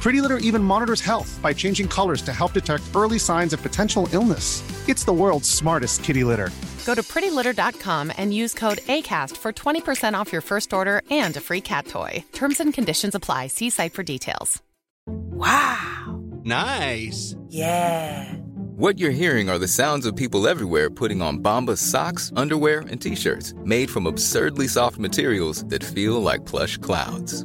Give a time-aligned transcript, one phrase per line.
[0.00, 4.08] Pretty Litter even monitors health by changing colors to help detect early signs of potential
[4.12, 4.62] illness.
[4.88, 6.50] It's the world's smartest kitty litter.
[6.86, 11.40] Go to prettylitter.com and use code ACAST for 20% off your first order and a
[11.40, 12.24] free cat toy.
[12.32, 13.48] Terms and conditions apply.
[13.48, 14.62] See site for details.
[15.06, 16.20] Wow.
[16.44, 17.36] Nice.
[17.48, 18.32] Yeah.
[18.76, 23.02] What you're hearing are the sounds of people everywhere putting on Bombas socks, underwear, and
[23.02, 27.44] t-shirts made from absurdly soft materials that feel like plush clouds.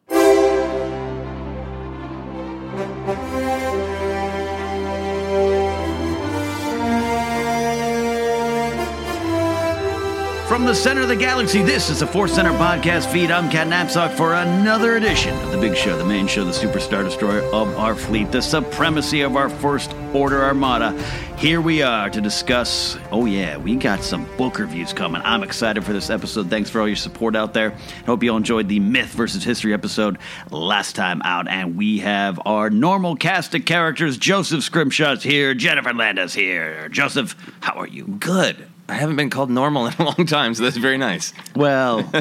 [10.51, 13.31] From the center of the galaxy, this is the Force Center podcast feed.
[13.31, 17.05] I'm Cat Knapsack for another edition of the big show, the main show, the superstar
[17.05, 20.91] destroyer of our fleet, the supremacy of our First Order Armada.
[21.37, 22.97] Here we are to discuss.
[23.13, 25.21] Oh, yeah, we got some book reviews coming.
[25.23, 26.49] I'm excited for this episode.
[26.49, 27.69] Thanks for all your support out there.
[28.05, 30.17] Hope you all enjoyed the Myth versus History episode
[30.49, 31.47] last time out.
[31.47, 36.89] And we have our normal cast of characters Joseph Scrimshaw's here, Jennifer Landa's here.
[36.89, 38.03] Joseph, how are you?
[38.03, 38.67] Good.
[38.89, 41.33] I haven't been called normal in a long time, so that's very nice.
[41.55, 42.09] Well,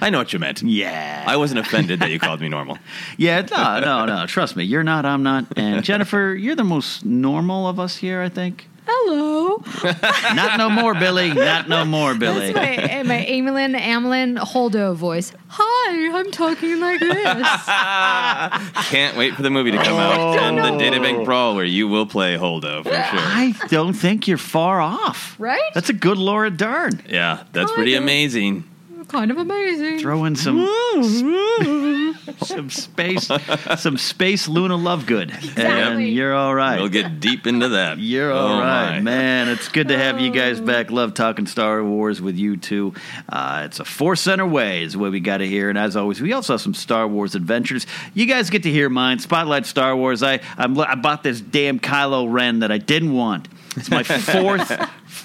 [0.00, 0.62] I know what you meant.
[0.62, 1.24] Yeah.
[1.26, 2.78] I wasn't offended that you called me normal.
[3.18, 4.26] Yeah, no, no, no.
[4.26, 5.46] Trust me, you're not, I'm not.
[5.56, 8.68] And Jennifer, you're the most normal of us here, I think.
[8.88, 9.62] Hello.
[10.34, 11.34] Not no more, Billy.
[11.34, 12.52] Not no more, Billy.
[12.52, 15.32] That's my, eh, my Amilyn Amilyn Holdo voice.
[15.48, 17.16] Hi, I'm talking like this.
[18.90, 20.38] Can't wait for the movie to come out oh.
[20.38, 22.98] and the Databank Brawl where you will play Holdo for sure.
[23.00, 25.34] I don't think you're far off.
[25.38, 25.72] Right?
[25.74, 27.02] That's a good Laura Dern.
[27.08, 28.04] Yeah, that's pretty Kinda.
[28.04, 28.64] amazing.
[29.08, 30.00] Kind of amazing.
[30.00, 30.58] Throw in some
[32.38, 33.30] some space
[33.78, 35.30] some space Luna Lovegood.
[35.32, 36.10] And Exactly.
[36.10, 36.80] you're all right.
[36.80, 37.98] We'll get deep into that.
[37.98, 39.00] You're all Oh, right, my.
[39.00, 39.48] man.
[39.48, 40.90] It's good to have you guys back.
[40.90, 42.94] Love talking Star Wars with you too.
[43.28, 45.68] Uh, it's a Force Center way is what we got to hear.
[45.70, 47.86] And as always, we also have some Star Wars adventures.
[48.14, 49.18] You guys get to hear mine.
[49.20, 50.22] Spotlight Star Wars.
[50.22, 53.48] I I'm, I bought this damn Kylo Ren that I didn't want.
[53.76, 54.70] It's my fourth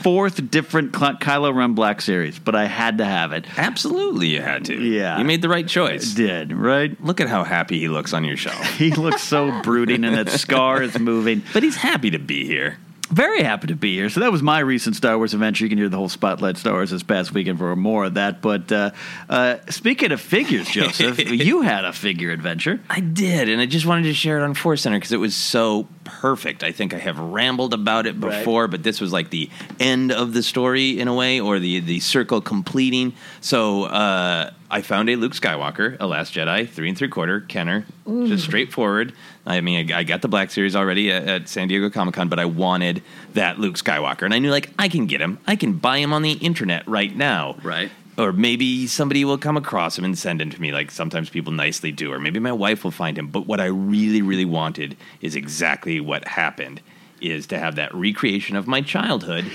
[0.02, 3.46] fourth different Ky- Kylo Ren Black series, but I had to have it.
[3.58, 4.76] Absolutely, you had to.
[4.76, 5.18] Yeah.
[5.18, 6.14] You made the right choice.
[6.14, 7.00] Did right?
[7.04, 8.62] Look at how happy he looks on your shelf.
[8.82, 11.44] He looks so brooding, and that scar is moving.
[11.54, 12.78] But he's happy to be here.
[13.12, 14.10] Very happy to be here.
[14.10, 15.66] So that was my recent Star Wars adventure.
[15.66, 18.42] You can hear the whole Spotlight Star Wars this past weekend for more of that.
[18.42, 18.92] But uh,
[19.30, 22.80] uh, speaking of figures, Joseph, you had a figure adventure.
[22.90, 25.36] I did, and I just wanted to share it on Force Center because it was
[25.36, 26.64] so perfect.
[26.64, 28.40] I think I have rambled about it Right.
[28.40, 29.50] before, but this was like the
[29.80, 33.14] end of the story in a way, or the the circle completing.
[33.40, 37.86] So uh, I found a Luke Skywalker, a Last Jedi, three and three quarter Kenner,
[38.28, 39.14] just straightforward.
[39.46, 42.30] I mean, I, I got the Black Series already at, at San Diego Comic Con,
[42.30, 43.02] but I wanted
[43.34, 45.40] that Luke Skywalker, and I knew like I can get him.
[45.48, 47.90] I can buy him on the internet right now, Right.
[48.18, 51.52] Or maybe somebody will come across him and send him to me like sometimes people
[51.54, 54.96] nicely do or maybe my wife will find him but what i really really wanted
[55.22, 56.82] is exactly what happened
[57.22, 59.46] is to have that recreation of my childhood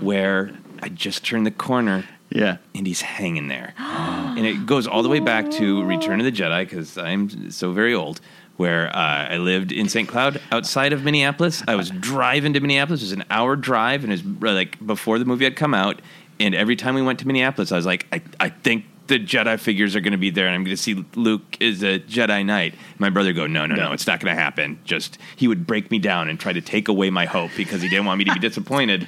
[0.00, 0.50] where
[0.82, 2.56] i just turned the corner Yeah.
[2.74, 6.32] and he's hanging there and it goes all the way back to return of the
[6.32, 8.20] jedi because i'm so very old
[8.56, 10.06] where uh, I lived in St.
[10.06, 11.62] Cloud outside of Minneapolis.
[11.66, 13.00] I was driving to Minneapolis.
[13.00, 16.02] It was an hour drive, and it was like before the movie had come out.
[16.40, 19.58] And every time we went to Minneapolis, I was like, I, I think the Jedi
[19.58, 22.46] figures are going to be there, and I'm going to see Luke is a Jedi
[22.46, 22.74] Knight.
[22.98, 23.92] My brother go, no, no, no, No.
[23.92, 24.78] it's not going to happen.
[24.84, 27.88] Just he would break me down and try to take away my hope because he
[27.88, 29.06] didn't want me to be disappointed.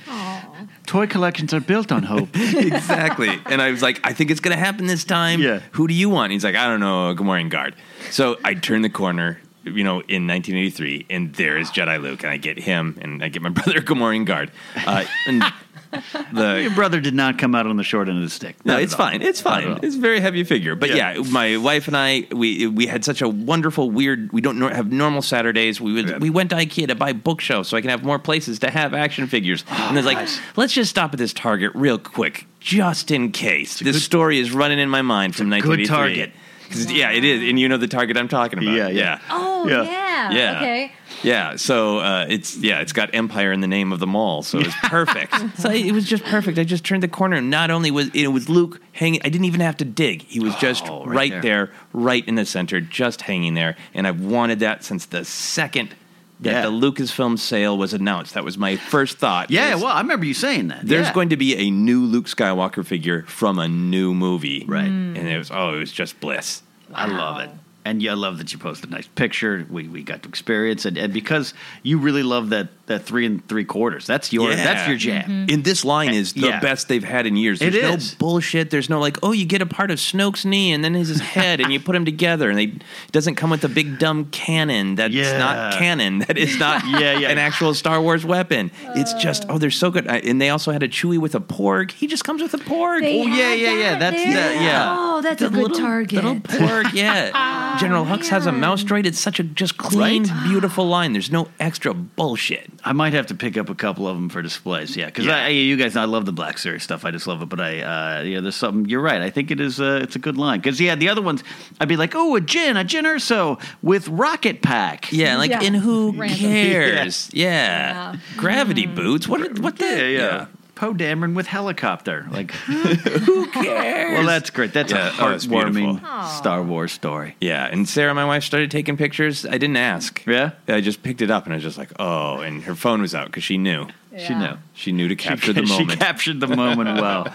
[0.86, 2.28] Toy collections are built on hope.
[2.34, 3.38] exactly.
[3.46, 5.40] And I was like, I think it's going to happen this time.
[5.40, 5.60] Yeah.
[5.72, 6.32] Who do you want?
[6.32, 7.76] He's like, I don't know, a Gamorrean guard.
[8.10, 12.32] So I turn the corner, you know, in 1983, and there is Jedi Luke, and
[12.32, 14.50] I get him, and I get my brother a Gamorrean guard.
[14.84, 15.44] Uh, and
[16.32, 18.56] the Your brother did not come out on the short end of the stick.
[18.64, 19.22] no, it's fine.
[19.22, 19.78] It's fine.
[19.82, 20.74] It's a very heavy figure.
[20.74, 21.14] But Yeah.
[21.14, 21.22] yeah.
[21.30, 24.32] my wife and I, we we had such a wonderful, weird.
[24.32, 25.80] We don't nor- have normal Saturdays.
[25.80, 26.18] We would, Yeah.
[26.18, 28.94] we went to IKEA to buy bookshelves so I can have more places to have
[28.94, 29.64] action figures.
[29.70, 33.78] Oh, and it's like, let's just stop at this Target real quick, just in case.
[33.80, 35.86] This story is running in my mind from good 1983.
[35.96, 36.32] Target.
[36.70, 38.74] 'Cause, Yeah, it is, and you know the Target I'm talking about.
[38.74, 39.18] Yeah, yeah.
[39.30, 39.82] Oh Yeah.
[39.82, 40.30] yeah.
[40.30, 40.56] Yeah.
[40.56, 40.92] Okay.
[41.22, 44.58] Yeah, so uh, it's yeah, it's got Empire in the name of the mall, so
[44.58, 45.32] it's perfect.
[45.58, 46.58] so it was just perfect.
[46.58, 49.44] I just turned the corner, and not only was it was Luke hanging, I didn't
[49.46, 50.22] even have to dig.
[50.22, 51.40] He was just Oh, right, right there.
[51.66, 51.70] there.
[51.92, 53.76] right in the center, just hanging there.
[53.94, 55.94] And I've wanted that since the second
[56.40, 56.62] that Yeah.
[56.62, 58.34] the Lucasfilm sale was announced.
[58.34, 59.48] That was my first thought.
[59.50, 60.80] Yeah, well, I remember you saying that.
[60.84, 61.12] there's Yeah.
[61.14, 64.86] going to be a new Luke Skywalker figure from a new movie, Right.
[64.86, 66.62] And it was oh, it was just bliss.
[66.92, 67.50] I love it.
[67.84, 69.66] And yeah, I love that you posted a nice picture.
[69.68, 71.52] We we got to experience it, and because
[71.82, 74.06] you really love that that three and three quarters.
[74.06, 74.56] That's your Yeah.
[74.64, 75.22] that's your jam.
[75.22, 75.54] Mm-hmm.
[75.54, 76.60] And this line is the Yeah.
[76.60, 77.60] best they've had in years.
[77.60, 78.14] It There's no is.
[78.14, 78.70] bullshit.
[78.70, 81.20] There's no like, oh, you get a part of Snoke's knee and then his his
[81.20, 82.82] head, and you put them together, and they it
[83.12, 84.94] doesn't come with a big dumb cannon.
[84.94, 85.38] That's Yeah.
[85.38, 86.20] not canon.
[86.20, 87.30] That is not Yeah, yeah.
[87.30, 88.70] an actual Star Wars weapon.
[88.94, 90.06] It's just oh, they're so good.
[90.06, 91.90] I- And they also had a Chewie with a porg.
[91.90, 93.00] He just comes with a porg.
[93.00, 93.98] They Oh, yeah, had yeah, yeah.
[93.98, 94.58] That's there?
[94.58, 94.96] the- yeah.
[94.96, 96.12] Oh, that's The a good little, target.
[96.24, 97.30] Little porg, yeah.
[97.78, 99.06] General Hux has a mouse droid.
[99.06, 100.42] It's such a just clean, Right?
[100.44, 101.12] beautiful line.
[101.12, 102.70] There's no extra bullshit.
[102.84, 104.96] I might have to pick up a couple of them for displays.
[104.96, 105.44] Yeah, because Yeah.
[105.44, 107.04] I, you guys, I love the Black Series stuff.
[107.04, 107.48] I just love it.
[107.48, 108.88] But I, uh, yeah, there's something.
[108.88, 109.20] You're right.
[109.22, 109.80] I think it is.
[109.80, 111.42] Uh, it's a good line because yeah, the other ones,
[111.80, 115.12] I'd be like, oh, a gin, a gin Urso with Rocket Pack.
[115.12, 115.62] Yeah, like, Yeah.
[115.62, 116.38] and who Random.
[116.38, 117.30] cares?
[117.34, 118.12] Yeah.
[118.12, 118.16] Yeah.
[118.36, 119.26] Gravity boots.
[119.28, 119.58] What?
[119.58, 119.84] What the?
[119.86, 120.46] yeah, yeah.
[120.82, 122.26] Poe Dameron with helicopter.
[122.32, 124.18] Like, Who cares?
[124.18, 124.72] well, that's great.
[124.72, 126.24] That's Yeah, a oh, it's heartwarming beautiful.
[126.24, 127.36] Star Wars story.
[127.40, 127.68] yeah.
[127.70, 129.46] And Sarah, my wife, started taking pictures.
[129.46, 130.26] I didn't ask.
[130.26, 130.50] Yeah?
[130.66, 132.38] I just picked it up and I was just like, oh.
[132.40, 133.86] And her phone was out because she knew.
[134.18, 134.54] She knew.
[134.74, 136.00] She knew to capture she, the she moment.
[136.00, 137.28] captured the moment well.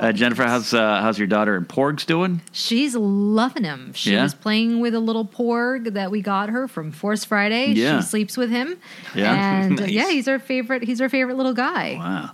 [0.00, 2.40] Uh, Jennifer, how's uh, how's your daughter and Porgs doing?
[2.52, 3.92] She's loving him.
[3.92, 4.28] She's Yeah?
[4.40, 7.66] playing with a little porg that we got her from Force Friday.
[7.74, 8.00] Yeah.
[8.00, 8.76] She sleeps with him.
[9.14, 9.34] Yeah?
[9.62, 9.90] And Nice.
[9.90, 11.96] yeah, he's our favorite he's our favorite little guy.
[11.98, 12.30] Wow.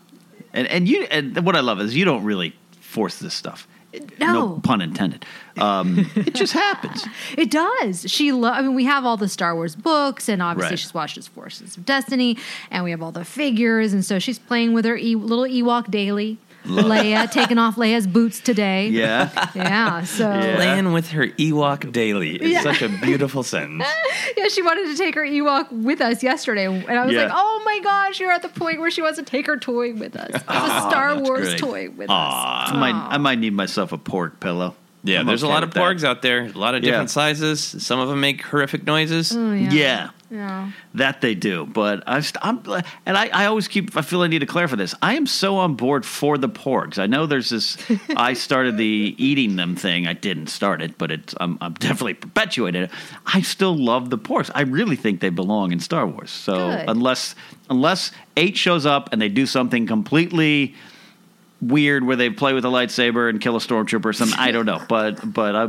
[0.52, 3.66] And and you and what I love is you don't really force this stuff.
[4.21, 4.61] No.
[4.62, 5.25] pun intended.
[5.59, 7.04] Um, it just happens.
[7.37, 8.09] It does.
[8.09, 10.78] She lo- I mean, we have all the Star Wars books, and obviously Right.
[10.78, 12.38] she's watched his Forces of Destiny,
[12.71, 15.90] and we have all the figures, and so she's playing with her e- little Ewok
[15.90, 16.38] daily.
[16.64, 18.88] Leia taking off Leia's boots today.
[18.88, 19.31] Yeah.
[19.55, 20.02] Yeah.
[20.05, 20.57] So Yeah.
[20.57, 22.62] Playing with her Ewok daily is Yeah.
[22.62, 23.85] such a beautiful sentence.
[24.37, 27.25] yeah, she wanted to take her Ewok with us yesterday, and I was Yeah.
[27.25, 29.95] like, "Oh my gosh, you're at the point where she wants to take her toy
[29.95, 30.38] with us, a
[30.90, 31.59] Star that's Wars great.
[31.59, 32.64] toy with Aw.
[32.67, 34.75] us." I might I might need myself a pork pillow.
[35.02, 35.80] Yeah, I'm there's a lot of with that.
[35.80, 36.45] porgs out there.
[36.45, 36.90] A lot of Yeah.
[36.90, 37.62] different sizes.
[37.62, 39.35] Some of them make horrific noises.
[39.35, 39.71] Oh, yeah.
[39.73, 40.11] Yeah.
[40.33, 40.71] Yeah.
[40.95, 42.62] That they do, but I st- I'm
[43.04, 44.95] and I, I always keep I feel I need to clarify this.
[45.02, 47.00] I am so on board for the porgs.
[47.00, 47.76] I know there's this.
[48.16, 50.07] I started the eating them thing.
[50.07, 52.90] I didn't start it, but it's I'm, I'm definitely perpetuated it.
[53.26, 54.52] I still love the porgs.
[54.54, 56.30] I really think they belong in Star Wars.
[56.30, 56.85] So Good.
[56.88, 57.35] unless
[57.69, 60.76] unless eight shows up and they do something completely
[61.61, 64.38] weird where they play with a lightsaber and kill a stormtrooper or something.
[64.38, 65.67] I don't know, but but I,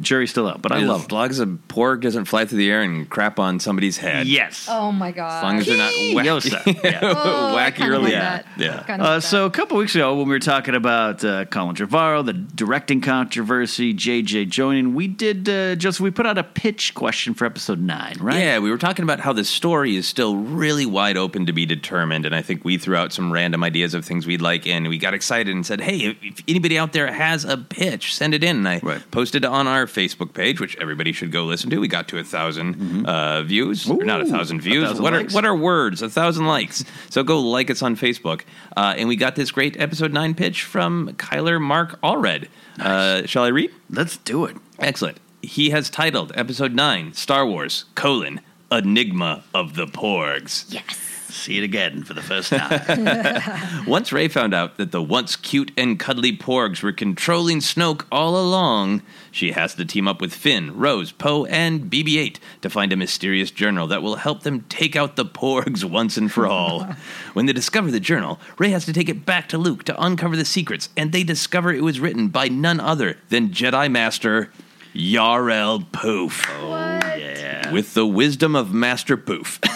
[0.00, 0.60] jury's still out.
[0.62, 1.12] But I as love it.
[1.12, 4.26] long as a porg doesn't fly through the air and crap on somebody's head.
[4.26, 4.66] Yes.
[4.70, 5.38] Oh my god.
[5.38, 6.84] As long as they're not whack- Yosa.
[6.84, 7.00] Yeah.
[7.22, 8.02] Oh, I wacky kinda early.
[8.04, 8.42] like yeah.
[8.56, 8.88] that.
[8.88, 9.04] yeah.
[9.04, 12.32] Uh, so a couple weeks ago, when we were talking about uh, Colin Trevorrow, the
[12.32, 17.46] directing controversy, JJ joining, we did uh, just we put out a pitch question for
[17.46, 18.38] episode nine, right?
[18.38, 21.66] Yeah, we were talking about how the story is still really wide open to be
[21.66, 24.88] determined, and I think we threw out some random ideas of things we'd like, and
[24.88, 28.34] we got excited and said, "Hey, if, if anybody out there has a pitch, send
[28.34, 29.10] it in." And I Right.
[29.10, 31.78] posted on our Facebook page, which everybody should go listen to.
[31.78, 34.34] We got to a 1000 uh, views, or not a Mm-hmm.
[34.34, 34.84] Ooh, thousand a views.
[34.88, 35.32] thousand what likes.
[35.32, 36.02] are what are words?
[36.02, 36.84] A thousand likes.
[37.10, 38.42] So go like us on Facebook,
[38.76, 42.48] uh, and we got this great episode nine pitch from Kyler Mark Allred.
[42.78, 43.70] Uh, shall I read?
[43.90, 44.56] Let's do it.
[44.78, 45.18] Excellent.
[45.42, 50.66] He has titled episode nine Star Wars colon Enigma of the Porgs.
[50.72, 50.84] Yes.
[51.30, 53.84] See it again for the first time.
[53.86, 58.36] Once Rey found out that the once cute and cuddly Porgs were controlling Snoke all
[58.36, 62.92] along, she has to team up with Finn, Rose, Poe, and BB 8 to find
[62.92, 66.84] a mysterious journal that will help them take out the Porgs once and for all.
[67.32, 70.36] when they discover the journal, Rey has to take it back to Luke to uncover
[70.36, 74.50] the secrets, and they discover it was written by none other than Jedi Master
[74.94, 76.46] Yarael Poof.
[76.48, 77.72] yeah.
[77.72, 79.60] With the wisdom of Master Poof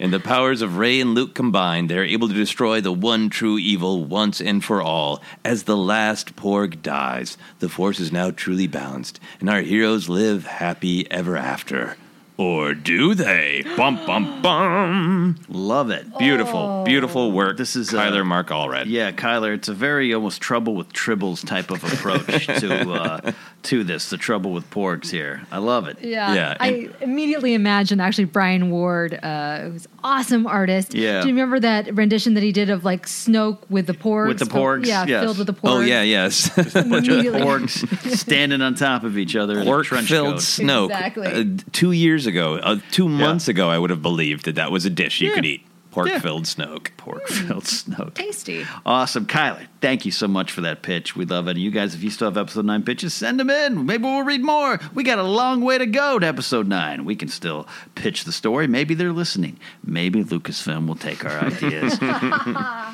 [0.00, 3.58] and the powers of Rey and Luke combined, they're able to destroy the one true
[3.58, 5.22] evil once and for all.
[5.44, 10.46] As the last Porg dies, the Force is now truly balanced, and our heroes live
[10.46, 11.96] happy ever after.
[12.36, 13.64] Or do they?
[13.76, 15.36] Bum bum bum.
[15.48, 16.18] Love it.
[16.18, 17.56] Beautiful, beautiful work.
[17.56, 18.86] This is, uh, Kyler Mark Allred.
[18.86, 23.32] Yeah, Kyler, it's a very almost trouble with tribbles type of approach to uh,
[23.64, 24.10] to this.
[24.10, 25.42] The trouble with porgs here.
[25.52, 25.98] I love it.
[26.02, 26.34] Yeah.
[26.34, 30.92] Yeah, I immediately imagined actually Brian Ward, uh, who's awesome artist.
[30.92, 31.22] Yeah.
[31.22, 34.26] Do you remember that rendition that he did of like Snoke with the porgs?
[34.28, 35.22] With the porgs, Yeah, yes.
[35.22, 35.70] filled with the porgs.
[35.70, 36.50] Oh yeah, yes.
[36.76, 37.40] Immediately.
[37.40, 40.40] Porgs standing on top of each other in a Pork-filled coat.
[40.40, 40.86] Snoke.
[40.86, 41.26] Exactly.
[41.28, 44.84] Uh, two years ago, uh, two months ago, I would have believed that that was
[44.84, 45.34] a dish you Yeah.
[45.36, 45.66] could eat.
[45.90, 46.18] Pork Yeah.
[46.18, 46.88] filled Snoke.
[46.96, 48.14] Pork filled Snoke.
[48.14, 48.66] Tasty.
[48.84, 49.26] Awesome.
[49.26, 51.14] Kyler, thank you so much for that pitch.
[51.14, 51.52] We love it.
[51.52, 53.86] And you guys, if you still have episode nine pitches, send them in.
[53.86, 54.80] Maybe we'll read more.
[54.92, 57.04] We got a long way to go to episode nine.
[57.04, 58.66] We can still pitch the story.
[58.66, 59.56] Maybe they're listening.
[59.84, 61.94] Maybe Lucasfilm will take our ideas.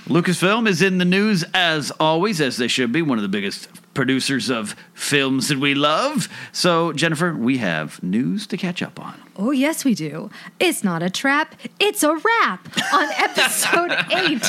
[0.07, 3.69] Lucasfilm is in the news as always, as they should be, one of the biggest
[3.95, 6.29] producers of films that we love.
[6.53, 9.21] So, Jennifer, we have news to catch up on.
[9.37, 10.31] Oh, yes, we do.
[10.59, 14.43] It's not a trap, it's a wrap on episode eight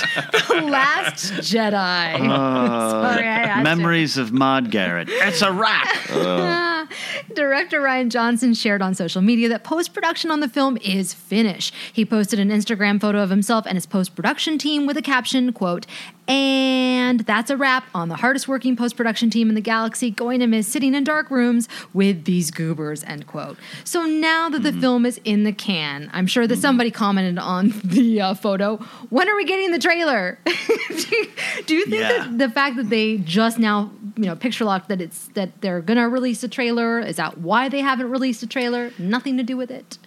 [0.48, 2.30] The Last Jedi.
[2.30, 3.64] Uh, Sorry, asked you.
[3.64, 5.08] Memories of Maud Garrett.
[5.10, 5.88] It's a wrap.
[7.34, 11.74] Director Rian Johnson shared on social media that post production on the film is finished.
[11.94, 15.54] He posted an Instagram photo of himself and his post production team with a caption,
[15.54, 15.86] quote,
[16.32, 20.40] and that's a wrap on the hardest working post production team in the galaxy, going
[20.40, 23.58] to miss sitting in dark rooms with these goobers, end quote.
[23.84, 27.74] So now that the film is in the can, I'm sure that somebody commented on
[27.84, 28.78] the uh, photo,
[29.10, 30.40] when are we getting the trailer?
[30.46, 30.52] do,
[31.12, 31.30] you,
[31.66, 32.28] do you think Yeah.
[32.28, 35.82] that the fact that they just now, you know, picture locked that it's that they're
[35.82, 38.92] gonna release a trailer, is that why they haven't released a trailer?
[38.98, 39.98] Nothing to do with it.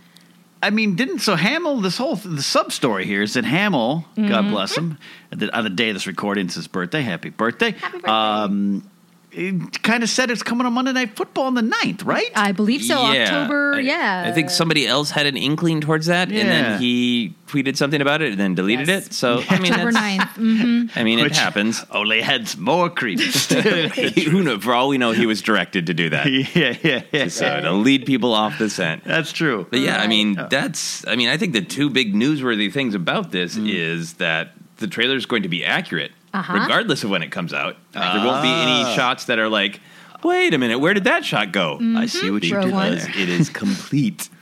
[0.64, 1.80] I mean, didn't so Hamill?
[1.82, 4.28] This whole the sub story here is that Hamill, Mm-hmm.
[4.28, 4.96] God bless him,
[5.30, 7.02] the, on the day of this recording, it's his birthday.
[7.02, 7.72] Happy birthday!
[7.72, 8.08] Happy birthday.
[8.10, 8.90] Um,
[9.82, 12.30] kind of said it's coming on Monday Night Football on the 9th, right?
[12.34, 12.96] I believe so.
[12.98, 14.24] October, I- yeah.
[14.26, 18.22] I think somebody else had an inkling towards that, and then he tweeted something about
[18.22, 19.06] it and then deleted Yes.
[19.08, 19.12] it.
[19.12, 20.36] So I mean, October that's- 9th.
[20.36, 21.84] hmm I mean, Which it happens.
[21.90, 23.52] Only adds more credence.
[24.24, 24.62] Who knows?
[24.62, 26.26] For all we know, he was directed to do that.
[26.54, 27.28] yeah, yeah, yeah.
[27.28, 29.04] So to lead people off the scent.
[29.04, 29.66] That's true.
[29.70, 31.06] But yeah, I mean, that's.
[31.06, 33.68] I mean, I think the two big newsworthy things about this Mm.
[33.72, 36.52] is that the trailer is going to be accurate, Uh-huh.
[36.52, 37.76] regardless of when it comes out.
[37.92, 38.94] there won't be any Ah.
[38.94, 39.80] shots that are like,
[40.22, 42.96] "Wait a minute, where did that shot go?" I see what you Row did one.
[42.96, 43.10] there.
[43.16, 44.28] It is complete.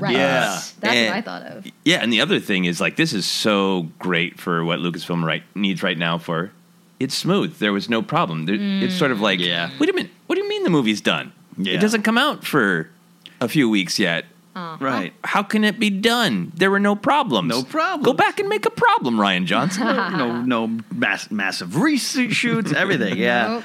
[0.00, 0.14] Right.
[0.16, 0.58] Yeah.
[0.80, 1.66] That's And- what I thought of.
[1.84, 5.44] Yeah, and the other thing is like this is so great for what Lucasfilm right
[5.54, 6.50] needs right now for
[6.98, 7.58] it's smooth.
[7.58, 8.46] There was no problem.
[8.46, 9.68] There, It's sort of like, Yeah.
[9.78, 11.30] wait a minute, what do you mean the movie's done?
[11.58, 11.74] Yeah.
[11.74, 12.88] It doesn't come out for
[13.40, 14.24] a few weeks yet.
[14.54, 15.12] Right.
[15.24, 16.52] How can it be done?
[16.54, 17.48] There were no problems.
[17.48, 18.04] No problems.
[18.04, 19.84] Go back and make a problem, Rian Johnson.
[19.86, 23.16] no, no mass, massive reshoots, everything.
[23.16, 23.48] Yeah.
[23.48, 23.64] Nope.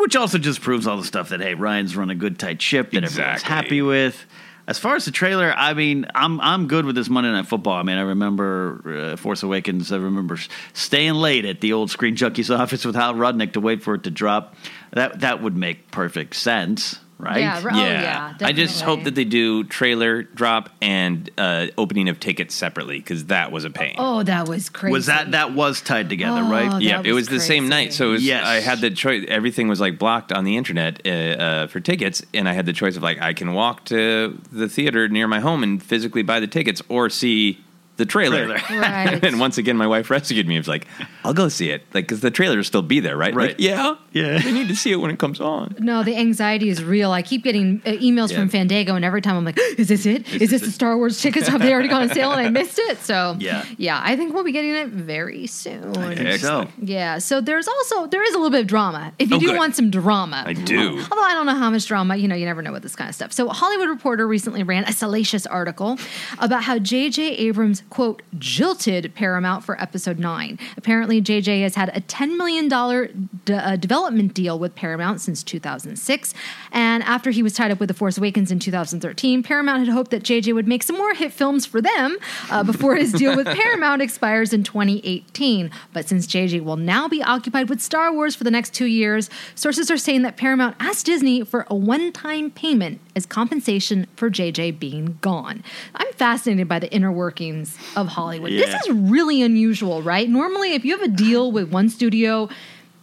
[0.00, 2.90] Which also just proves all the stuff that hey, Rian's run a good tight ship
[2.90, 4.26] that everyone's happy with.
[4.66, 7.78] As far as the trailer, I mean, I'm I'm good with this Monday Night Football.
[7.78, 9.90] I mean, I remember uh, Force Awakens.
[9.92, 10.36] I remember
[10.74, 14.02] staying late at the old Screen Junkies office with Hal Rudnick to wait for it
[14.02, 14.54] to drop.
[14.92, 17.00] That that would make perfect sense.
[17.18, 17.38] Right?
[17.40, 22.08] Yeah, r- oh, yeah, I just hope that they do trailer drop and uh, opening
[22.08, 23.96] of tickets separately because that was a pain.
[23.98, 24.92] Oh, that was crazy.
[24.92, 26.70] Was that that was tied together, Oh, right?
[26.70, 27.92] that yeah, it was was the same night.
[27.92, 28.44] So it was, Yes.
[28.46, 29.24] I had the choice.
[29.28, 32.72] Everything was like blocked on the internet uh, uh, for tickets, and I had the
[32.72, 36.40] choice of like I can walk to the theater near my home and physically buy
[36.40, 37.58] the tickets, or see
[37.98, 38.46] the trailer.
[38.58, 38.58] Trailer.
[38.80, 39.22] Right.
[39.24, 40.54] and once again, my wife rescued me.
[40.56, 40.86] It was like,
[41.24, 43.34] I'll go see it, like because the trailer will still be there, right?
[43.34, 43.48] Right.
[43.50, 44.40] Like, yeah, Yeah.
[44.42, 45.74] I need to see it when it comes on.
[45.78, 47.10] No, the anxiety is real.
[47.12, 50.26] I keep getting uh, emails from Fandango, and every time I'm like, "Is this it?
[50.32, 51.48] Is, this the Star Wars tickets?
[51.48, 53.64] Have they already gone on sale and I missed it?" So, Yeah.
[53.76, 55.96] yeah, I think we'll be getting it very soon.
[55.96, 56.66] I think so.
[56.80, 57.18] Yeah.
[57.18, 59.12] So there's also there is a little bit of drama.
[59.18, 59.56] If you Oh, do good.
[59.56, 60.98] want some drama, I do.
[61.10, 63.08] Although I don't know how much drama, you know, you never know with this kind
[63.08, 63.32] of stuff.
[63.32, 65.98] So Hollywood Reporter recently ran a salacious article
[66.38, 67.22] about how J.J.
[67.36, 70.58] Abrams quote jilted Paramount for Episode Nine.
[70.76, 71.60] Apparently, J.J.
[71.62, 73.08] has had a ten million dollar
[73.44, 76.34] d- uh, development deal with Paramount since 2006,
[76.72, 80.10] and after he was tied up with The Force Awakens in 2013, Paramount had hoped
[80.10, 80.52] that J.J.
[80.52, 82.16] would make some more hit films for them
[82.50, 85.70] uh, before his deal with Paramount expires in 2018.
[85.92, 86.60] But since J.J.
[86.60, 90.22] will now be occupied with Star Wars for the next two years, sources are saying
[90.22, 94.70] that Paramount asked Disney for a one-time payment as compensation for J.J.
[94.72, 95.62] being gone.
[95.96, 98.52] I'm fascinated by the inner workings of Hollywood.
[98.52, 98.64] Yeah.
[98.64, 100.26] This is really unusual, right?
[100.30, 102.48] Normally, if you have a deal with one studio,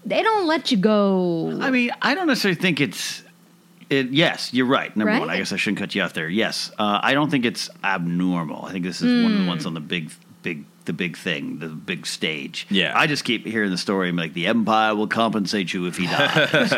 [0.05, 1.59] they don't let you go.
[1.61, 3.21] I mean, I don't necessarily think it's.
[3.89, 4.95] It, yes, you're right.
[4.97, 6.27] Number one, I guess I shouldn't cut you off there.
[6.27, 8.65] Yes, uh, I don't think it's abnormal.
[8.65, 9.47] I think this is one of the Hmm.
[9.49, 10.09] ones on the big,
[10.41, 12.65] big, the big thing, the big stage.
[12.69, 12.93] Yeah.
[12.95, 14.09] I just keep hearing the story.
[14.09, 16.73] I'm like, the Empire will compensate you if he dies.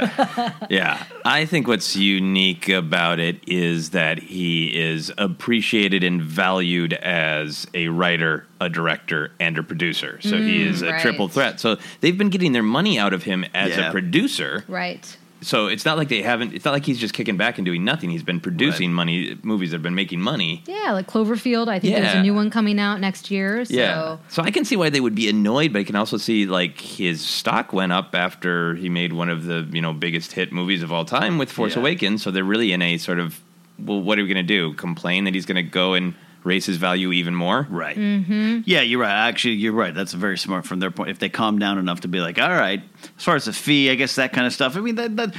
[0.69, 1.03] Yeah.
[1.23, 7.87] I think what's unique about it is that he is appreciated and valued as a
[7.89, 10.19] writer, a director, and a producer.
[10.21, 11.01] So he mm, is a right.
[11.01, 11.59] triple threat.
[11.59, 13.89] So they've been getting their money out of him as Yeah.
[13.89, 14.63] a producer.
[14.67, 15.17] right.
[15.47, 17.85] So it's not like they haven't, it's not like he's just kicking back and doing
[17.85, 18.09] nothing.
[18.09, 20.61] He's been producing money, movies that have been making money.
[20.67, 21.69] Yeah, like Cloverfield.
[21.69, 23.63] I think there's a new one coming out next year.
[23.63, 23.73] So.
[23.73, 24.17] Yeah.
[24.27, 26.79] So I can see why they would be annoyed, but I can also see like
[26.81, 30.83] his stock went up after he made one of the, you know, biggest hit movies
[30.83, 31.81] of all time with Force Yeah.
[31.81, 32.23] Awakens.
[32.23, 33.41] So they're really in a sort of
[33.79, 34.73] well, what are we gonna do?
[34.73, 36.13] Complain that he's gonna go and
[36.47, 37.67] raise his value even more?
[37.69, 37.97] right.
[37.97, 38.61] Mm-hmm.
[38.65, 39.27] Yeah, you're right.
[39.27, 39.93] Actually, you're right.
[39.93, 41.09] That's very smart from their point.
[41.09, 42.81] If they calm down enough to be like, all right,
[43.17, 44.75] as far as the fee, I guess that kind of stuff.
[44.75, 45.35] I mean, that that.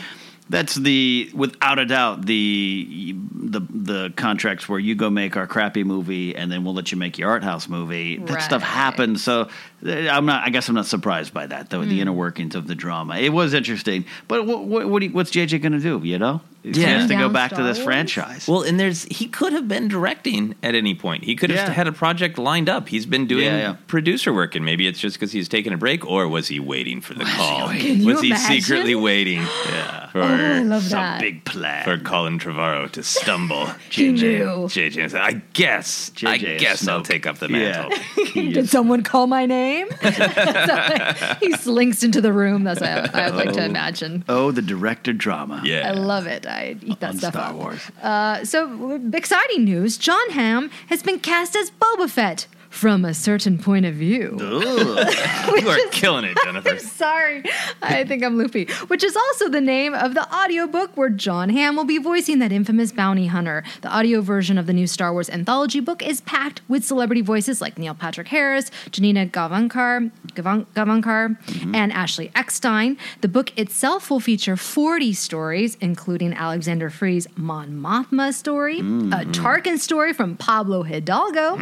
[0.51, 5.85] That's the without a doubt the the the contracts where you go make our crappy
[5.85, 8.17] movie and then we'll let you make your art house movie.
[8.17, 9.23] That stuff happens.
[9.23, 9.51] So
[9.85, 10.45] I'm not.
[10.45, 11.83] I guess I'm not surprised by that though.
[11.83, 11.89] Hmm.
[11.89, 13.17] The inner workings of the drama.
[13.19, 14.05] It was interesting.
[14.27, 16.01] But what what, what you- what's JJ going to do?
[16.05, 16.99] You know, he Yeah.
[16.99, 17.85] has to go Down back to this Wars?
[17.85, 18.49] franchise.
[18.49, 21.23] Well, and there's he could have been directing at any point.
[21.25, 21.73] He could have Yeah.
[21.75, 22.89] had a project lined up.
[22.89, 23.77] He's been doing Yeah, yeah.
[23.87, 27.01] producer work, and maybe it's just because he's taking a break, or was he waiting
[27.01, 27.69] for the call?
[27.69, 28.61] Can you was he imagine?
[28.61, 29.43] secretly waiting
[30.13, 31.21] for Oh, I love Some that.
[31.21, 31.85] big plan.
[31.85, 33.67] for Colin Trevorrow to stumble?
[33.91, 34.67] He knew.
[34.69, 37.89] JJ said, I guess, I JJ is guess I'll take up the Yeah.
[37.89, 37.99] mantle.
[38.53, 39.68] Did someone call my name?
[39.77, 42.65] So, he slinks into the room.
[42.65, 44.25] That's what I, I would like to imagine.
[44.29, 45.63] oh, the director drama.
[45.65, 45.89] Yeah.
[45.89, 46.47] I love it.
[46.47, 47.57] I eat that on stuff Star up.
[47.57, 47.81] Wars.
[48.03, 53.15] Uh, so, w- exciting news John Hamm has been cast as Boba Fett from a
[53.15, 54.37] certain point of view.
[54.41, 56.71] you are killing it, Jennifer.
[56.71, 57.45] I'm sorry,
[57.83, 58.67] I think I'm loopy.
[58.89, 62.53] Which is also the name of the audiobook where John Hamm will be voicing that
[62.53, 63.65] infamous bounty hunter.
[63.83, 67.61] The audio version of the new Star Wars anthology book is packed with celebrity voices
[67.61, 71.75] like Neil Patrick Harris, Janina Gavankar, Gavan- Gavankar, mm-hmm.
[71.75, 72.97] and Ashley Eckstein.
[73.21, 79.31] The book itself will feature 40 stories, including Alexander Freed's Mon Mothma story, a mm-hmm.
[79.33, 81.57] Tarkin story from Pablo Hidalgo,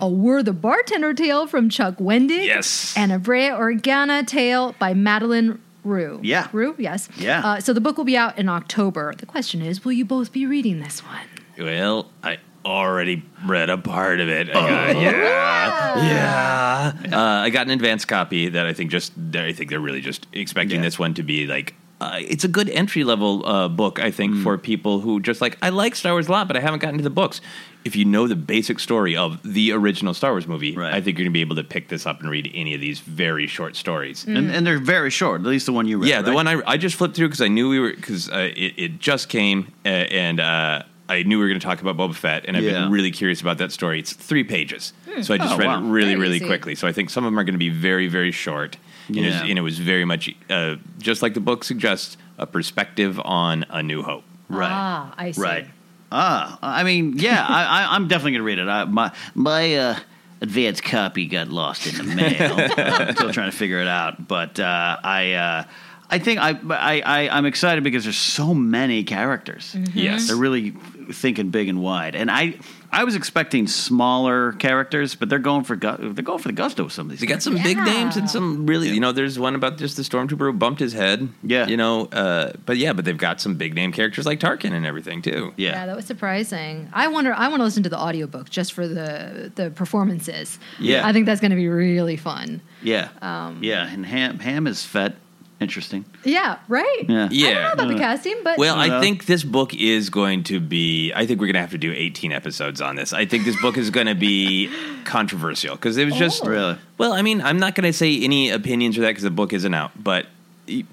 [0.00, 2.94] a Were the Bartender tale from Chuck Wendig, Yes.
[2.96, 6.18] and a Breha Organa tale by Madeleine Roux.
[6.22, 6.48] Yeah.
[6.52, 7.08] Roux, yes.
[7.18, 7.44] Yeah.
[7.46, 9.14] Uh, so the book will be out in October.
[9.16, 11.26] The question is, will you both be reading this one?
[11.58, 14.48] Well, I already read a part of it.
[14.50, 17.16] I got, yeah, yeah.
[17.16, 20.26] Uh, I got an advanced copy that I think just I think they're really just
[20.32, 20.84] expecting Yeah.
[20.86, 21.74] this one to be like.
[21.98, 25.56] Uh, it's a good entry level uh, book, I think, for people who just like
[25.62, 27.40] I like Star Wars a lot, but I haven't gotten to the books.
[27.86, 30.92] If you know the basic story of the original Star Wars movie, Right.
[30.92, 32.80] I think you're going to be able to pick this up and read any of
[32.82, 34.26] these very short stories.
[34.26, 35.40] And, and they're very short.
[35.40, 36.08] At least the one you read.
[36.08, 36.34] Yeah, the right?
[36.34, 38.98] one I, I just flipped through because I knew we were because uh, it, it
[38.98, 42.44] just came uh, and uh, I knew we were going to talk about Boba Fett,
[42.46, 42.72] and I've Yeah.
[42.82, 44.00] been really curious about that story.
[44.00, 45.78] It's three pages, so I just Oh, read wow.
[45.78, 46.46] it really, Very really easy.
[46.46, 46.74] quickly.
[46.74, 48.76] So I think some of them are going to be very, very short.
[49.08, 52.46] And, it was, and it was very much uh, just like the book suggests, a
[52.46, 54.24] perspective on A New Hope.
[54.48, 54.70] Right.
[54.70, 55.40] Ah, I see.
[55.40, 55.66] Right.
[56.12, 58.68] Ah, I mean, yeah, I, I, I'm definitely going to read it.
[58.68, 59.98] I, my my uh,
[60.40, 62.54] advanced copy got lost in the mail.
[62.76, 65.32] I'm still trying to figure it out, but uh, I.
[65.32, 65.64] Uh,
[66.08, 69.74] I think I, I, I I'm excited because there's so many characters.
[69.74, 69.98] Mm-hmm.
[69.98, 70.28] Yes.
[70.28, 70.70] they're really
[71.10, 72.60] thinking big and wide, and I
[72.92, 76.84] I was expecting smaller characters, but they're going for gu- they're going for the gusto
[76.84, 77.20] with some of these.
[77.20, 80.02] They got some big names and some really, you know, there's one about just the
[80.02, 81.28] stormtrooper who bumped his head.
[81.42, 81.66] Yeah.
[81.66, 84.84] You know, uh, but yeah, but they've got some big name characters like Tarkin and
[84.86, 85.52] everything too.
[85.56, 85.70] yeah.
[85.70, 86.88] Yeah, that was surprising.
[86.92, 87.32] I wonder.
[87.34, 90.58] I want to listen to the audiobook just for the the performances.
[90.78, 91.06] Yeah.
[91.06, 92.60] I think that's going to be really fun.
[92.82, 95.16] Yeah, Um, yeah, and Hamm Hamm is Fett,
[95.60, 96.04] interesting.
[96.24, 97.04] Yeah, right.
[97.08, 97.24] Yeah.
[97.24, 97.62] I don't Yeah.
[97.62, 101.12] know about the casting, but Well, I think this book is going to be.
[101.14, 103.12] I think we're going to have to do 18 episodes on this.
[103.12, 104.70] I think this book is going to be
[105.04, 106.50] controversial because it was just Oh.
[106.50, 106.76] Really?
[106.98, 109.52] Well, I mean, I'm not going to say any opinions or that because the book
[109.52, 110.26] isn't out, but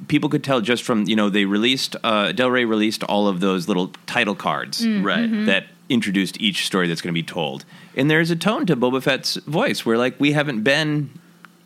[0.08, 3.40] people could tell just from you know they released uh, Del Rey released all of
[3.40, 5.28] those little title cards Right.
[5.48, 7.66] that introduced each story that's going to be told,
[7.98, 11.10] and there's a tone to Boba Fett's voice where like we haven't been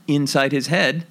[0.07, 1.05] inside his head.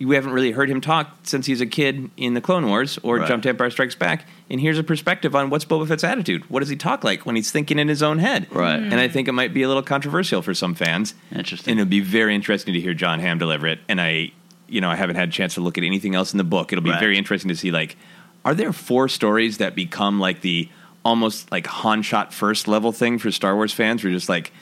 [0.00, 3.18] We haven't really heard him talk since he's a kid in the Clone Wars or
[3.18, 3.28] Right.
[3.28, 4.26] Jump to Empire Strikes Back.
[4.50, 6.48] And here's a perspective on what's Boba Fett's attitude.
[6.50, 8.48] What does he talk like when he's thinking in his own head?
[8.50, 8.74] Right.
[8.74, 11.14] And I think it might be a little controversial for some fans.
[11.32, 11.70] Interesting.
[11.72, 13.78] And it'll be very interesting to hear John Hamm deliver it.
[13.88, 14.32] And I,
[14.68, 16.72] you know, I haven't had a chance to look at anything else in the book.
[16.72, 17.00] It'll be Right.
[17.00, 17.96] very interesting to see like,
[18.44, 20.68] are there four stories that become like the
[21.04, 24.02] almost like Han shot first level thing for Star Wars fans?
[24.02, 24.52] Where just like,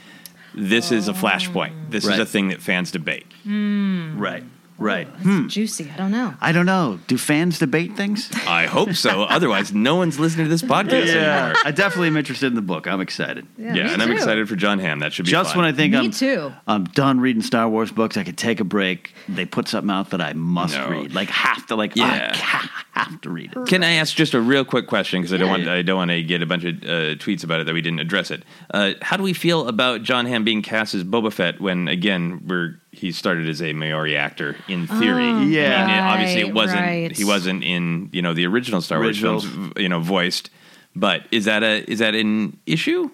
[0.54, 1.14] this is a oh.
[1.14, 1.72] flashpoint.
[1.90, 2.14] This Right.
[2.14, 3.26] is a thing that fans debate.
[3.44, 4.18] Hmm.
[4.18, 4.44] Right,
[4.78, 5.06] right.
[5.06, 5.48] Hmm.
[5.48, 5.90] juicy.
[5.92, 6.34] I don't know.
[6.40, 6.98] I don't know.
[7.06, 8.30] Do fans debate things?
[8.46, 9.22] I hope so.
[9.28, 11.54] Otherwise, no one's listening to this podcast anymore.
[11.64, 12.86] I definitely am interested in the book.
[12.86, 13.46] I'm excited.
[13.58, 14.98] Yeah, Yeah, me and I'm excited for John Hamm.
[15.00, 15.62] That should be Just fun.
[15.64, 16.52] when I think Me I'm too.
[16.66, 19.12] I'm done reading Star Wars books, I could take a break.
[19.28, 20.88] They put something out that I must No.
[20.88, 22.30] read, like have to, like Yeah.
[22.32, 23.66] I ha- have to read it.
[23.66, 25.52] Can I ask just a real quick question because I don't Yeah.
[25.66, 27.80] want I don't want to get a bunch of uh, tweets about it that we
[27.82, 28.42] didn't address it.
[28.72, 32.42] Uh, how do we feel about John Hamm being cast as Boba Fett when again
[32.46, 35.24] we're he started as a Maori actor in theory?
[35.28, 35.82] Oh, Yeah.
[35.82, 37.16] And it- obviously it wasn't right.
[37.16, 39.44] he wasn't in you know the original Star Wars Originals.
[39.46, 40.50] films you know voiced.
[40.94, 43.10] But is that a is that an issue?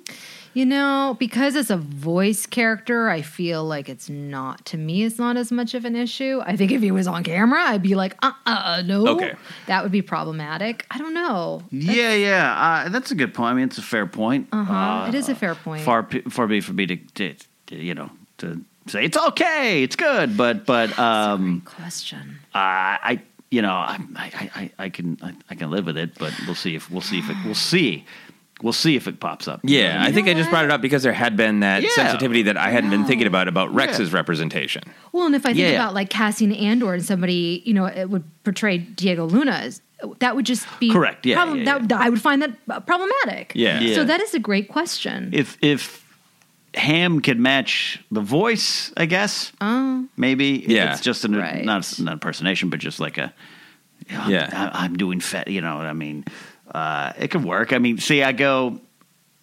[0.59, 4.65] You know, because it's a voice character, I feel like it's not.
[4.65, 6.43] To me, it's not as much of an issue.
[6.45, 9.07] I think if he was on camera, I'd be like, uh, uh, no.
[9.07, 9.35] Okay.
[9.69, 10.85] That would be problematic.
[10.91, 11.63] I don't know.
[11.71, 13.53] Yeah, yeah, uh, that's a good point.
[13.53, 14.49] I mean, it's a fair point.
[14.51, 15.07] Uh-huh.
[15.07, 15.85] It is a fair point.
[15.85, 17.35] Far, far be for me to, to,
[17.69, 22.41] to, you know, to say it's okay, it's good, but, but, um, Question.
[22.53, 26.19] I, I, you know, I, I, I, I can, I, I can live with it,
[26.19, 28.05] but we'll see if we'll see if it, we'll see,
[28.63, 29.61] we'll see if it pops up.
[29.63, 31.89] Yeah, I think I just brought it up because there had been that Yeah.
[31.95, 34.83] sensitivity that I hadn't been thinking about about Rex's representation.
[35.13, 35.75] Well, and if I think Yeah.
[35.75, 39.81] about like casting Andor and somebody, you know, it would portray Diego Luna as
[40.21, 43.53] that would just be Correct, yeah, problem- yeah, that- I would find that uh, problematic.
[43.55, 43.81] Yeah.
[43.81, 43.95] Yeah.
[43.97, 45.31] So that is a great question.
[45.33, 46.05] If if
[46.75, 50.05] Hamm could match the voice, I guess Oh.
[50.17, 50.93] maybe if Yeah.
[50.93, 51.65] it's just an, Right.
[51.65, 53.33] not not impersonation, but just like a
[54.09, 54.71] yeah, I'm, Yeah.
[54.73, 55.49] I- I'm doing Fett.
[55.49, 56.25] You know, what I mean,
[56.75, 57.73] uh, it could work.
[57.73, 58.81] I mean, see, I go,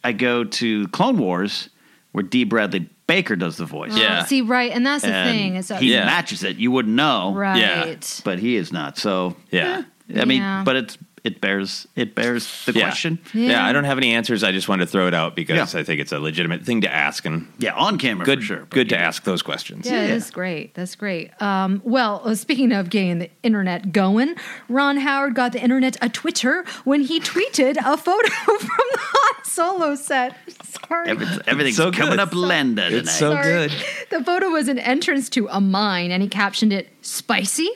[0.04, 1.70] I go to Clone Wars
[2.12, 2.44] where D.
[2.44, 3.96] Bradley Baker does the voice.
[3.96, 4.24] Yeah.
[4.26, 5.56] See, right, and that's the and thing.
[5.56, 6.06] Is that, he Yeah.
[6.06, 6.58] matches it.
[6.58, 7.58] You wouldn't know, right.
[7.60, 7.96] Yeah.
[8.24, 8.98] but he is not.
[8.98, 9.84] So Yeah.
[10.16, 10.64] I mean, Yeah.
[10.64, 12.82] but it's it bears it bears the Yeah.
[12.84, 13.20] question.
[13.34, 13.50] Yeah.
[13.52, 13.66] Yeah.
[13.66, 14.44] I don't have any answers.
[14.44, 15.80] I just wanted to throw it out because Yeah.
[15.80, 18.58] I think it's a legitimate thing to ask and Yeah, on camera good for sure.
[18.60, 19.86] but good to ask those questions.
[19.88, 20.08] Yeah, Yeah.
[20.14, 20.74] that's great.
[20.76, 21.32] That's great.
[21.42, 24.36] Um, well, uh, speaking of getting the internet going,
[24.70, 28.58] Ron Howard got the internet a Twitter when he tweeted a photo from
[28.94, 30.36] the Han Solo set.
[30.64, 31.10] Sorry.
[31.10, 32.20] Everything, everything's so coming good.
[32.20, 32.98] up Landa tonight.
[33.00, 33.68] It's so Sorry.
[33.70, 33.72] good.
[34.12, 37.70] The photo was an entrance to a mine, and he captioned it "spicy."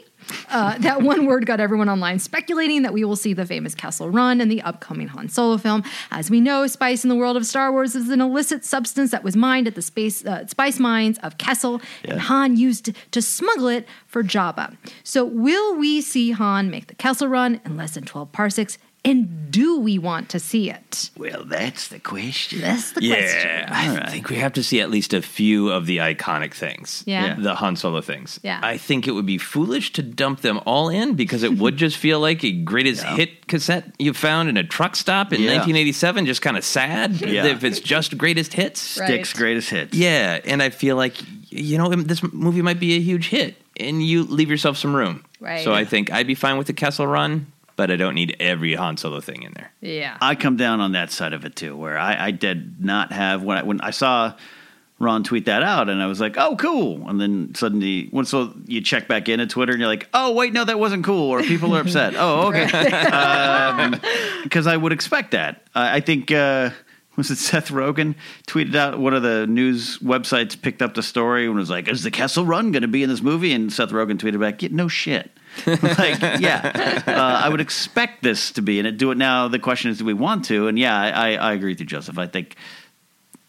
[0.49, 4.09] Uh, that one word got everyone online speculating that we will see the famous Kessel
[4.09, 5.83] Run in the upcoming Han Solo film.
[6.11, 9.23] As we know, spice in the world of Star Wars is an illicit substance that
[9.23, 13.67] was mined at the space uh, spice mines of Kessel, and Han used to smuggle
[13.67, 14.77] it for Jabba.
[15.03, 18.77] So, will we see Han make the Kessel Run in less than 12 parsecs?
[19.05, 21.09] And do we want to see it?
[21.17, 22.59] Well, that's the question.
[22.59, 23.65] That's the Yeah, question.
[23.73, 24.09] I All right.
[24.09, 27.03] think we have to see at least a few of the iconic things.
[27.07, 27.25] Yeah.
[27.27, 27.35] Yeah.
[27.39, 28.39] The Han Solo things.
[28.43, 28.59] Yeah.
[28.61, 31.95] I think it would be foolish to dump them all in because it would just
[31.97, 35.51] feel like a greatest hit cassette you found in a truck stop in Yeah.
[35.55, 37.45] 1987, just kind of sad Yeah.
[37.45, 38.97] if it's just greatest hits.
[38.99, 39.07] Right.
[39.07, 39.95] Dick's greatest hits.
[39.95, 41.15] Yeah, and I feel like
[41.49, 45.23] you know this movie might be a huge hit, and you leave yourself some room.
[45.39, 45.63] Right.
[45.63, 47.47] So I think I'd be fine with the Kessel Run,
[47.79, 49.71] but I don't need every Han Solo thing in there.
[49.79, 50.17] Yeah.
[50.19, 53.41] I come down on that side of it too, where I, I did not have
[53.41, 54.33] when I when I saw
[54.99, 58.53] Ron tweet that out, and I was like, "Oh, cool!" And then suddenly, once so
[58.65, 61.41] you check back into Twitter, and you're like, "Oh, wait, no, that wasn't cool," or
[61.41, 62.15] people are upset.
[62.17, 62.65] oh, okay,
[64.43, 65.65] because I would expect that.
[65.73, 66.71] I I think uh,
[67.15, 68.15] was it Seth Rogen
[68.45, 72.03] tweeted out one of the news websites picked up the story and was like, "Is
[72.03, 74.67] the Kessel Run going to be in this movie?" And Seth Rogen tweeted back, yeah,
[74.69, 75.31] "No shit."
[75.67, 77.11] like, yeah, uh,
[77.43, 78.97] I would expect this to be and it.
[78.97, 79.47] Do it now.
[79.47, 80.67] The question is, do we want to?
[80.67, 82.17] And yeah, I, I agree with you, Joseph.
[82.17, 82.55] I think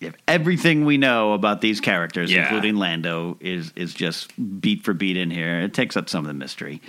[0.01, 2.43] if everything we know about these characters, Yeah.
[2.45, 6.29] including Lando, is is just beat for beat in here, it takes up some of
[6.29, 6.81] the mystery.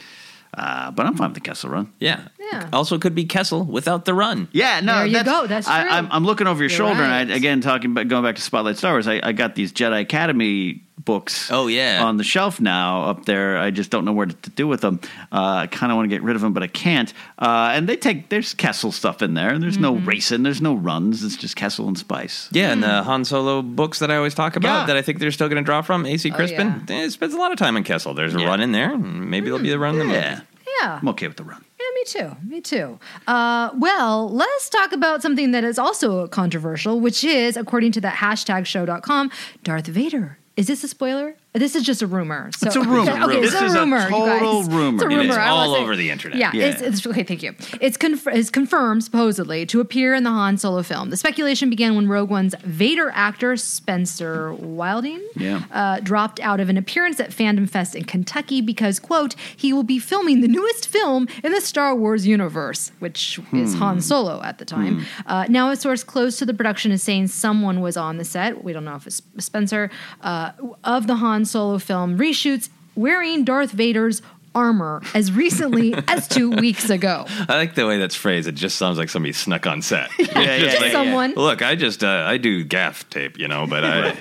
[0.54, 1.94] Uh, but I'm fine with the Kessel Run.
[2.00, 2.28] Yeah.
[2.52, 2.68] Yeah.
[2.74, 4.50] Also, it could be Kessel without the run.
[4.52, 5.48] Yeah, no, There you that's- go.
[5.48, 5.92] That's I, true.
[5.92, 7.22] I'm, I'm looking over your You're shoulder, right.
[7.22, 9.08] and I, again, talking about going back to Spotlight Star Wars.
[9.08, 11.50] I, I got these Jedi Academy books.
[11.52, 12.04] Oh, yeah.
[12.04, 13.58] on the shelf now up there.
[13.58, 15.00] I just don't know where to, to do with them.
[15.32, 17.12] Uh, I kind of want to get rid of them, but I can't.
[17.40, 19.50] Uh, and they take there's Kessel stuff in there.
[19.50, 20.06] and There's no Mm-hmm.
[20.08, 20.44] racing.
[20.44, 21.24] There's no runs.
[21.24, 22.50] It's just Kessel and Spice.
[22.52, 24.86] Yeah, and the Han Solo books that I always talk about Yeah.
[24.88, 27.38] that I think they're still going to draw from, AC Oh, Crispin, eh, spends a
[27.38, 28.14] lot of time in Kessel.
[28.14, 28.48] There's a Yeah.
[28.48, 30.18] run in there, and maybe there'll be a run in the movie.
[30.18, 30.42] Yeah,
[30.82, 31.00] Yeah.
[31.02, 31.64] I'm okay with the run.
[31.80, 32.38] Yeah, me too.
[32.48, 33.00] Me too.
[33.28, 38.16] Uh, well, let's talk about something that is also controversial, which is, according to that
[38.18, 39.32] hashtag show.com,
[39.64, 40.38] Darth Vader.
[40.58, 41.36] Is this a spoiler?
[41.54, 42.50] This is just a rumor.
[42.56, 43.12] So, It's a rumor.
[43.12, 44.04] Okay, This it's a is a rumor.
[44.04, 44.96] you total rumor.
[44.96, 45.24] It's a rumor.
[45.32, 46.38] is all over the internet.
[46.40, 46.68] Yeah, Yeah.
[46.68, 47.24] It's, it's okay.
[47.24, 47.54] Thank you.
[47.82, 51.10] It's conf- is confirmed supposedly to appear in the Han Solo film.
[51.10, 55.64] The speculation began when Rogue One's Vader actor Spencer Wilding Yeah.
[55.72, 59.84] uh, dropped out of an appearance at Fandom Fest in Kentucky because, quote, he will
[59.84, 64.58] be filming the newest film in the Star Wars universe, which is Han Solo at
[64.58, 65.06] the time.
[65.26, 68.64] Uh, now, a source close to the production is saying someone was on the set.
[68.64, 70.52] We don't know if it's Spencer uh,
[70.86, 74.22] of the Han Solo film reshoots wearing Darth Vader's
[74.54, 77.26] armor as recently as two weeks ago.
[77.48, 78.48] I like the way that's phrased.
[78.48, 80.10] It just sounds like somebody snuck on set.
[80.20, 81.34] Yeah, yeah, Just yeah, like, Someone.
[81.36, 84.18] Look, I just uh, I do gaff tape, you know, but I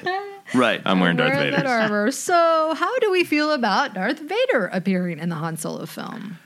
[0.55, 0.81] Right.
[0.87, 1.69] I'm wearing Darth Wearing that Vader.
[1.69, 2.11] armor.
[2.11, 6.39] So, how do we feel about Darth Vader appearing in the Han Solo film?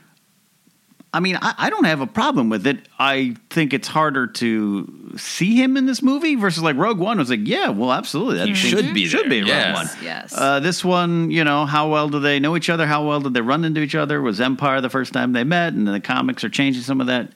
[1.15, 2.89] I mean, I, I don't have a problem with it.
[2.99, 7.29] I think it's harder to see him in this movie versus like Rogue One was
[7.29, 9.29] like, yeah, well, absolutely, that He thing should be should there.
[9.29, 9.87] be Rogue One.
[10.03, 10.33] Yes.
[10.37, 12.85] Uh, this one, you know, how well do they know each other?
[12.85, 14.21] How well did they run into each other?
[14.21, 15.71] Was Empire the first time they met?
[15.73, 17.31] And the comics are changing some of that,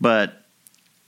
[0.00, 0.44] but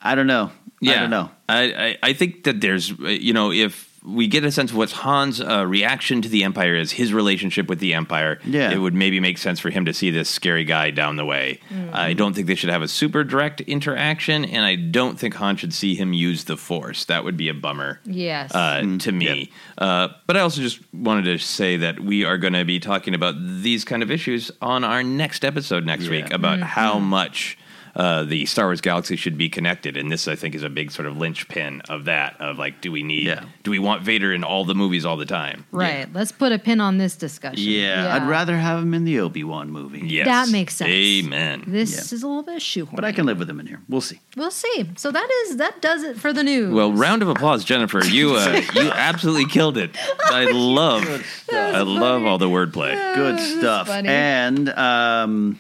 [0.01, 0.53] I don't know.
[0.81, 1.31] Yeah, I don't know.
[1.49, 4.77] I, I, I think that there's, uh, you know, if we get a sense of
[4.77, 8.71] what Han's uh, reaction to the Empire is, his relationship with the Empire, Yeah.
[8.73, 11.61] it would maybe make sense for him to see this scary guy down the way.
[11.71, 11.91] Mm-hmm.
[11.95, 15.57] I don't think they should have a super direct interaction, and I don't think Han
[15.57, 17.05] should see him use the Force.
[17.05, 18.01] That would be a bummer.
[18.05, 18.53] Yes.
[18.55, 19.51] Uh, to me.
[19.79, 23.15] Uh, but I also just wanted to say that we are going to be talking
[23.15, 27.57] about these kind of issues on our next episode next week about how much
[27.95, 29.97] uh, the Star Wars galaxy should be connected.
[29.97, 32.41] And this, I think, is a big sort of linchpin of that.
[32.41, 33.45] Of like, do we need, Yeah.
[33.65, 35.67] do we want Vader in all the movies all the time?
[35.73, 36.11] right.
[36.13, 37.65] Let's put a pin on this discussion.
[37.65, 40.01] Yeah, I'd rather have him in the Obi Wan movie.
[40.07, 40.27] Yes.
[40.27, 40.91] That makes sense.
[40.91, 41.65] Amen.
[41.67, 42.97] This is a little bit of shoehorn.
[42.97, 43.81] But I can live with him in here.
[43.89, 44.21] We'll see.
[44.37, 44.91] We'll see.
[44.97, 46.73] So that is that does it for the news.
[46.73, 48.05] Well, round of applause, Jennifer.
[48.05, 49.97] You uh, you absolutely killed it.
[50.25, 51.05] I love
[51.53, 53.15] I love all the wordplay.
[53.15, 53.89] Good stuff.
[53.91, 55.59] And um,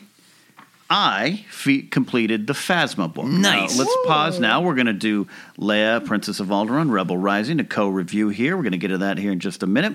[0.94, 3.24] I fe- completed the Phasma book.
[3.24, 3.72] Nice.
[3.72, 4.60] Now, let's pause now.
[4.60, 5.26] We're going to do
[5.58, 8.54] Leia, Princess of Alderaan, Rebel Rising, a co-review here.
[8.58, 9.94] We're going to get to that here in just a minute.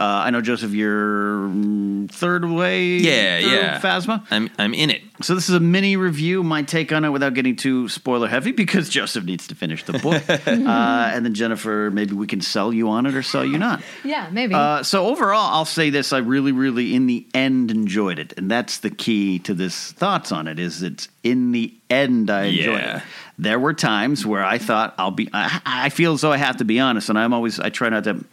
[0.00, 2.84] Uh, I know Joseph, you're mm, third way.
[2.96, 3.80] Yeah, through yeah.
[3.80, 4.26] Phasma.
[4.28, 5.02] I'm I'm in it.
[5.22, 8.50] So this is a mini review, my take on it without getting too spoiler heavy
[8.50, 12.72] because Joseph needs to finish the book, uh, and then Jennifer, maybe we can sell
[12.72, 13.82] you on it or sell you not.
[14.04, 14.54] yeah, maybe.
[14.54, 18.50] Uh, so overall, I'll say this: I really, really, in the end, enjoyed it, and
[18.50, 20.58] that's the key to this thoughts on it.
[20.58, 22.96] Is it's in the end I enjoyed Yeah.
[22.96, 23.02] it.
[23.38, 25.28] There were times where I thought I'll be.
[25.32, 27.60] I, I feel as though I have to be honest, and I'm always.
[27.60, 28.24] I try not to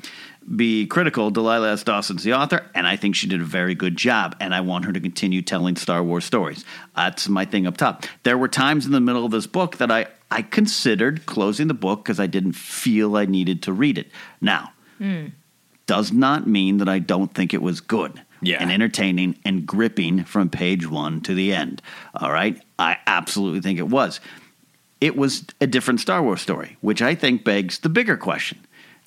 [0.56, 1.30] be critical.
[1.32, 1.84] Delilah S.
[1.84, 4.86] Dawson's the author, and I think she did a very good job, and I want
[4.86, 6.66] her to continue telling Star Wars stories.
[6.96, 8.06] That's my thing up top.
[8.24, 11.74] There were times in the middle of this book that I I considered closing the
[11.74, 14.10] book because I didn't feel I needed to read it.
[14.40, 14.72] Now
[15.88, 18.58] does not mean that I don't think it was good Yeah.
[18.62, 21.82] and entertaining and gripping from page one to the end.
[22.16, 22.62] All right.
[22.80, 24.20] I absolutely think it was.
[25.02, 28.60] It was a different Star Wars story, which I think begs the bigger question.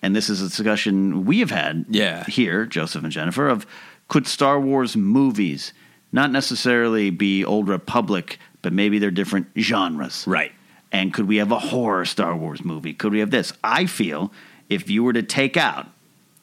[0.04, 2.24] And this is a discussion we have had Yeah.
[2.24, 3.66] here, Joseph and Jennifer, of
[4.06, 5.72] could Star Wars movies
[6.12, 10.24] not necessarily be Old Republic, but maybe they're different genres?
[10.26, 10.52] Right.
[10.92, 12.92] And could we have a horror Star Wars movie?
[12.92, 13.54] Could we have this?
[13.64, 14.30] I feel
[14.68, 15.88] if you were to take out,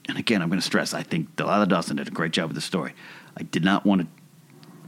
[0.10, 2.56] and again, I'm going to stress, I think Delilah Dawson did a great job with
[2.56, 2.94] the story.
[3.38, 4.08] I did not want to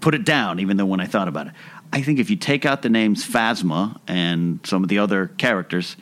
[0.01, 1.53] put it down, even though when I thought about it,
[1.93, 5.95] I think if you take out the names Phasma and some of the other characters,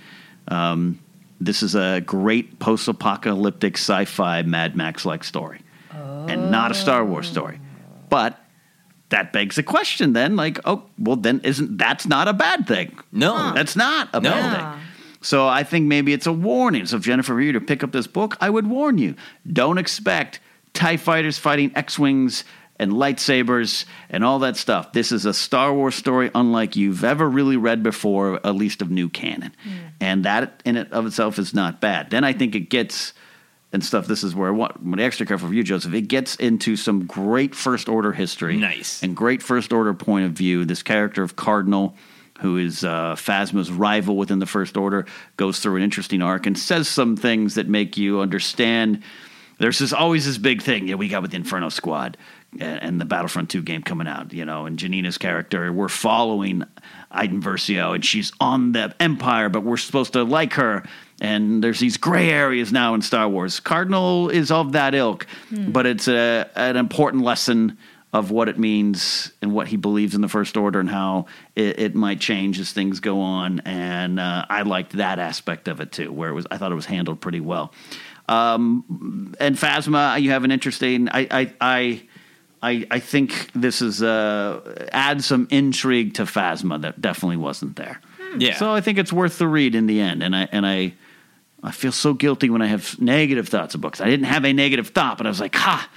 [0.47, 0.99] um,
[1.41, 6.73] this is a great post apocalyptic sci fi Mad Max like story and not a
[6.75, 7.59] Star Wars story.
[8.09, 8.37] But
[9.09, 12.97] that begs the question then, like, oh, well, then isn't that's not a bad thing?
[13.11, 13.53] No.
[13.53, 14.29] That's not a No.
[14.29, 14.71] bad Yeah.
[14.73, 14.81] thing.
[15.21, 16.85] So I think maybe it's a warning.
[16.85, 19.15] So if Jennifer were you to pick up this book, I would warn you:
[19.51, 20.39] don't expect
[20.73, 22.43] Tie fighters fighting X-wings
[22.81, 24.91] and lightsabers and all that stuff.
[24.91, 28.89] This is a Star Wars story unlike you've ever really read before, at least of
[28.89, 29.55] new canon.
[30.01, 32.09] And that in it of itself is not bad.
[32.09, 33.13] Then I think it gets
[33.71, 34.07] and stuff.
[34.07, 35.93] This is where I want my extra careful for you, Joseph.
[35.93, 39.01] It gets into some great first order history, Nice.
[39.03, 40.65] and great first order point of view.
[40.65, 41.95] This character of Cardinal,
[42.41, 45.05] who is uh, Phasma's rival within the First Order,
[45.37, 49.03] goes through an interesting arc and says some things that make you understand.
[49.59, 52.17] There's this always this big thing yeah, we got with the Inferno Squad
[52.59, 56.63] and, the Battlefront 2 game coming out, you know, and Janina's character, we're following
[57.09, 60.83] Iden Versio, and she's on the Empire, but we're supposed to like her.
[61.21, 63.59] And there's these gray areas now in Star Wars.
[63.59, 67.77] Cardinal is of that ilk, but it's a, an important lesson
[68.13, 71.79] of what it means and what he believes in the First Order and how it,
[71.79, 73.61] it might change as things go on.
[73.61, 76.75] And uh, I liked that aspect of it too, where it was I thought it
[76.75, 77.73] was handled pretty well.
[78.27, 81.09] Um, and Phasma, you have an interesting.
[81.09, 82.03] I I I,
[82.61, 87.99] I, I think this is uh, adds some intrigue to Phasma that definitely wasn't there.
[88.37, 88.55] Yeah.
[88.55, 90.23] So I think it's worth the read in the end.
[90.23, 90.93] And I and I
[91.63, 93.99] I feel so guilty when I have negative thoughts of books.
[93.99, 95.89] I didn't have a negative thought, but I was like, ha.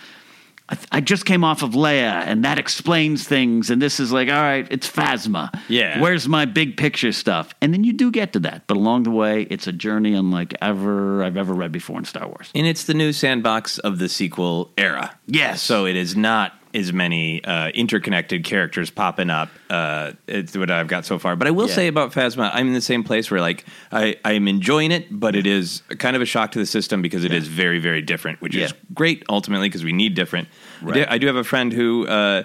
[0.68, 3.70] I, I just came off of Leia, and that explains things.
[3.70, 5.50] And this is like, all right, it's Phasma.
[5.68, 6.00] Yeah.
[6.00, 7.54] Where's my big picture stuff?
[7.60, 10.54] And then you do get to that, but along the way, it's a journey unlike
[10.60, 12.50] ever I've ever read before in Star Wars.
[12.54, 15.18] And it's the new sandbox of the sequel era.
[15.26, 15.62] Yes.
[15.62, 19.48] So it is not as many uh, interconnected characters popping up.
[19.70, 21.36] Uh, it's what I've got so far.
[21.36, 21.74] But I will Yeah.
[21.74, 25.36] say about Phasma, I'm in the same place where like I I'm enjoying it, but
[25.36, 28.40] it is kind of a shock to the system because it is very very different,
[28.40, 30.48] which is great ultimately because we need different.
[30.82, 30.94] I, Right.
[30.94, 32.06] do, I do have a friend who.
[32.06, 32.42] Uh,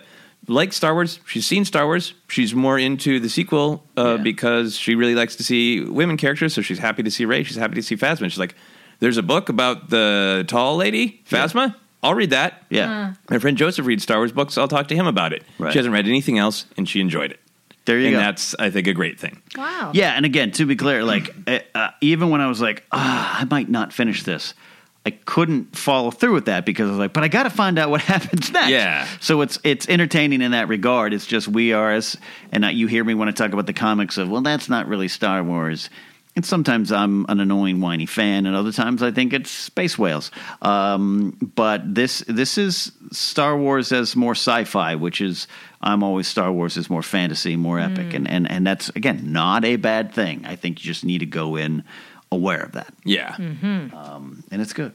[0.47, 1.19] likes Star Wars.
[1.27, 2.13] She's seen Star Wars.
[2.29, 4.23] She's more into the sequel uh, Yeah.
[4.23, 6.53] because she really likes to see women characters.
[6.53, 7.43] So she's happy to see Rey.
[7.43, 8.23] She's happy to see Phasma.
[8.31, 8.55] She's like,
[8.99, 11.75] "There's a book about the tall lady, Phasma.
[12.03, 13.13] I'll read that." Yeah.
[13.29, 14.57] My friend Joseph reads Star Wars books.
[14.57, 15.43] I'll talk to him about it.
[15.57, 15.71] Right.
[15.71, 17.39] She hasn't read anything else, and she enjoyed it.
[17.85, 18.07] There you go.
[18.09, 18.19] and go.
[18.19, 19.41] that's, I think, a great thing.
[19.57, 19.91] Wow.
[19.95, 23.39] Yeah, and again, to be clear, like uh, uh, even when I was like, ah,
[23.41, 24.53] I might not finish this,
[25.05, 27.79] I couldn't follow through with that because I was like, but I got to find
[27.79, 28.69] out what happens next.
[28.69, 29.07] Yeah.
[29.21, 31.13] So it's it's entertaining in that regard.
[31.13, 32.15] It's just we are as,
[32.51, 34.88] and uh, you hear me when I talk about the comics of, well, that's not
[34.88, 35.89] really Star Wars.
[36.39, 40.32] And sometimes I'm an annoying, whiny fan, and other times I think it's space whales.
[40.62, 45.47] Um, but this this is Star Wars as more sci-fi, which is
[45.82, 48.15] I'm always Star Wars as more fantasy, more epic, mm.
[48.15, 50.45] and, and and that's again not a bad thing.
[50.45, 51.84] I think you just need to go in
[52.32, 53.34] aware of that, Yeah.
[53.34, 53.93] Mm-hmm.
[53.93, 54.93] Um, and it's good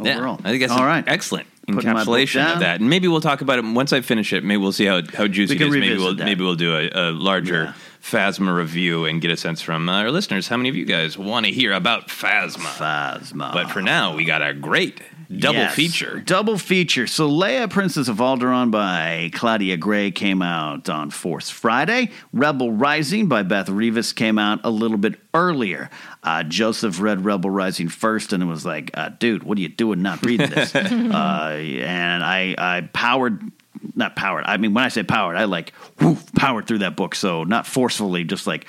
[0.00, 0.16] Yeah.
[0.16, 0.40] overall.
[0.42, 1.04] I think that's all an right.
[1.06, 2.80] excellent Putting my book encapsulation of that.
[2.80, 4.42] And maybe we'll talk about it once I finish it.
[4.42, 5.70] Maybe we'll see how, how juicy We it.
[5.70, 6.24] Maybe we'll that.
[6.24, 7.72] maybe we'll do a, a larger Yeah.
[8.02, 10.48] Phasma review and get a sense from uh, our listeners.
[10.48, 12.58] How many of you guys want to hear about Phasma?
[12.58, 13.52] Phasma.
[13.52, 15.74] But for now, we got a great double Yes.
[15.74, 16.20] feature.
[16.24, 17.06] Double feature.
[17.06, 22.10] So Leia, Princess of Alderaan by Claudia Gray came out on Force Friday.
[22.32, 25.88] Rebel Rising by Beth Revis came out a little bit earlier.
[26.24, 29.68] Uh, Joseph read Rebel Rising first and it was like, uh, dude, what are you
[29.68, 30.74] doing not reading this?
[30.74, 33.40] uh, and I, I powered,
[33.94, 34.44] not powered.
[34.46, 37.14] I mean, when I say powered, I like woof, powered through that book.
[37.14, 38.66] So not forcefully, just like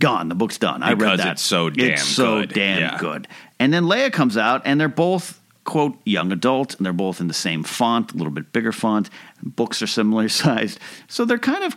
[0.00, 0.28] gone.
[0.28, 0.82] The book's done.
[0.82, 1.32] I read that.
[1.32, 2.52] it's so damn It's so good.
[2.54, 2.98] damn Yeah.
[2.98, 3.28] good.
[3.58, 7.28] And then Leia comes out, and they're both quote young adult, and they're both in
[7.28, 9.08] the same font, a little bit bigger font.
[9.42, 11.76] Books are similar sized, so they're kind of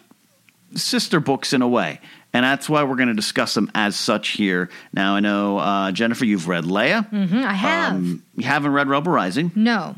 [0.73, 1.99] sister books in a way.
[2.33, 4.69] And that's why we're going to discuss them as such here.
[4.91, 7.07] Now, I know, uh, Jennifer, you've read Leia.
[7.07, 7.93] hmm I have.
[7.93, 9.95] Um, you haven't read Rebel Rising, no.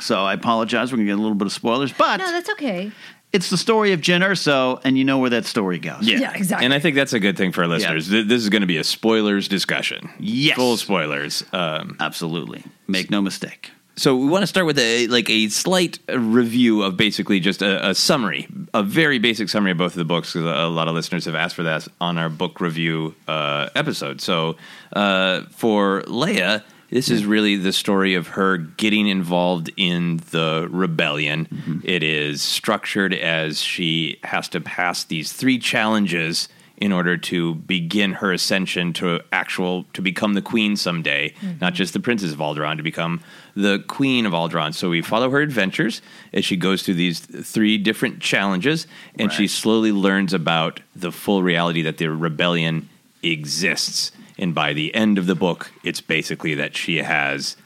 [0.00, 0.92] So I apologize.
[0.92, 2.92] We're going to get a little bit of spoilers, but No, that's okay.
[3.32, 6.02] it's the story of Jyn Erso, and you know where that story goes.
[6.02, 6.64] Yeah, exactly.
[6.64, 8.08] And I think that's a good thing for our listeners.
[8.08, 10.08] Th- This is going to be a spoilers discussion.
[10.18, 10.56] Yes.
[10.56, 11.42] Full spoilers.
[11.52, 12.64] Um, Absolutely.
[12.86, 13.70] Make no mistake.
[13.96, 17.88] So we want to start with a like a slight review of basically just a,
[17.88, 20.34] a summary, a very basic summary of both of the books.
[20.34, 24.20] 'cause a lot of listeners have asked for that on our book review uh, episode.
[24.20, 24.56] So
[24.92, 31.46] uh, for Leia, this is really the story of her getting involved in the rebellion.
[31.46, 31.80] Mm-hmm.
[31.84, 36.48] It is structured as she has to pass these three challenges
[36.78, 41.74] in order to begin her ascension to actual to become the queen someday, not mm-hmm.
[41.74, 43.20] just the princess of Alderaan, to become
[43.56, 44.72] the queen of Alderaan.
[44.72, 46.00] So we follow her adventures
[46.32, 48.86] as she goes through these three different challenges,
[49.18, 52.88] and she slowly learns about the full reality that the rebellion
[53.24, 54.12] exists.
[54.38, 57.56] And by the end of the book, it's basically that she has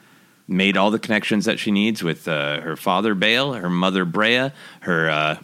[0.49, 4.53] made all the connections that she needs with uh, her father Bail, her mother Breha,
[4.81, 5.39] her uh,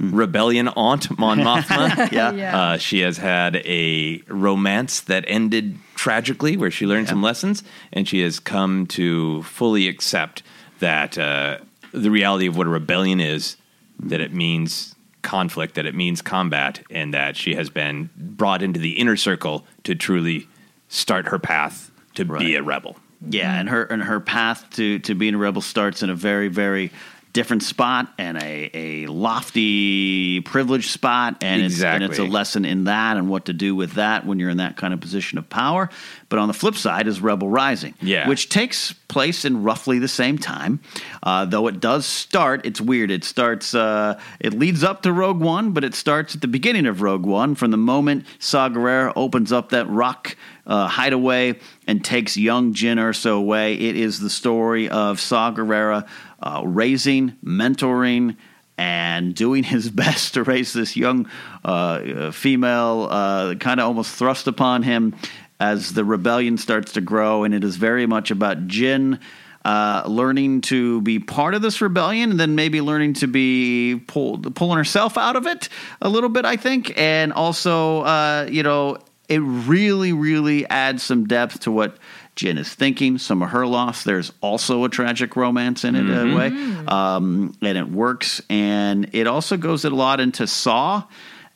[0.00, 2.10] rebellion aunt Mon Mothma.
[2.12, 2.32] Yeah.
[2.32, 2.58] Yeah.
[2.58, 7.62] Uh, she has had a romance that ended tragically, where she learned some lessons,
[7.92, 10.42] and she has come to fully accept
[10.78, 11.58] that uh,
[11.92, 13.56] the reality of what a rebellion is,
[13.98, 18.78] that it means conflict, that it means combat, and that she has been brought into
[18.78, 20.46] the inner circle to truly
[20.88, 22.96] start her path to be a rebel.
[23.28, 26.48] Yeah, and her and her path to to being a rebel starts in a very
[26.48, 26.92] very
[27.36, 32.84] different spot and a, a lofty privileged spot and it's, and it's a lesson in
[32.84, 35.46] that and what to do with that when you're in that kind of position of
[35.50, 35.90] power
[36.30, 38.26] but on the flip side is rebel rising Yeah.
[38.26, 40.80] which takes place in roughly the same time
[41.22, 45.40] uh, though it does start it's weird it starts uh, it leads up to rogue
[45.40, 49.12] one but it starts at the beginning of rogue one from the moment saw Gerrera
[49.14, 53.74] opens up that rock uh, hideaway and takes young Jyn Erso away.
[53.74, 56.08] It is the story of Saw Gerrera
[56.40, 58.36] uh, raising, mentoring,
[58.78, 61.28] and doing his best to raise this young
[61.64, 65.14] uh, uh, female, uh, kind of almost thrust upon him
[65.58, 67.44] as the rebellion starts to grow.
[67.44, 69.20] And it is very much about Jyn.
[69.64, 74.54] Uh, learning to be part of this rebellion, and then maybe learning to be pulled,
[74.54, 75.68] pulling herself out of it
[76.00, 81.26] a little bit, I think, and also, uh, you know, it really, really adds some
[81.26, 81.96] depth to what
[82.36, 83.18] Jen is thinking.
[83.18, 84.04] Some of her loss.
[84.04, 86.46] There's also a tragic romance in it, in a way,
[86.86, 88.42] um, and it works.
[88.48, 91.04] And it also goes a lot into Saw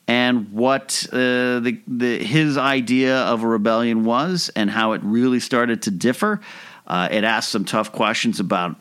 [0.07, 5.39] and what uh, the, the his idea of a rebellion was, and how it really
[5.39, 6.41] started to differ.
[6.87, 8.75] Uh, it asks some tough questions about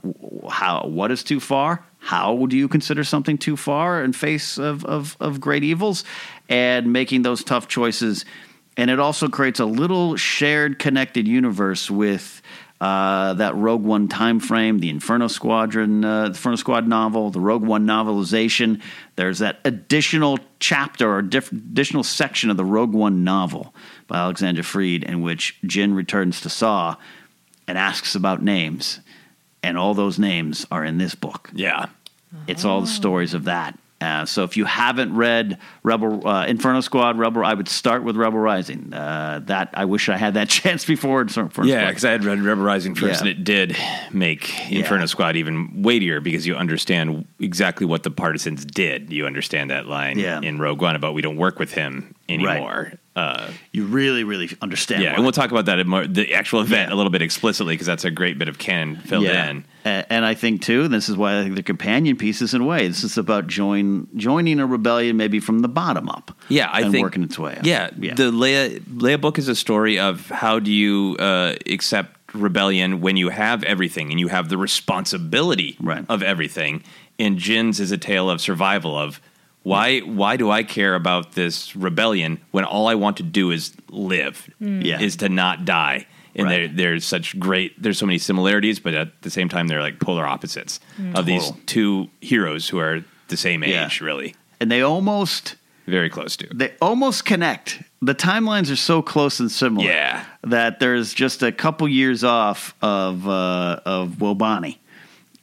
[0.51, 1.85] how what is too far.
[1.99, 6.03] How do you consider something too far in face of, of, of great evils,
[6.49, 8.25] and making those tough choices
[8.77, 12.41] and it also creates a little shared connected universe with
[12.81, 17.41] uh, that Rogue One time frame, the Inferno Squadron, uh, the Inferno Squad novel, the
[17.41, 18.81] Rogue One novelization.
[19.17, 23.75] There's that additional chapter or diff- additional section of the Rogue One novel
[24.07, 26.97] by Alexander Freed, in which Jyn returns to Saw
[27.69, 29.01] and asks about names,
[29.63, 31.51] and all those names are in this book.
[31.53, 31.87] Yeah.
[32.47, 33.79] It's all the stories of that.
[34.01, 38.17] Uh, so if you haven't read Rebel uh, Inferno Squad, Rebel, I would start with
[38.17, 38.95] Rebel Rising.
[38.95, 41.21] Uh, that I wish I had that chance before.
[41.21, 43.29] Inferno Yeah, because I had read Rebel Rising first, Yeah.
[43.29, 43.77] and it did
[44.11, 49.13] make Inferno Squad even weightier because you understand exactly what the partisans did.
[49.13, 50.41] You understand that line Yeah.
[50.41, 52.93] in Rogue One about we don't work with him anymore.
[53.21, 55.03] Uh, you really, really understand.
[55.03, 55.15] yeah, why.
[55.17, 57.87] and we'll talk about that at more, the actual event a little bit explicitly because
[57.87, 59.65] that's a great bit of canon filled in.
[59.85, 62.65] A- And I think too, this is why I think the companion pieces in a
[62.65, 62.89] way.
[62.89, 66.33] This is about join joining a rebellion maybe from the bottom up.
[66.49, 67.65] Yeah, I and think working its way up.
[67.67, 68.15] Yeah, yeah.
[68.15, 73.17] the Leia Leia book is a story of how do you uh, accept rebellion when
[73.17, 75.77] you have everything and you have the responsibility
[76.09, 76.83] of everything.
[77.19, 79.21] And Jyn's is a tale of survival of
[79.63, 83.73] why why do I care about this rebellion when all I want to do is
[83.91, 84.85] live, Mm.
[84.85, 85.01] Yeah.
[85.01, 86.07] is to not die.
[86.37, 89.83] And there, there's such great, there's so many similarities, but at the same time, they're
[89.83, 91.17] like polar opposites Mm.
[91.19, 94.07] of these two heroes who are the same age, Yeah.
[94.07, 94.35] really.
[94.61, 95.57] and they almost
[95.87, 96.47] very close to.
[96.55, 97.83] They almost connect.
[98.01, 99.87] The timelines are so close and similar.
[99.87, 100.25] Yeah.
[100.45, 104.79] that there's just a couple years off of uh, of Wobani,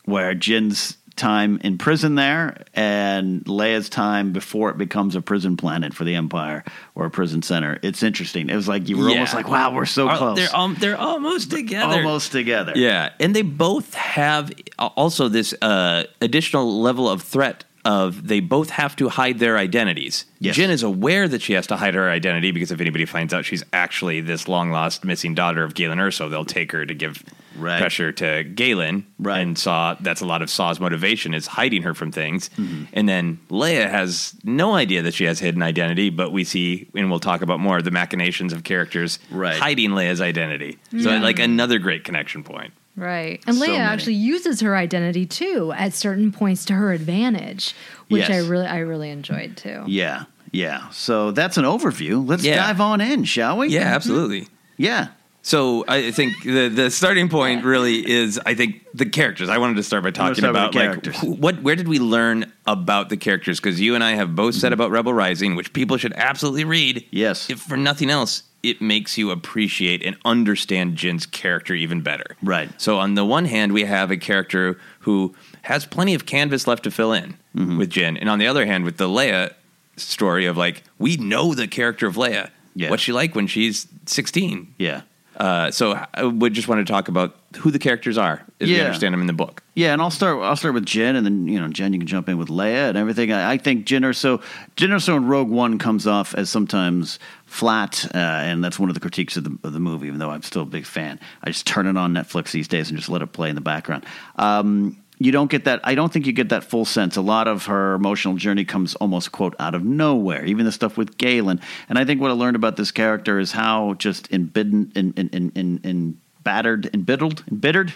[0.05, 5.93] where Jyn's time in prison there and Leia's time before it becomes a prison planet
[5.93, 6.63] for the Empire
[6.95, 7.79] or a prison center.
[7.81, 8.49] It's interesting.
[8.49, 10.37] It was like you were almost like, wow, we're so Are- close.
[10.37, 11.95] They're um, they're almost together.
[11.95, 12.73] almost together.
[12.75, 18.69] Yeah, and they both have also this uh, additional level of threat of they both
[18.69, 20.25] have to hide their identities.
[20.41, 23.45] Jyn is aware that she has to hide her identity because if anybody finds out
[23.45, 27.23] she's actually this long lost missing daughter of Galen Erso, they'll take her to give
[27.57, 27.79] Right.
[27.79, 29.05] pressure to Galen.
[29.19, 29.39] Right.
[29.39, 32.49] And Saw that's a lot of Saw's motivation is hiding her from things.
[32.57, 32.83] Mm-hmm.
[32.93, 37.09] And then Leia has no idea that she has hidden identity, but we see and
[37.09, 39.57] we'll talk about more the machinations of characters Right.
[39.57, 40.77] hiding Leia's identity.
[40.91, 41.19] So Yeah.
[41.21, 42.73] like another great connection point.
[42.95, 43.41] Right.
[43.45, 43.79] And So Leia many.
[43.79, 47.75] actually uses her identity too at certain points to her advantage,
[48.09, 48.45] which Yes.
[48.45, 49.83] I really I really enjoyed too.
[49.85, 50.89] Yeah, yeah.
[50.89, 52.27] So that's an overview.
[52.27, 52.55] Let's Yeah.
[52.65, 53.67] dive on in, shall we?
[53.69, 54.47] Yeah, absolutely.
[54.77, 55.07] Yeah.
[55.47, 59.47] So I think the the starting point really is I think the characters.
[59.47, 61.15] I wanted to start by talking start about like characters.
[61.23, 64.59] what where did we learn about the characters because you and I have both Mm-hmm.
[64.59, 67.05] said about Rebel Rising, which people should absolutely read.
[67.11, 67.49] Yes.
[67.49, 72.35] If for nothing else, it makes you appreciate and understand Jyn's character even better.
[72.43, 72.69] Right.
[72.81, 76.83] So on the one hand, we have a character who has plenty of canvas left
[76.83, 77.77] to fill in Mm-hmm.
[77.77, 79.53] with Jyn, and on the other hand, with the Leia
[79.95, 82.49] story of like we know the character of Leia.
[82.75, 82.89] Yeah.
[82.89, 84.73] What's she like when she's sixteen?
[84.77, 85.01] Yeah.
[85.37, 88.81] Uh, so I would just want to talk about who the characters are as we
[88.81, 89.61] understand them in the book.
[89.75, 90.41] Yeah, and I'll start.
[90.41, 92.89] I'll start with Jen, and then you know, Jen, you can jump in with Leia
[92.89, 93.31] and everything.
[93.31, 94.41] I, I think Jyn Erso,
[94.75, 98.95] Jyn Erso in Rogue One comes off as sometimes flat, uh, and that's one of
[98.95, 100.07] the critiques of the of the movie.
[100.07, 102.89] Even though I'm still a big fan, I just turn it on Netflix these days
[102.89, 104.05] and just let it play in the background.
[104.37, 105.79] Um, you don't get that.
[105.83, 107.15] I don't think you get that full sense.
[107.17, 110.45] A lot of her emotional journey comes almost quote out of nowhere.
[110.45, 111.59] Even the stuff with Galen,
[111.89, 115.29] and I think what I learned about this character is how just embittered, in, in,
[115.29, 117.93] in, in, in battered, embittered, embittered,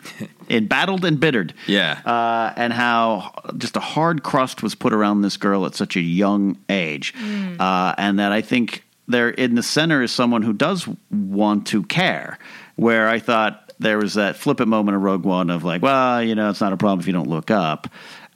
[0.50, 2.00] embattled, and bittered Yeah.
[2.06, 6.02] uh, and how just a hard crust was put around this girl at such a
[6.02, 7.14] young age,
[7.60, 11.84] uh, and that I think there in the center is someone who does want to
[11.84, 12.40] care.
[12.78, 16.36] Where I thought there was that flippant moment of Rogue One of like, well, you
[16.36, 17.88] know, it's not a problem if you don't look up.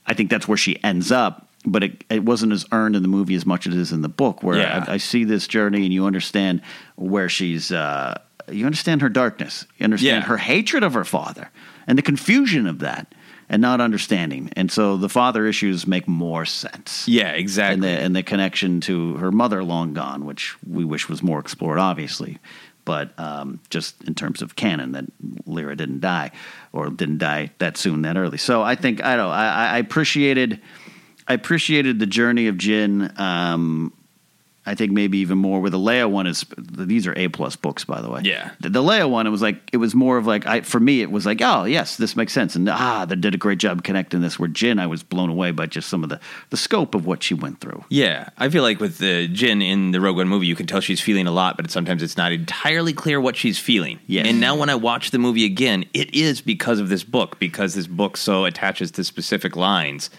[0.06, 1.42] I think that's where she ends up.
[1.68, 4.02] But it, it wasn't as earned in the movie as much as it is in
[4.02, 4.86] the book, where Yeah.
[4.88, 6.62] I, I see this journey and you understand
[6.96, 8.22] where she's, uh,
[8.52, 10.28] you understand her darkness, you understand Yeah.
[10.28, 11.50] her hatred of her father
[11.88, 13.16] and the confusion of that
[13.50, 14.52] and not understanding.
[14.56, 17.08] And so the father issues make more sense.
[17.08, 17.74] Yeah, exactly.
[17.74, 21.40] And the, and the connection to her mother long gone, which we wish was more
[21.40, 22.38] explored, obviously.
[22.86, 25.06] But um, just in terms of canon, that
[25.46, 26.32] Lyra didn't die
[26.72, 28.38] or didn't die that soon, that early.
[28.38, 29.32] So I think I don't.
[29.32, 30.62] I, I appreciated,
[31.28, 33.20] I appreciated the journey of Jyn.
[33.20, 33.92] Um,
[34.66, 37.86] I think maybe even more with the Leia one is these are A plus books
[37.86, 38.22] by the way.
[38.24, 38.52] Yeah.
[38.60, 41.02] The, the Leia one it was like it was more of like I for me
[41.02, 43.84] it was like oh yes this makes sense and ah they did a great job
[43.84, 44.40] connecting this.
[44.40, 47.24] Where Jyn I was blown away by just some of the the scope of what
[47.24, 47.84] she went through.
[47.90, 50.82] Yeah, I feel like with the Jyn in the Rogue One movie, you can tell
[50.82, 54.00] she's feeling a lot, but sometimes it's not entirely clear what she's feeling.
[54.08, 54.28] Yes.
[54.28, 57.76] And now when I watch the movie again, it is because of this book, because
[57.76, 60.10] this book so attaches to specific lines.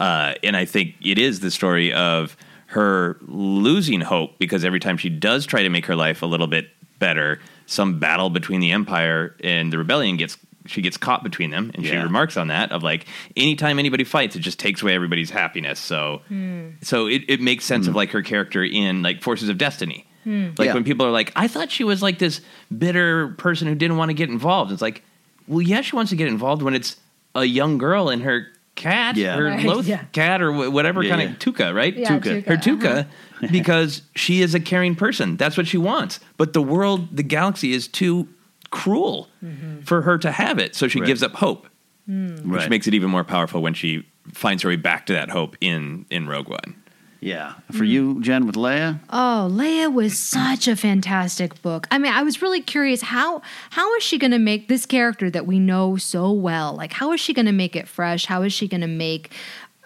[0.00, 2.36] Uh, and I think it is the story of
[2.74, 6.46] her losing hope because every time she does try to make her life a little
[6.46, 6.68] bit
[6.98, 11.70] better, some battle between the Empire and the rebellion gets she gets caught between them,
[11.74, 13.06] and she remarks on that of like
[13.36, 15.78] anytime anybody fights, it just takes away everybody's happiness.
[15.78, 16.70] So, hmm.
[16.80, 17.98] so it, it makes sense of hmm.
[17.98, 20.06] like her character in like Forces of Destiny.
[20.24, 20.50] Hmm.
[20.56, 20.74] Like Yeah.
[20.74, 22.40] when people are like, I thought she was like this
[22.76, 24.72] bitter person who didn't want to get involved.
[24.72, 25.02] It's like,
[25.46, 26.96] well, yeah, she wants to get involved when it's
[27.34, 29.36] a young girl and her cat, Yeah.
[29.36, 30.04] her Right, loth yeah.
[30.12, 31.28] cat, or whatever Yeah, kind yeah.
[31.30, 31.96] of tooka, right?
[31.96, 32.42] Yeah, Tooka.
[32.42, 32.46] Tooka.
[32.46, 33.46] her tooka, uh-huh.
[33.52, 35.36] because she is a caring person.
[35.36, 36.20] That's what she wants.
[36.36, 38.28] But the world, the galaxy, is too
[38.70, 39.80] cruel mm-hmm.
[39.82, 40.74] for her to have it.
[40.74, 41.06] So she Right.
[41.06, 41.68] gives up hope,
[42.06, 42.50] hmm.
[42.50, 42.70] which Right.
[42.70, 46.06] makes it even more powerful when she finds her way back to that hope in
[46.10, 46.74] in Rogue One.
[47.24, 47.54] Yeah.
[47.72, 51.86] For you, Jen, with Leia, Oh, Leia was such a fantastic book.
[51.90, 55.30] I mean, I was really curious how how is she going to make this character
[55.30, 56.74] that we know so well?
[56.74, 58.26] Like, how is she going to make it fresh?
[58.26, 59.32] How is she going to make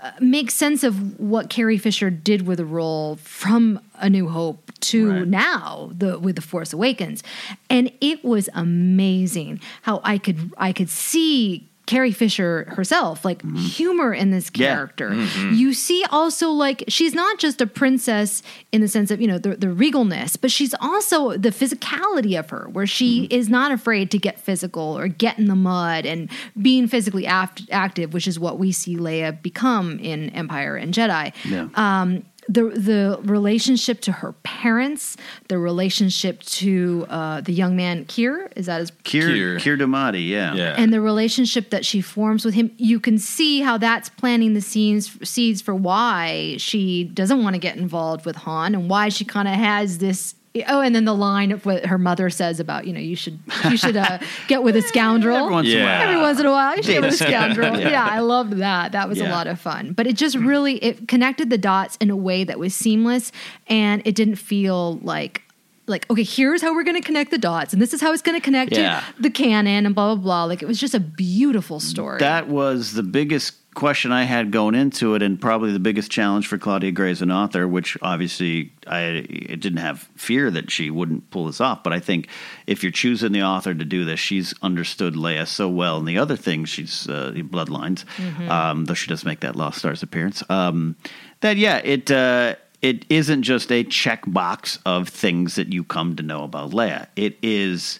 [0.02, 4.72] uh, make sense of what Carrie Fisher did with the role from A New Hope
[4.80, 5.28] to Right.
[5.28, 7.22] now the with the Force Awakens,
[7.70, 11.68] and it was amazing how I could I could see.
[11.88, 13.56] Carrie Fisher herself, like mm-hmm.
[13.56, 14.74] humor in this Yeah.
[14.74, 15.08] character.
[15.08, 15.54] Mm-hmm.
[15.54, 19.38] You see also like she's not just a princess in the sense of, you know,
[19.38, 23.32] the, the regalness, but she's also the physicality of her, where she mm-hmm.
[23.32, 26.30] is not afraid to get physical or get in the mud and
[26.60, 31.32] being physically act- active, which is what we see Leia become in Empire and Jedi.
[31.46, 31.68] Yeah.
[31.74, 35.16] Um, the the relationship to her parents,
[35.48, 39.56] the relationship to uh, the young man Kier, is that his Kier, Kier.
[39.58, 40.54] Kier Domadi, yeah.
[40.54, 40.74] Yeah.
[40.78, 44.60] and the relationship that she forms with him you can see how that's planting the
[44.60, 49.24] scenes seeds for why she doesn't want to get involved with Han and why she
[49.24, 50.34] kind of has this
[50.66, 53.38] oh and then the line of what her mother says about you know you should
[53.70, 54.18] you should uh,
[54.48, 55.98] get with a scoundrel Every once in a Yeah.
[56.00, 56.08] while.
[56.08, 57.78] Every once in a while, you should get with a scoundrel.
[57.78, 57.90] Yeah.
[57.90, 58.08] yeah.
[58.10, 58.92] I loved that.
[58.92, 59.92] That was a lot of fun.
[59.92, 63.30] But it just really it connected the dots in a way that was seamless,
[63.68, 65.42] and it didn't feel like
[65.86, 68.22] like okay, here's how we're going to connect the dots, and this is how it's
[68.22, 69.02] going to connect Yeah.
[69.16, 70.44] to the canon, and blah blah blah.
[70.44, 72.18] Like it was just a beautiful story.
[72.18, 76.48] That was the biggest question I had going into it, and probably the biggest challenge
[76.48, 77.68] for Claudia Gray as an author.
[77.68, 82.00] Which obviously I it didn't have fear that she wouldn't pull this off, but I
[82.00, 82.28] think
[82.66, 86.18] if you're choosing the author to do this, she's understood Leia so well, and the
[86.18, 88.04] other things she's uh, the Bloodlines,
[88.50, 90.42] um, though she does make that Lost Stars appearance.
[90.50, 90.96] Um,
[91.40, 92.10] that yeah, it.
[92.10, 97.08] Uh, it isn't just a checkbox of things that you come to know about Leia.
[97.16, 97.98] It is,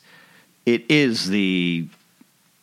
[0.67, 1.89] it is the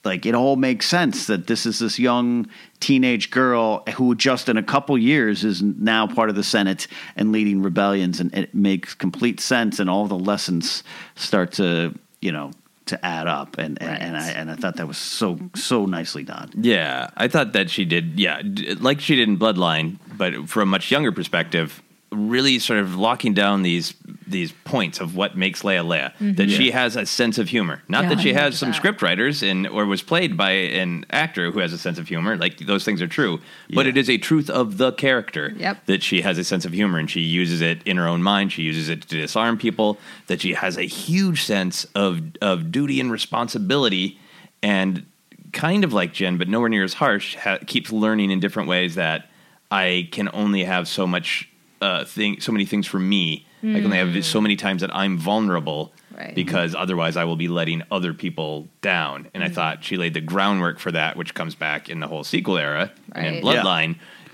[0.06, 2.48] like it all makes sense that this is this young
[2.80, 7.32] teenage girl who just in a couple years is now part of the senate and
[7.32, 8.20] leading rebellions.
[8.20, 10.84] And it makes complete sense and all the lessons
[11.16, 12.52] start to you know
[12.86, 13.58] to add up.
[13.58, 16.52] And and, and i and i thought that was so so nicely done.
[16.56, 18.20] Yeah, I thought that she did.
[18.20, 18.42] Yeah,
[18.80, 21.82] like she did in Bloodline, but from a much younger perspective,
[22.16, 23.94] really sort of locking down these
[24.28, 26.12] these points of what makes Leia Leia.
[26.20, 26.38] Mhm.
[26.38, 27.84] That she has a sense of humor.
[27.88, 28.76] Not Yeah, that she has some that.
[28.76, 32.36] script writers and or was played by an actor who has a sense of humor.
[32.36, 33.40] Like those things are true,
[33.70, 35.86] but it is a truth of the character Yep.
[35.86, 38.52] that she has a sense of humor and she uses it in her own mind.
[38.52, 40.00] She uses it to disarm people.
[40.26, 44.18] That she has a huge sense of of duty and responsibility,
[44.64, 45.06] and
[45.52, 47.36] kind of like Jen, but nowhere near as harsh.
[47.36, 49.30] Ha- keeps learning in different ways that
[49.70, 51.48] I can only have so much
[51.82, 53.46] uh, thing, so many things for me.
[53.64, 56.34] I can only have so many times that I'm vulnerable Right.
[56.36, 59.28] because otherwise I will be letting other people down.
[59.34, 62.24] And I thought she laid the groundwork for that, which comes back in the whole
[62.24, 63.66] sequel era and in Right.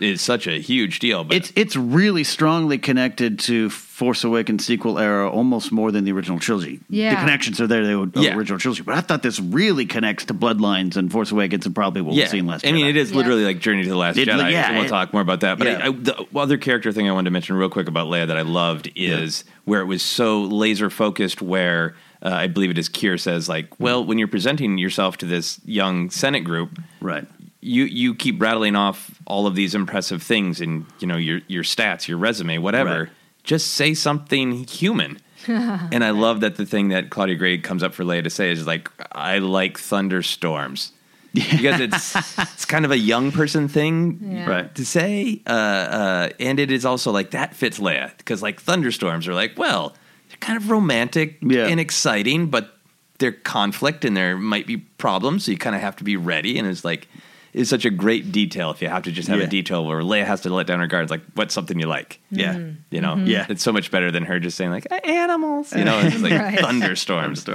[0.01, 1.23] Bloodline is such a huge deal.
[1.23, 6.11] But It's it's really strongly connected to Force Awakens sequel era, almost more than the
[6.11, 6.79] original trilogy.
[6.89, 7.11] Yeah.
[7.11, 7.83] the connections are there.
[7.83, 8.35] The Yeah.
[8.35, 12.01] original trilogy, but I thought this really connects to Bloodlines and Force Awakens, and probably
[12.01, 12.65] what yeah, we've seen last.
[12.65, 12.89] I mean, Jedi.
[12.89, 13.17] it is Yeah.
[13.17, 14.51] literally like Journey to the Last It- Jedi.
[14.51, 15.57] yeah, and we'll it- talk more about that.
[15.57, 15.79] But yeah.
[15.83, 18.37] I, I, the other character thing I wanted to mention real quick about Leia that
[18.37, 21.41] I loved is where it was so laser focused.
[21.41, 25.25] Where uh, I believe it is Kier says like, well, when you're presenting yourself to
[25.25, 27.25] this young Senate group, right.
[27.61, 31.63] You you keep rattling off all of these impressive things and you know your your
[31.63, 32.99] stats, your resume, whatever.
[33.01, 33.09] Right.
[33.43, 35.19] Just say something human.
[35.47, 38.51] and I love that the thing that Claudia Gray comes up for Leia to say
[38.51, 40.91] is like, I like thunderstorms.
[41.33, 44.45] because it's it's kind of a young person thing Yeah.
[44.49, 44.75] Right.
[44.75, 49.27] to say, uh, uh, and it is also like that fits Leia because like thunderstorms
[49.27, 49.95] are like, well,
[50.29, 51.65] they're kind of romantic Yeah.
[51.67, 52.77] and exciting, but
[53.17, 56.59] they're conflict and there might be problems, so you kind of have to be ready.
[56.59, 57.07] And it's like
[57.53, 59.45] it's such a great detail if you have to just have Yeah.
[59.45, 61.11] a detail where Leia has to let down her guards.
[61.11, 62.19] Like, what's something you like?
[62.31, 62.53] Yeah.
[62.53, 62.75] Mm-hmm.
[62.91, 63.27] You know, mm-hmm.
[63.27, 63.45] Yeah.
[63.49, 65.73] it's so much better than her just saying like uh, animals.
[65.75, 66.59] You know, it's like Right.
[66.59, 67.45] thunderstorms.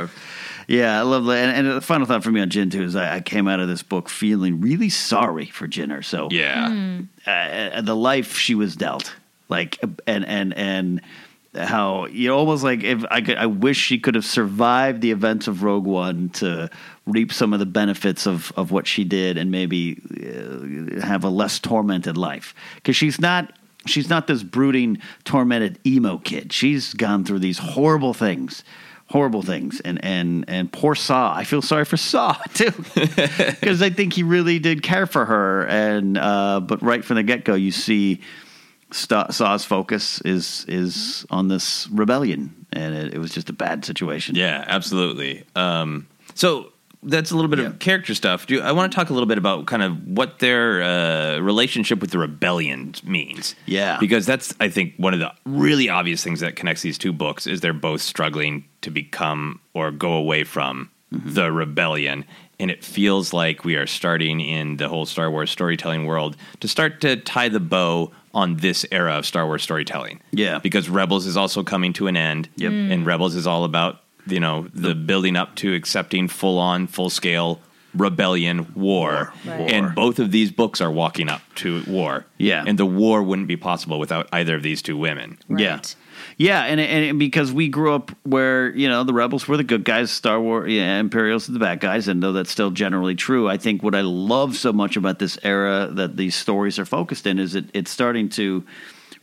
[0.68, 1.36] Yeah, I love that.
[1.54, 3.60] And, and the final thought for me on Jyn too is I, I came out
[3.60, 7.00] of this book feeling really sorry for Jyn So Yeah, hmm.
[7.26, 9.14] uh, uh, the life she was dealt,
[9.48, 11.00] like, and and and
[11.56, 15.10] how you know, almost like if I could, I wish she could have survived the
[15.10, 16.70] events of Rogue One to
[17.06, 21.28] reap some of the benefits of of what she did, and maybe uh, have a
[21.28, 23.52] less tormented life because she's not.
[23.86, 26.52] She's not this brooding, tormented emo kid.
[26.52, 28.64] She's gone through these horrible things,
[29.06, 31.32] horrible things, and and and poor Saw.
[31.32, 35.66] I feel sorry for Saw too, because I think he really did care for her.
[35.68, 38.22] And uh, but right from the get go, you see
[38.92, 43.84] Sta- Saw's focus is is on this rebellion, and it, it was just a bad
[43.84, 44.34] situation.
[44.36, 45.44] Yeah, absolutely.
[45.56, 46.72] Um, so
[47.02, 47.66] that's a little bit Yeah.
[47.66, 48.46] of character stuff.
[48.46, 52.00] Do I want to talk a little bit about kind of what their uh, relationship
[52.00, 53.54] with the rebellion means?
[53.66, 53.98] Yeah.
[54.00, 57.46] because that's I think one of the really obvious things that connects these two books
[57.46, 61.34] is they're both struggling to become or go away from Mm-hmm.
[61.34, 62.24] the rebellion.
[62.58, 66.68] And it feels like we are starting in the whole Star Wars storytelling world to
[66.68, 70.20] start to tie the bow on this era of Star Wars storytelling.
[70.30, 70.58] Yeah.
[70.58, 72.48] Because Rebels is also coming to an end.
[72.56, 72.72] Yep.
[72.72, 72.92] Mm.
[72.92, 77.10] And Rebels is all about, you know, the building up to accepting full on, full
[77.10, 77.60] scale
[77.94, 79.32] rebellion, war.
[79.44, 79.70] Right.
[79.70, 82.26] And both of these books are walking up to war.
[82.38, 82.64] Yeah.
[82.66, 85.38] And the war wouldn't be possible without either of these two women.
[85.48, 85.62] Right.
[85.62, 85.80] Yeah,
[86.38, 90.10] and and because we grew up where you know the rebels were the good guys,
[90.10, 93.56] Star Wars, yeah, Imperials are the bad guys, and though that's still generally true, I
[93.56, 97.38] think what I love so much about this era that these stories are focused in
[97.38, 98.64] is it it's starting to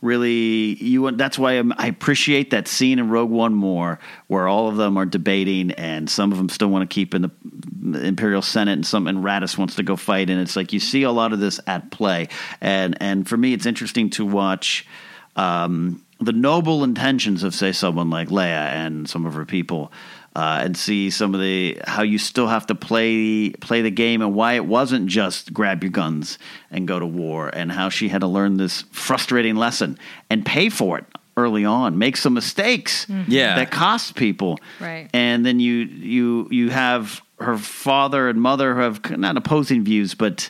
[0.01, 1.09] really you.
[1.11, 4.97] That's why I'm, I appreciate that scene in Rogue One more, where all of them
[4.97, 8.86] are debating, and some of them still want to keep in the Imperial Senate, and
[8.86, 11.39] some and Raddus wants to go fight, and it's like you see a lot of
[11.39, 12.28] this at play,
[12.59, 14.88] and and for me, it's interesting to watch.
[15.36, 19.91] Um, the noble intentions of say someone like Leia and some of her people,
[20.36, 24.22] uh, and see some of the how you still have to play play the game
[24.22, 26.38] and why it wasn't just grab your guns
[26.72, 29.97] and go to war, and how she had to learn this frustrating lesson
[30.30, 31.05] and pay for it
[31.36, 33.55] early on, make some mistakes Yeah.
[33.55, 35.09] that cost people, Right.
[35.14, 40.14] and then you you you have her father and mother who have not opposing views,
[40.16, 40.49] but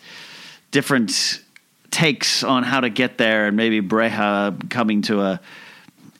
[0.72, 1.41] different
[1.93, 5.39] takes on how to get there, and maybe Breha coming to a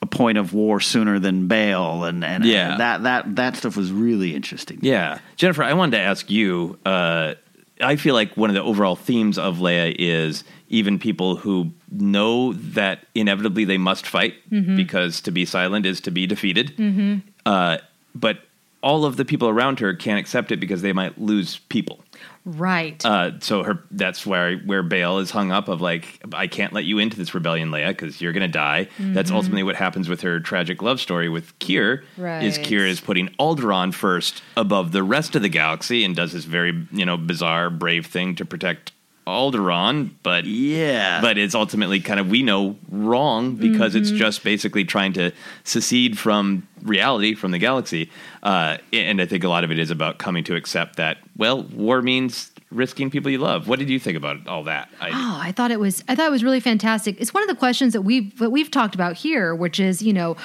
[0.02, 2.76] a point of war sooner than Bail, and and Yeah.
[2.76, 4.78] that that that stuff was really interesting.
[4.82, 5.18] Yeah.
[5.36, 7.34] Jennifer, I wanted to ask you uh,
[7.80, 12.52] I feel like one of the overall themes of Leia is even people who know
[12.52, 14.34] that inevitably they must fight
[14.76, 17.22] because to be silent is to be defeated.
[17.46, 17.78] Uh,
[18.14, 18.38] but
[18.82, 22.03] all of the people around her can't accept it because they might lose people.
[22.44, 23.02] Right.
[23.04, 26.84] Uh, so her that's where where Bail is hung up of like I can't let
[26.84, 28.88] you into this rebellion, Leia, because you're gonna die.
[28.98, 32.02] That's ultimately what happens with her tragic love story with Kier.
[32.02, 32.66] Is Right.
[32.66, 36.86] Kier is putting Alderaan first above the rest of the galaxy and does this very
[36.92, 38.92] you know bizarre brave thing to protect
[39.26, 44.16] Alderaan, but yeah, but it's ultimately kind of we know wrong because it's Mm-hmm.
[44.16, 44.18] Mhm.
[44.18, 45.32] just basically trying to
[45.64, 48.10] secede from reality, from the galaxy.
[48.42, 51.62] Uh, and I think a lot of it is about coming to accept that well,
[51.64, 53.66] war means risking people you love.
[53.68, 54.88] What did you think about all that?
[55.00, 57.20] I, Oh, I thought it was I thought it was really fantastic.
[57.20, 60.12] It's one of the questions that we've that we've talked about here, which is you
[60.12, 60.36] know,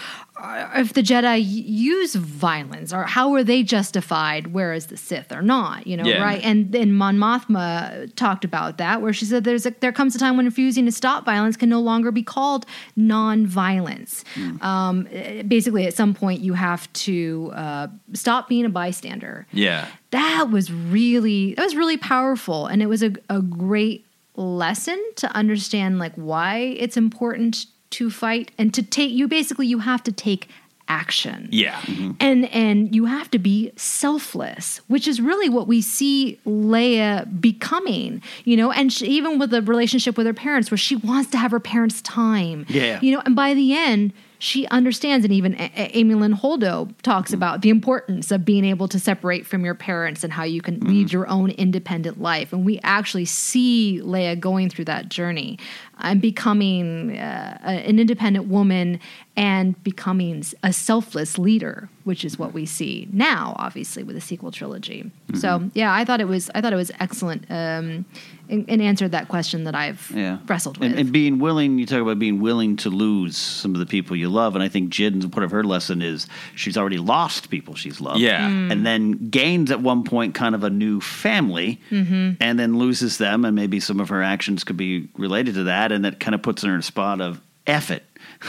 [0.75, 5.85] if the Jedi use violence, or how are they justified, whereas the Sith are not?
[5.85, 6.23] You know, Yeah.
[6.23, 6.41] right?
[6.43, 10.19] And then Mon Mothma talked about that, where she said there's a, there comes a
[10.19, 12.65] time when refusing to stop violence can no longer be called
[12.95, 14.23] non-violence.
[14.61, 19.87] Um, eh, basically, at some point, you have to uh, stop being a bystander yeah.
[20.11, 25.29] that was really that was really powerful and it was a, a great lesson to
[25.35, 30.11] understand like why it's important to fight and to take you basically you have to
[30.11, 30.47] take
[30.89, 31.47] action.
[31.51, 31.79] Yeah.
[31.81, 32.11] Mm-hmm.
[32.19, 38.23] and and you have to be selfless which is really what we see Leia becoming
[38.43, 38.71] you know?
[38.71, 41.59] And she, even with the relationship with her parents where she wants to have her
[41.59, 42.65] parents time.
[42.67, 42.99] Yeah.
[43.01, 47.29] you know and by the end she understands and even A- A- Amilyn Holdo talks
[47.29, 47.35] mm-hmm.
[47.35, 50.77] about the importance of being able to separate from your parents and how you can
[50.77, 50.87] mm-hmm.
[50.87, 52.53] lead your own independent life.
[52.53, 55.59] And we actually see leia going through that journey
[56.00, 59.00] and becoming uh, an independent woman
[59.36, 64.52] and becoming a selfless leader which is what we see now obviously with the sequel
[64.52, 65.12] trilogy.
[65.36, 67.45] So yeah i thought it was i thought it was excellent.
[67.50, 68.06] Um,
[68.50, 70.38] and, and answered that question that i've yeah.
[70.47, 73.80] wrestled with And, and being willing, you talk about being willing to lose some of
[73.80, 76.97] the people you love, and I think Jyn's part of her lesson is she's already
[76.97, 78.50] lost people she's loved, Yeah.
[78.50, 78.72] Mm.
[78.72, 82.38] and then gains at one point kind of a new family, Mhm.
[82.39, 85.91] and then loses them, and maybe some of her actions could be related to that,
[85.91, 88.04] and that kind of puts her in a spot of F it.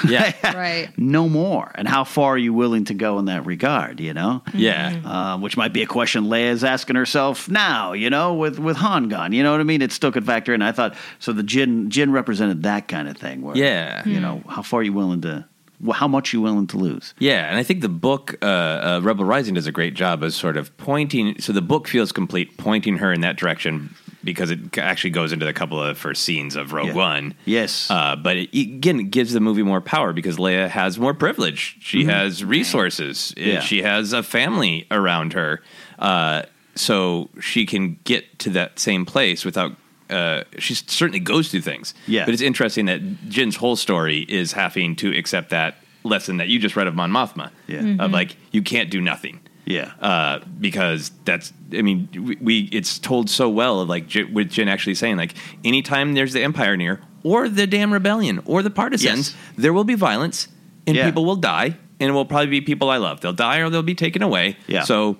[0.09, 0.32] Yeah.
[0.57, 0.88] right.
[0.97, 1.70] no more.
[1.74, 4.43] And how far are you willing to go in that regard, you know?
[4.55, 5.01] Yeah.
[5.05, 9.09] Uh, which might be a question Leia's asking herself now, you know, with, with Han
[9.09, 9.32] gone.
[9.32, 9.82] You know what I mean?
[9.82, 10.62] It still could factor in.
[10.62, 14.05] I thought, so the Jyn, Jyn represented that kind of thing where, Yeah.
[14.07, 15.47] you know, how far are you willing to,
[15.84, 17.14] wh- how much you willing to lose?
[17.18, 20.32] Yeah, and I think the book uh, uh, Rebel Rising does a great job of
[20.32, 21.41] sort of pointing.
[21.41, 23.95] So the book feels complete, pointing her in that direction
[24.25, 26.95] because it actually goes into a couple of first scenes of Rogue Yeah.
[26.95, 27.35] One.
[27.45, 31.14] Yes, uh, but it, again, it gives the movie more power because Leia has more
[31.14, 31.77] privilege.
[31.81, 32.11] She Mhm.
[32.11, 33.33] has resources.
[33.37, 33.61] Yeah.
[33.61, 35.62] She has a family around her,
[35.99, 36.43] uh,
[36.75, 39.77] so she can get to that same place without.
[40.09, 41.95] Uh, she certainly goes through things.
[42.09, 42.25] Yeah.
[42.25, 46.59] but it's interesting that Jyn's whole story is having to accept that lesson that you
[46.59, 47.51] just read of Mon Mothma.
[47.68, 47.79] Yeah.
[47.79, 48.12] of Mhm.
[48.12, 49.39] like you can't do nothing.
[49.71, 49.93] Yeah.
[50.01, 54.66] Uh, because that's, I mean, we, we it's told so well like J- with Jyn
[54.68, 59.35] actually saying like anytime there's the Empire near or the damn rebellion or the partisans,
[59.57, 60.49] there will be violence
[60.87, 61.07] and Yeah.
[61.07, 63.21] people will die and it will probably be people I love.
[63.21, 64.57] They'll die or they'll be taken away.
[64.66, 64.85] Yeah.
[64.85, 65.18] So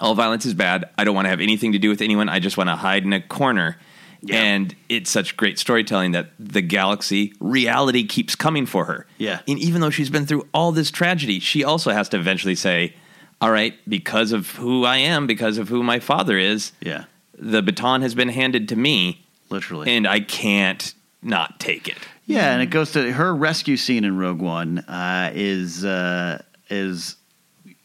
[0.00, 0.88] all violence is bad.
[0.98, 2.28] I don't want to have anything to do with anyone.
[2.28, 3.76] I just want to hide in a corner.
[4.26, 4.40] Yeah.
[4.40, 9.06] And it's such great storytelling that the galaxy reality keeps coming for her.
[9.18, 9.40] Yeah.
[9.46, 12.94] And even though she's been through all this tragedy, she also has to eventually say,
[13.44, 17.04] All right, because of who I am, because of who my father is, Yeah.
[17.38, 19.26] the baton has been handed to me.
[19.50, 19.94] Literally.
[19.94, 21.98] And I can't not take it.
[22.26, 26.40] Yeah, and it goes to her rescue scene in Rogue One uh, is uh,
[26.70, 27.16] is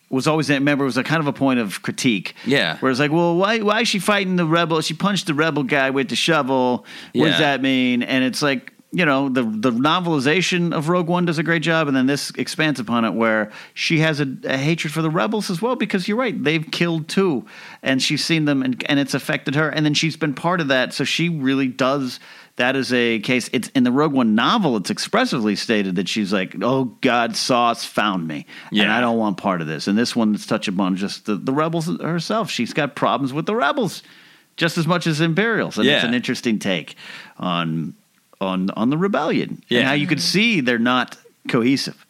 [0.09, 2.35] was always remember it was a kind of a point of critique.
[2.45, 2.77] Yeah.
[2.77, 4.79] where it's like, well, why why is she fighting the rebel?
[4.79, 6.85] She punched the rebel guy with the shovel.
[7.13, 8.01] What does that mean?
[8.01, 8.71] And it's like.
[8.91, 12.31] You know the the novelization of Rogue One does a great job, and then this
[12.31, 15.75] expands upon it, where she has a, a hatred for the rebels as well.
[15.75, 17.45] Because you're right, they've killed two,
[17.83, 20.69] and she's seen them, and, and it's affected her, and then she's been part of
[20.69, 20.93] that.
[20.93, 22.19] So she really does
[22.59, 23.49] that is a case.
[23.53, 24.75] It's in the Rogue One novel.
[24.75, 28.97] It's expressively stated that she's like, "Oh God, Saw's found me, and Yeah.
[28.97, 31.53] I don't want part of this." And this one, let's touch upon just the, the
[31.53, 32.49] rebels herself.
[32.49, 34.03] She's got problems with the rebels
[34.57, 36.95] just as much as Imperials, and it's an interesting take
[37.37, 37.93] on
[38.41, 39.79] on on the rebellion Yeah.
[39.79, 41.17] and how you could see they're not
[41.47, 42.05] cohesive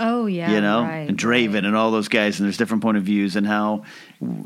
[0.00, 2.96] Oh yeah, you know, right, and Draven and all those guys, and there's different point
[2.96, 3.84] of views, and how,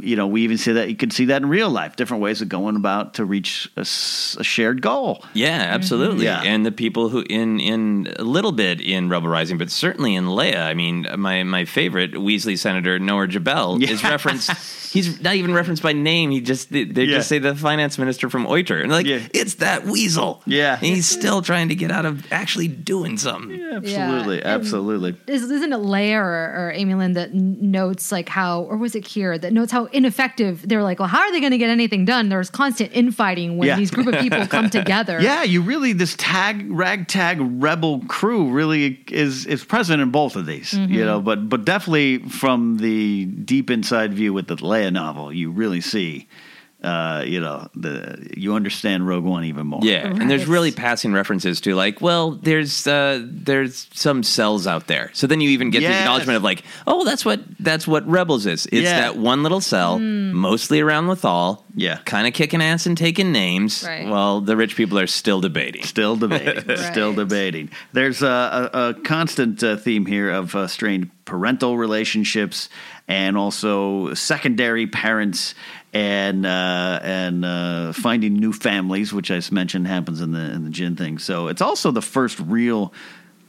[0.01, 2.41] you know, we even see that you could see that in real life, different ways
[2.43, 5.25] of going about to reach a shared goal.
[5.35, 5.73] Yeah, mm-hmm.
[5.75, 6.25] absolutely.
[6.25, 6.43] Yeah.
[6.43, 10.25] And the people who in in a little bit in Rebel Rising, but certainly in
[10.25, 10.62] Leia.
[10.66, 14.51] I mean, my my favorite Weasley Senator Nower Jebel is referenced.
[14.89, 16.31] He's not even referenced by name.
[16.31, 17.16] He just they, they Yeah.
[17.16, 20.43] just say the finance minister from Oiter, and like it's that weasel.
[20.47, 23.61] Yeah, and he's still trying to get out of actually doing something.
[23.61, 24.55] Absolutely, Yeah.
[24.55, 25.16] absolutely.
[25.27, 26.25] Is, isn't it Leia or,
[26.69, 30.83] or Amilyn that notes like how, or was it Kier that notes how ineffective they're
[30.83, 30.99] like?
[30.99, 32.29] Well, how are they going to get anything done?
[32.29, 33.77] There's constant infighting when Yeah.
[33.77, 35.21] these group of people come together.
[35.21, 40.47] Yeah, you really this tag ragtag rebel crew really is is present in both of
[40.47, 40.91] these, Mhm.
[40.91, 41.21] you know.
[41.21, 46.27] But but definitely from the deep inside view with the Leia novel, you really see
[46.83, 49.81] uh, you know, the you understand Rogue One even more.
[49.83, 54.87] Yeah, and there's really passing references to like, well, there's uh, there's some cells out
[54.87, 55.11] there.
[55.12, 58.47] So then you even get the acknowledgement of like, oh, that's what that's what Rebels
[58.47, 58.66] is.
[58.66, 59.01] It's Yeah.
[59.01, 61.62] that one little cell, mostly around Lothal.
[61.74, 61.99] Yeah.
[62.05, 63.85] kind of kicking ass and taking names.
[63.87, 64.09] Right.
[64.09, 65.85] Well, the rich people are still debating.
[65.85, 66.76] Still debating.
[66.76, 67.70] Still debating.
[67.93, 72.68] There's a, a, a constant uh, theme here of uh, strained parental relationships
[73.07, 75.55] and also secondary parents
[75.93, 80.70] and uh, and uh, finding new families, which I mentioned happens in the in the
[80.70, 81.18] Jyn thing.
[81.18, 82.93] So it's also the first real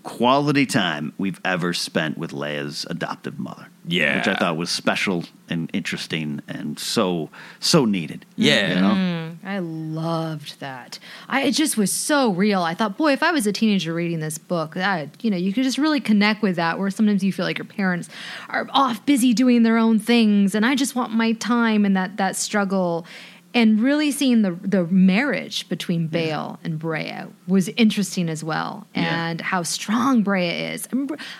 [0.03, 3.67] quality time we've ever spent with Leia's adoptive mother.
[3.85, 4.17] Yeah.
[4.17, 7.29] which I thought was special and interesting and so
[7.59, 8.25] so needed.
[8.35, 8.69] Yeah.
[8.69, 8.93] you know?
[8.93, 10.99] Mm, I loved that.
[11.27, 12.61] I it just was so real.
[12.61, 15.53] I thought, boy, if I was a teenager reading this book, that you know, you
[15.53, 16.77] could just really connect with that.
[16.77, 18.09] Where sometimes you feel like your parents
[18.49, 22.17] are off busy doing their own things, and I just want my time and that
[22.17, 23.05] that struggle.
[23.51, 29.29] And really seeing the the marriage between Bail and Breha was interesting as well, Yeah.
[29.29, 30.87] and how strong Breha is.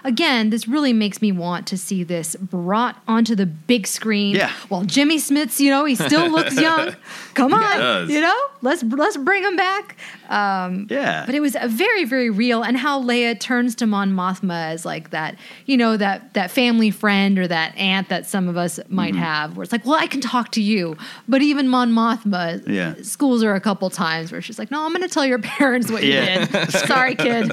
[0.03, 4.35] Again, this really makes me want to see this brought onto the big screen.
[4.35, 4.51] Yeah.
[4.69, 6.95] While Jimmy Smits, you know, he still looks young.
[7.35, 9.95] Come on, you know, let's let's bring him back.
[10.29, 11.23] Um, Yeah.
[11.27, 14.83] but it was a very very real, and how Leia turns to Mon Mothma as
[14.83, 15.35] like that,
[15.67, 19.21] you know, that that family friend or that aunt that some of us might Mm-hmm.
[19.23, 20.97] have, where it's like, well, I can talk to you,
[21.27, 22.93] but even Mon Mothma, Yeah.
[23.01, 25.91] schools her a couple times where she's like, no, I'm going to tell your parents
[25.91, 26.41] what Yeah.
[26.41, 26.71] you did.
[26.71, 27.51] Sorry, kid.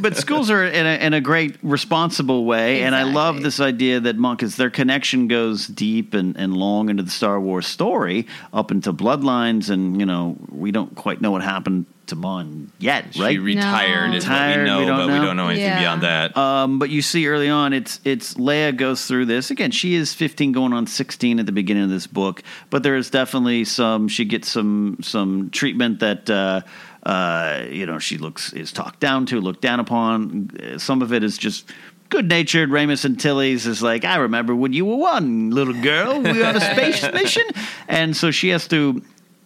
[0.00, 4.00] but schools are in a, in a great responsible way and i love this idea
[4.00, 8.70] that monkeys their connection goes deep and, and long into the star wars story up
[8.70, 13.32] into bloodlines and you know we don't quite know what happened to mon yet right
[13.32, 14.16] She retired No.
[14.16, 15.20] is what we Retired, know, we don't but know.
[15.20, 15.78] we don't know anything Yeah.
[15.80, 16.36] beyond that.
[16.36, 19.70] um, but you see early on, it's it's Leia goes through this again.
[19.70, 23.10] She is 15, going on 16 at the beginning of this book, but there is
[23.10, 24.08] definitely some.
[24.08, 26.60] She gets some some treatment that uh,
[27.04, 30.50] uh, you know she looks is talked down to, looked down upon.
[30.62, 31.70] Uh, Some of it is just.
[32.10, 36.18] Good natured Ramus and Tilly's is like, I remember when you were one little girl.
[36.22, 37.42] We were on a space mission.
[37.86, 39.02] And so she has to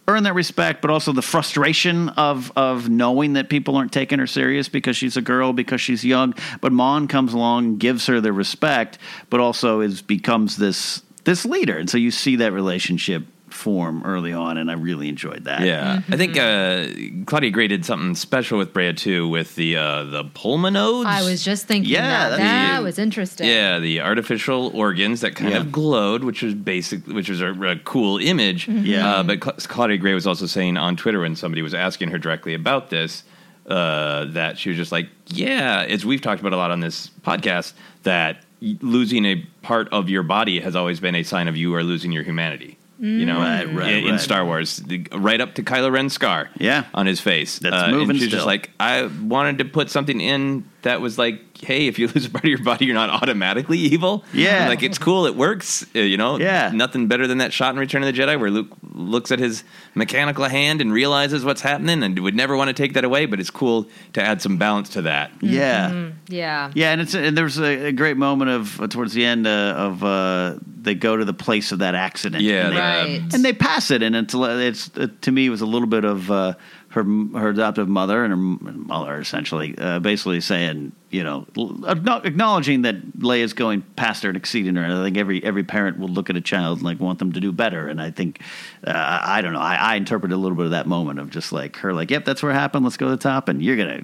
[0.08, 4.26] earn that respect, but also the frustration of of knowing that people aren't taking her
[4.26, 6.34] serious because she's a girl, because she's young.
[6.60, 8.98] But Mon comes along, gives her the respect,
[9.30, 13.24] but also is becomes this this leader, and so you see that relationship
[13.62, 15.60] form early on, and I really enjoyed that.
[15.62, 20.04] Yeah, I think uh, Claudia Gray did something special with Breha too, with the uh,
[20.04, 21.06] the pulmonodes.
[21.06, 22.36] I was just thinking Yeah, that.
[22.38, 22.84] That you.
[22.84, 23.46] was interesting.
[23.48, 25.58] Yeah, the artificial organs that kind Yeah.
[25.60, 28.68] of glowed, which was basic, which was a, a cool image.
[28.68, 29.08] Yeah.
[29.08, 32.18] Uh, but Cla- Claudia Gray was also saying on Twitter when somebody was asking her
[32.18, 33.22] directly about this
[33.66, 37.10] uh, that she was just like, "Yeah, as we've talked about a lot on this
[37.22, 38.42] podcast, that
[38.80, 42.10] losing a part of your body has always been a sign of you are losing
[42.12, 44.20] your humanity." You know, Right, right, in, in right.
[44.20, 46.84] Star Wars, the, right up to Kylo Ren's scar, Yeah.
[46.94, 47.58] on his face.
[47.58, 48.38] That's Uh, moving And she's still.
[48.38, 52.26] just like, I wanted to put something in that was like, hey, if you lose
[52.26, 54.24] a part of your body, you're not automatically evil.
[54.32, 54.68] Yeah.
[54.68, 55.84] like it's cool, it works.
[55.96, 56.70] Uh, you know, Yeah.
[56.72, 59.64] nothing better than that shot in Return of the Jedi where Luke looks at his
[59.96, 63.26] mechanical hand and realizes what's happening, and would never want to take that away.
[63.26, 65.32] But it's cool to add some balance to that.
[65.40, 66.10] Yeah.
[66.28, 66.70] Yeah.
[66.74, 69.50] Yeah, and it's and there's a, a great moment of uh, towards the end uh,
[69.76, 72.42] of uh, they go to the place of that accident.
[72.42, 72.80] Yeah, and they,
[73.20, 73.34] Right.
[73.34, 76.04] and they pass it, and it's it's uh, to me it was a little bit
[76.04, 76.54] of uh,
[76.88, 77.04] her
[77.34, 78.36] her adoptive mother and her
[78.76, 81.46] mother essentially uh, basically saying you know
[81.88, 84.82] acknowledging that Leia's going past her and exceeding her.
[84.82, 87.32] And I think every every parent will look at a child and like want them
[87.32, 88.40] to do better, and I think
[88.86, 91.52] uh, I don't know I, I interpreted a little bit of that moment of just
[91.52, 93.76] like her like yep that's where it happened let's go to the top and you're
[93.76, 94.02] gonna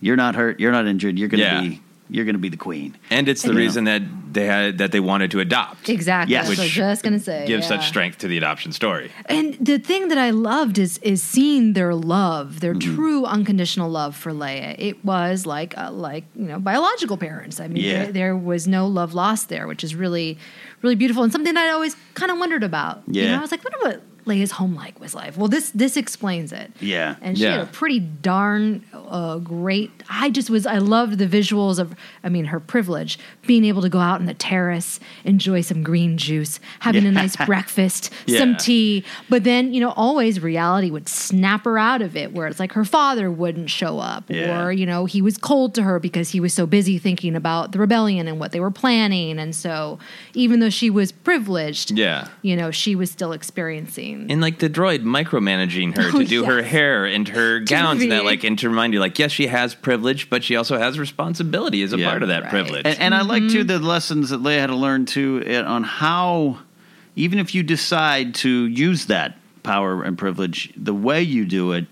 [0.00, 1.60] you're not hurt you're not injured you're gonna Yeah.
[1.60, 2.96] be you're gonna be the queen.
[3.10, 4.02] And it's the And- reason that
[4.32, 5.88] they had that they wanted to adopt.
[5.88, 6.32] Exactly.
[6.32, 6.46] Yes.
[6.46, 7.46] That's what I was just gonna say.
[7.46, 7.68] Gives yeah.
[7.76, 9.10] such strength to the adoption story.
[9.26, 12.94] And the thing that I loved is is seeing their love, their Mm-hmm.
[12.96, 14.74] true unconditional love for Leia.
[14.78, 17.58] It was like uh, like you know biological parents.
[17.60, 18.04] I mean, Yeah.
[18.04, 20.38] there, there was no love lost there, which is really
[20.82, 23.02] really beautiful and something that I always kind of wondered about.
[23.06, 23.32] You Yeah.
[23.32, 25.36] know, I was like, wonder what Leia's home like was like.
[25.36, 26.70] Well, this this explains it.
[26.80, 27.16] Yeah.
[27.20, 29.90] And she had a pretty darn uh, great.
[30.12, 30.66] I just was.
[30.66, 31.94] I loved the visuals of.
[32.24, 36.18] I mean, her privilege being able to go out on the terrace, enjoy some green
[36.18, 39.04] juice, having a nice breakfast, some tea.
[39.28, 42.72] But then, you know, always reality would snap her out of it, where it's like
[42.72, 44.64] her father wouldn't show up, Yeah.
[44.64, 47.72] or you know, he was cold to her because he was so busy thinking about
[47.72, 49.38] the rebellion and what they were planning.
[49.38, 49.98] And so,
[50.34, 52.26] even though she was privileged, Yeah.
[52.42, 54.26] you know, she was still experiencing.
[54.30, 58.10] And like the droid micromanaging her Oh, to do her hair and her gowns and
[58.12, 59.99] that like and to remind you like yes she has privilege
[60.30, 62.10] but she also has responsibility as a Yeah.
[62.10, 62.50] part of that Right.
[62.50, 62.82] privilege.
[62.86, 63.52] And, and I like Mm-hmm.
[63.52, 66.58] too the lessons that Leia had to learn too on how
[67.16, 71.86] even if you decide to use that power and privilege, the way you do it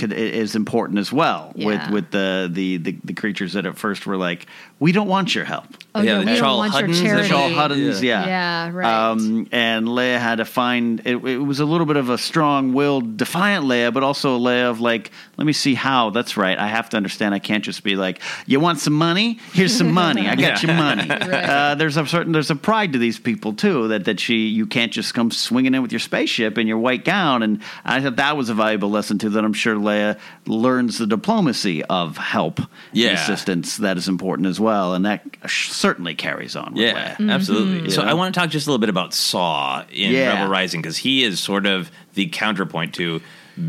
[0.00, 1.52] is important as well.
[1.56, 1.66] Yeah.
[1.66, 4.46] With with the, the the the creatures that at first were like,
[4.78, 5.66] we don't want your help.
[5.94, 7.28] Oh, yeah, we don't want your charity.
[7.28, 8.24] Shawl Huddins, yeah.
[8.26, 9.10] Yeah, right.
[9.10, 12.72] Um, and Leia had to find it, it was a little bit of a strong
[12.74, 16.10] willed, defiant Leia, but also a Leia of like, let me see how.
[16.10, 16.56] That's right.
[16.58, 17.34] I have to understand.
[17.34, 19.38] I can't just be like, you want some money?
[19.52, 20.28] Here's some money.
[20.28, 20.70] I got Yeah.
[20.70, 21.10] you money.
[21.10, 24.66] uh, there's a certain there's a pride to these people too that that she you
[24.66, 27.42] can't just come swinging in with your spaceship and your white gown.
[27.42, 29.30] And I thought that was a valuable lesson too.
[29.30, 32.60] That I'm sure Leia learns the diplomacy of help,
[32.92, 33.08] Yeah.
[33.10, 36.74] and assistance that is important as well, and that certainly carries on.
[36.74, 37.12] With Yeah, Leia.
[37.14, 37.30] Mm-hmm.
[37.30, 37.90] absolutely.
[37.90, 38.10] So You know?
[38.12, 40.34] I want to talk just a little bit about Saw in Yeah.
[40.34, 43.20] Rebel Rising because he is sort of the counterpoint to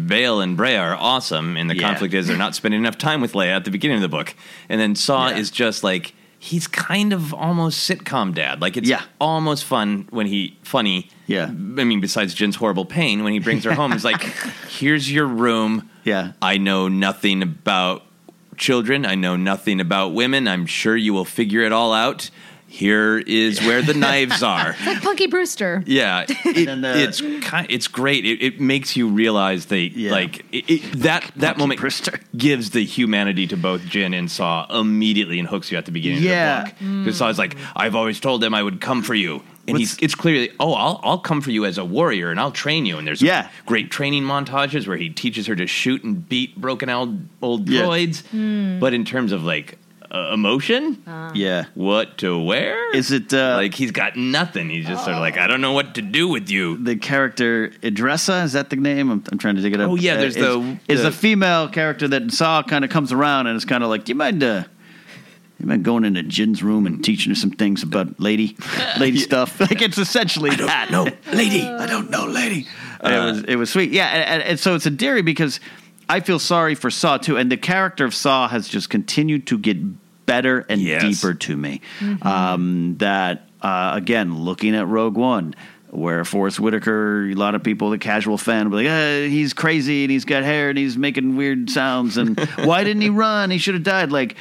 [0.07, 1.81] Bail and Breha are awesome, and the Yeah.
[1.87, 4.35] conflict is they're not spending enough time with Leia at the beginning of the book,
[4.69, 5.37] and then Saw Yeah.
[5.37, 8.61] is just like he's kind of almost sitcom dad.
[8.61, 9.01] Like it's Yeah.
[9.19, 11.09] almost fun when he funny.
[11.27, 11.45] Yeah.
[11.47, 11.51] I
[11.83, 14.21] mean, besides Jen's horrible pain when he brings her home, he's like,
[14.69, 15.89] "Here's your room.
[16.05, 16.31] Yeah.
[16.41, 18.03] I know nothing about
[18.59, 19.05] children.
[19.05, 20.47] I know nothing about women.
[20.47, 22.29] I'm sure you will figure it all out.
[22.71, 24.75] Here is where the knives are.
[24.77, 25.81] It's like Punky Brewster.
[25.87, 28.25] Yeah, it, then, uh, it's ki it's great.
[28.25, 30.11] It, it makes you realize they Yeah.
[30.11, 32.19] like it, it, that that moment Brewster.
[32.37, 36.21] gives the humanity to both Jyn and Saw immediately and hooks you at the beginning
[36.21, 36.61] Yeah.
[36.61, 37.05] of the book.
[37.05, 39.41] Because Saw's like, I've always told them I would come for you.
[39.69, 42.39] And What's- he's, it's clearly, oh, I'll, I'll come for you as a warrior and
[42.39, 42.97] I'll train you.
[42.97, 43.49] And there's Yeah.
[43.65, 47.81] great training montages where he teaches her to shoot and beat broken old, old Yeah.
[47.81, 48.79] droids.
[48.79, 49.77] But in terms of like
[50.11, 51.03] uh, emotion,
[51.35, 51.65] yeah.
[51.75, 52.95] what to wear?
[52.95, 54.67] Is it uh, like he's got nothing.
[54.71, 56.77] He's just sort of like, I don't know what to do with you.
[56.83, 59.11] the character Idressa Is that the name?
[59.11, 59.91] I'm, I'm trying to dig it up.
[59.91, 63.11] Oh, yeah, there's is, the- is the- the female character that Saw kind of comes
[63.11, 64.41] around and is kind of like, do you mind?
[65.59, 68.55] Uh, you mind going into Jyn's room and teaching her some things about lady,
[68.99, 69.59] lady stuff?
[69.69, 70.89] Like it's essentially that.
[70.91, 71.63] No, lady.
[71.63, 72.67] I don't know, lady.
[73.01, 73.91] And it was it was sweet.
[73.91, 75.59] Yeah, and, and, and so it's endearing because
[76.07, 79.57] I feel sorry for Saw too, and the character of Saw has just continued to
[79.57, 79.77] get
[80.25, 81.01] better and Yes.
[81.01, 81.81] deeper to me.
[82.21, 85.55] Um, that uh, again, looking at Rogue One.
[85.91, 89.53] Where Forest Whitaker, a lot of people, the casual fan, will be like, eh, he's
[89.53, 93.49] crazy and he's got hair and he's making weird sounds and why didn't he run?
[93.49, 94.11] He should have died.
[94.11, 94.35] Like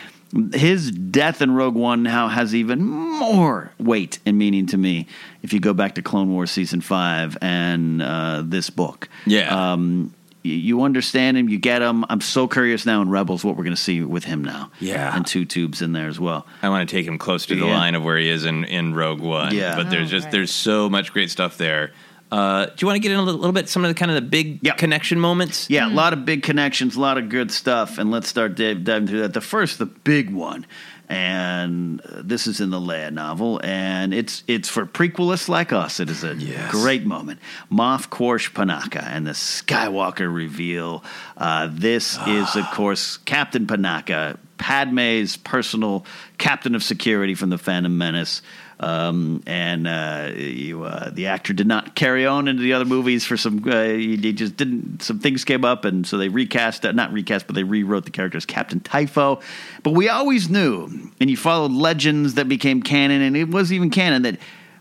[0.53, 5.07] his death in Rogue One now has even more weight and meaning to me
[5.43, 9.09] if you go back to Clone Wars season five and uh, this book.
[9.26, 9.72] Yeah.
[9.72, 10.12] Um,
[10.45, 12.05] y- you understand him, you get him.
[12.11, 14.70] I'm so curious now in Rebels what we're going to see with him now.
[14.81, 15.16] Yeah.
[15.16, 16.47] And two tubes in there as well.
[16.62, 17.76] I want to take him close to the Yeah.
[17.79, 19.55] line of where he is in, in Rogue One.
[19.55, 19.76] Yeah.
[19.76, 20.33] But there's Oh, just right.
[20.33, 21.93] there's so much great stuff there.
[22.31, 24.11] Uh, do you want to get in a little, little bit some of the kind
[24.11, 24.74] of the big Yeah.
[24.74, 25.68] connection moments?
[25.70, 28.85] Yeah, a lot of big connections, a lot of good stuff, and let's start div-
[28.85, 29.33] diving through that.
[29.35, 30.66] The first, the big one,
[31.09, 36.01] and uh, this is in the Leia novel, and it's it's for prequelists like us.
[36.01, 36.70] It is a Yes.
[36.70, 37.41] great moment.
[37.72, 41.03] Moff Quarsh Panaka and the Skywalker reveal.
[41.37, 46.05] Uh, this is, of course, Captain Panaka, Padme's personal
[46.37, 48.43] captain of security from the Phantom Menace.
[48.81, 53.24] Um, and uh, you, uh, the actor did not carry on into the other movies
[53.24, 53.68] for some.
[53.68, 55.03] Uh, he, he just didn't.
[55.03, 56.87] Some things came up, and so they recast.
[56.87, 59.41] Uh, not recast, but they rewrote the character as Captain Typho.
[59.83, 63.91] But we always knew, and you followed legends that became canon, and it was even
[63.91, 64.39] canon that.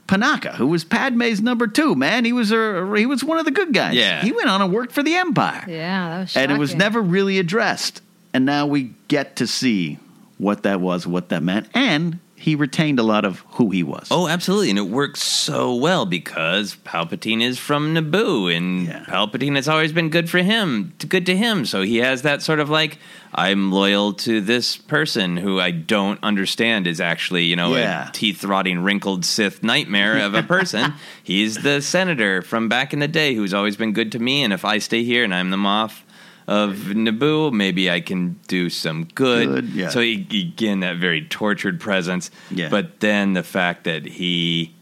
[0.08, 3.52] Panaka, who was Padme's number two, man, he was a he was one of the
[3.52, 3.94] good guys.
[3.94, 4.22] Yeah.
[4.22, 7.02] he went on and worked for the Empire Yeah, that was and it was never
[7.02, 8.02] really addressed.
[8.34, 10.00] And now we get to see
[10.38, 14.08] what that was, what that meant, and he retained a lot of who he was.
[14.12, 19.04] Oh, absolutely, and it works so well because Palpatine is from Naboo, and Yeah.
[19.06, 21.66] Palpatine has always been good for him, good to him.
[21.66, 23.00] So he has that sort of like,
[23.34, 28.10] I'm loyal to this person who I don't understand is actually, you know, Yeah.
[28.10, 30.94] a teeth rotting, wrinkled Sith nightmare of a person.
[31.24, 34.54] He's the senator from back in the day who's always been good to me, and
[34.54, 36.02] if I stay here and I'm the Moff.
[36.48, 39.48] Of Naboo, maybe I can do some good.
[39.50, 39.90] Good, yeah.
[39.90, 40.14] So he,
[40.54, 42.32] again, that very tortured presence.
[42.50, 42.70] Yeah.
[42.70, 44.74] But then the fact that he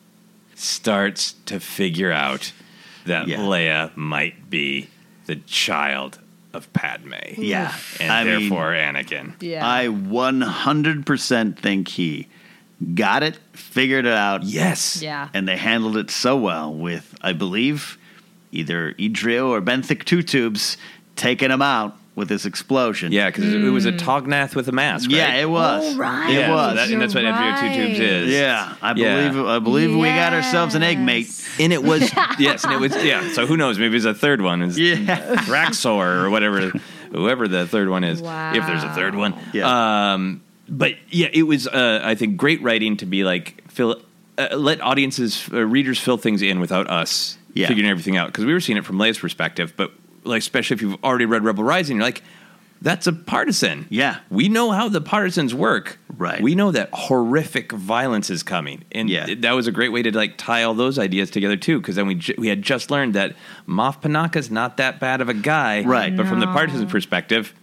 [0.54, 2.52] starts to figure out
[3.06, 3.38] that Yeah.
[3.38, 4.90] Leia might be
[5.26, 6.20] the child
[6.54, 7.14] of Padme.
[7.38, 9.34] yeah, And I mean, therefore Anakin.
[9.42, 9.68] Yeah.
[9.68, 12.28] I 100% think he
[12.94, 15.02] got it, figured it out, Yes.
[15.02, 15.30] yeah.
[15.34, 17.98] and they handled it so well with, I believe,
[18.52, 20.78] either Edrio or Benthic Two Tubes
[21.16, 23.12] taking him out with this explosion.
[23.12, 25.18] Yeah, because it was a Tognath with a mask, right?
[25.18, 25.84] yeah, it was.
[25.96, 26.30] Oh, right.
[26.30, 26.76] It Yeah, so was.
[26.76, 28.32] that- and that's what You're Embryo Two Tubes is.
[28.34, 29.30] yeah, I Yeah.
[29.30, 29.46] believe.
[29.48, 31.28] I believe we got ourselves an egg mate.
[31.60, 32.02] And it was
[32.40, 33.32] yes, and it was yeah.
[33.34, 33.78] So who knows?
[33.78, 34.62] Maybe it's a third one.
[34.62, 34.96] Is Yeah.
[35.48, 36.72] Raxor or whatever,
[37.12, 38.20] whoever the third one is.
[38.22, 39.34] If there's a third one.
[39.52, 40.14] Yeah.
[40.14, 44.02] Um, but yeah, it was uh, I think great writing to be like fill,
[44.38, 47.68] uh, let audiences, uh, readers, fill things in without us Yeah.
[47.68, 49.92] figuring everything out because we were seeing it from Leia's perspective, but
[50.26, 52.22] like especially if you've already read Rebel Rising, you're like.
[52.82, 53.88] That's a partisan.
[53.90, 54.18] Yeah.
[54.30, 55.98] We know how the partisans work.
[56.18, 56.42] Right.
[56.44, 58.84] We know that horrific violence is coming.
[58.92, 59.28] And Yeah.
[59.40, 62.06] that was a great way to like tie all those ideas together too because then
[62.06, 63.34] we ju- we had just learned that
[63.68, 65.84] Moff Panaka's not that bad of a guy.
[65.84, 66.16] Right.
[66.16, 67.54] But from the partisan perspective,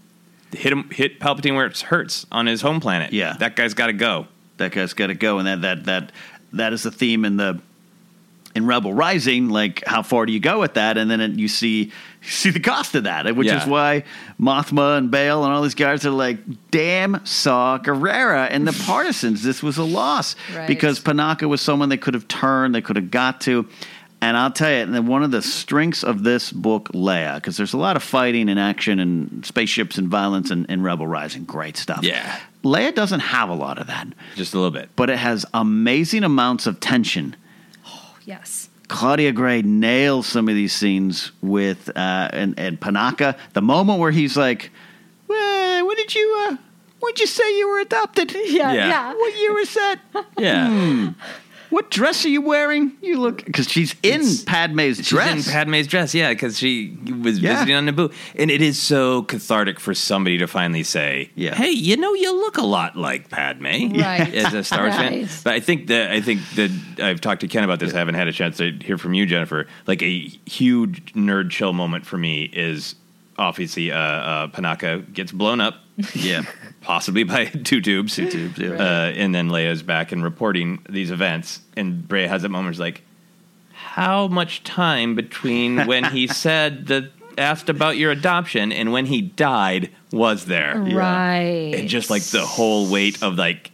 [0.50, 3.12] hit him hit Palpatine where it hurts on his home planet.
[3.12, 3.34] Yeah.
[3.38, 4.26] That guy's got to go.
[4.56, 6.12] that guy's got to go, and that that that
[6.54, 7.60] that is the theme in the
[8.54, 9.48] in Rebel Rising.
[9.48, 10.98] Like, how far do you go with that?
[10.98, 11.84] And then it, you see
[12.22, 13.60] you see the cost of that, which Yeah.
[13.62, 14.04] is why
[14.40, 16.38] Mothma and Bail and all these guys are like,
[16.70, 19.42] "Damn, Saw Gerrera and the partisans.
[19.42, 20.66] This was a loss Right.
[20.68, 23.66] because Panaka was someone they could have turned, they could have got to."
[24.20, 27.56] And I'll tell you, and then one of the strengths of this book, Leia, because
[27.56, 31.42] there's a lot of fighting and action and spaceships and violence and, in Rebel Rising,
[31.42, 32.04] great stuff.
[32.04, 32.38] Yeah.
[32.62, 34.90] Leia doesn't have a lot of that Just a little bit.
[34.94, 37.34] but it has amazing amounts of tension.
[38.24, 38.68] Yes.
[38.88, 43.36] Claudia Gray nails some of these scenes with uh, and, and Panaka.
[43.54, 44.70] The moment where he's like,
[45.28, 46.46] well, "What did you?
[46.50, 46.56] Uh,
[47.00, 48.32] what did you say you were adopted?
[48.34, 48.72] Yeah.
[48.72, 48.88] Yeah.
[48.88, 49.14] Yeah.
[49.14, 50.00] What year was that?
[50.38, 51.12] Yeah.
[51.72, 52.92] What dress are you wearing?
[53.00, 55.46] You look because she's in It's- Padme's She's dress.
[55.46, 56.92] in Padme's dress, yeah, because she
[57.22, 57.54] was Yeah.
[57.54, 61.54] visiting on Naboo, and it is so cathartic for somebody to finally say, Yeah.
[61.54, 63.64] "Hey, you know, you look a lot like Padme."
[63.98, 64.34] Right.
[64.42, 66.70] As a Star Wars fan, but I think that I think that
[67.02, 67.94] I've talked to Ken about this.
[67.94, 69.66] I haven't had a chance to hear from you, Jennifer.
[69.86, 72.96] Like a huge nerd chill moment for me is
[73.38, 75.76] obviously uh, uh, Panaka gets blown up,
[76.14, 76.42] yeah,
[76.80, 78.70] possibly by two tubes, two tubes, yeah.
[78.72, 82.66] uh, and then Leia's back and reporting these events, and Bray has that moment.
[82.66, 83.02] where he's like,
[83.72, 89.20] "How much time between when he said the asked about your adoption and when he
[89.22, 91.74] died was there?" Right.
[91.74, 93.70] And just like the whole weight of like,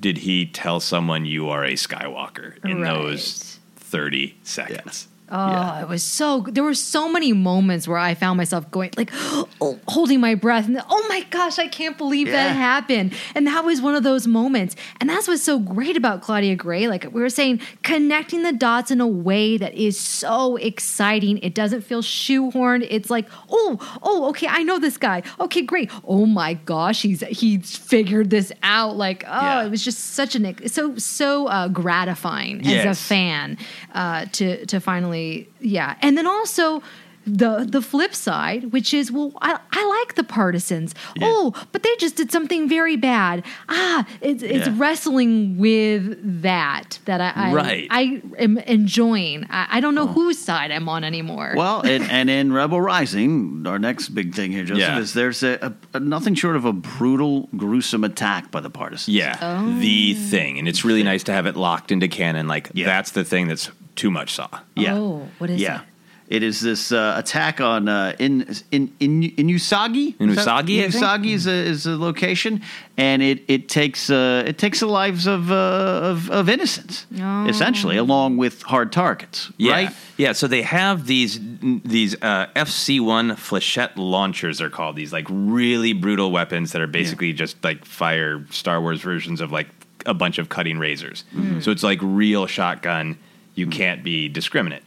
[0.00, 2.94] did he tell someone you are a Skywalker in Right.
[2.94, 5.08] those thirty seconds?
[5.30, 6.40] Oh, it was so.
[6.50, 10.66] There were so many moments where I found myself going like, oh, holding my breath,
[10.66, 12.34] and oh my gosh, I can't believe Yeah.
[12.34, 13.14] that happened.
[13.34, 14.76] And that was one of those moments.
[15.00, 16.88] And that's what's so great about Claudia Gray.
[16.88, 21.38] Like we were saying, connecting the dots in a way that is so exciting.
[21.38, 22.86] It doesn't feel shoehorned.
[22.90, 25.22] It's like, oh, oh, okay, I know this guy.
[25.40, 25.90] Okay, great.
[26.06, 28.96] Oh my gosh, he's he's figured this out.
[28.96, 29.64] Like, oh, Yeah.
[29.64, 33.56] it was just such an so so uh, gratifying as a fan
[33.94, 35.13] uh, to to finally
[35.60, 35.96] yeah.
[36.02, 36.82] And then also
[37.26, 41.94] the the flip side which is well i, I like the partisans oh but they
[41.98, 44.74] just did something very bad ah it's, it's Yeah.
[44.76, 47.86] wrestling with that that i I, Right.
[47.90, 52.28] I am enjoying I, I don't know whose side i'm on anymore Well, and, and
[52.30, 54.98] in Rebel Rising, our next big thing here, Joseph, Yeah.
[54.98, 59.08] is there's a, a, a nothing short of a brutal, gruesome attack by the partisans.
[59.14, 59.36] Yeah,
[59.80, 62.46] the thing, and it's really nice to have it locked into canon.
[62.48, 62.86] Like Yeah.
[62.86, 64.48] that's the thing that's too much Saw.
[64.76, 64.94] Yeah.
[64.96, 65.80] oh what is yeah.
[65.80, 65.86] it
[66.26, 70.14] It is this uh, attack on uh, in in in in Usagi.
[70.18, 72.62] Is that- Usagi, Usagi is a, is a location,
[72.96, 77.46] and it it takes uh, it takes the lives of uh, of, of innocents, Oh.
[77.46, 79.50] essentially, along with hard targets.
[79.58, 79.90] Yeah, Right?
[80.16, 80.32] yeah.
[80.32, 81.38] So they have these
[81.84, 84.58] these uh, FC one flechette launchers.
[84.58, 89.02] They're called these like really brutal weapons that are basically just like fire Star Wars
[89.02, 89.68] versions of like
[90.06, 91.24] a bunch of cutting razors.
[91.60, 93.18] So it's like real shotgun.
[93.54, 94.82] You can't be discriminate.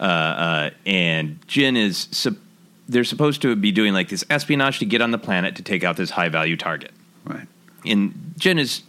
[0.00, 2.34] Uh, uh, and Jyn is sup-
[2.88, 5.84] they're supposed to be doing like this espionage to get on the planet to take
[5.84, 6.90] out this high value target
[7.24, 7.46] Right.
[7.84, 8.82] and Jyn is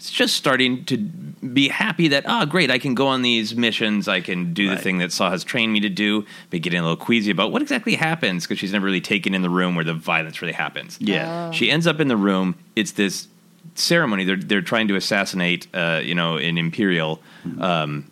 [0.00, 4.06] is just starting to be happy that ah great I can go on these missions
[4.08, 4.76] I can do Right.
[4.76, 7.50] the thing that Saw has trained me to do but getting a little queasy about
[7.52, 10.54] what exactly happens because she's never really taken in the room where the violence really
[10.54, 11.50] happens Yeah.
[11.50, 13.26] she ends up in the room it's this
[13.74, 17.20] ceremony they're they're trying to assassinate uh, you know an imperial
[17.60, 18.04] um,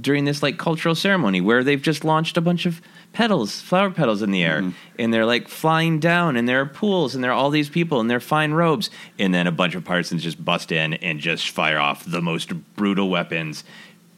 [0.00, 2.80] during this like cultural ceremony where they've just launched a bunch of
[3.12, 7.14] petals flower petals in the air and they're like flying down and there are pools
[7.14, 8.90] and there are all these people in their fine robes
[9.20, 12.52] and then a bunch of partisans just bust in and just fire off the most
[12.74, 13.62] brutal weapons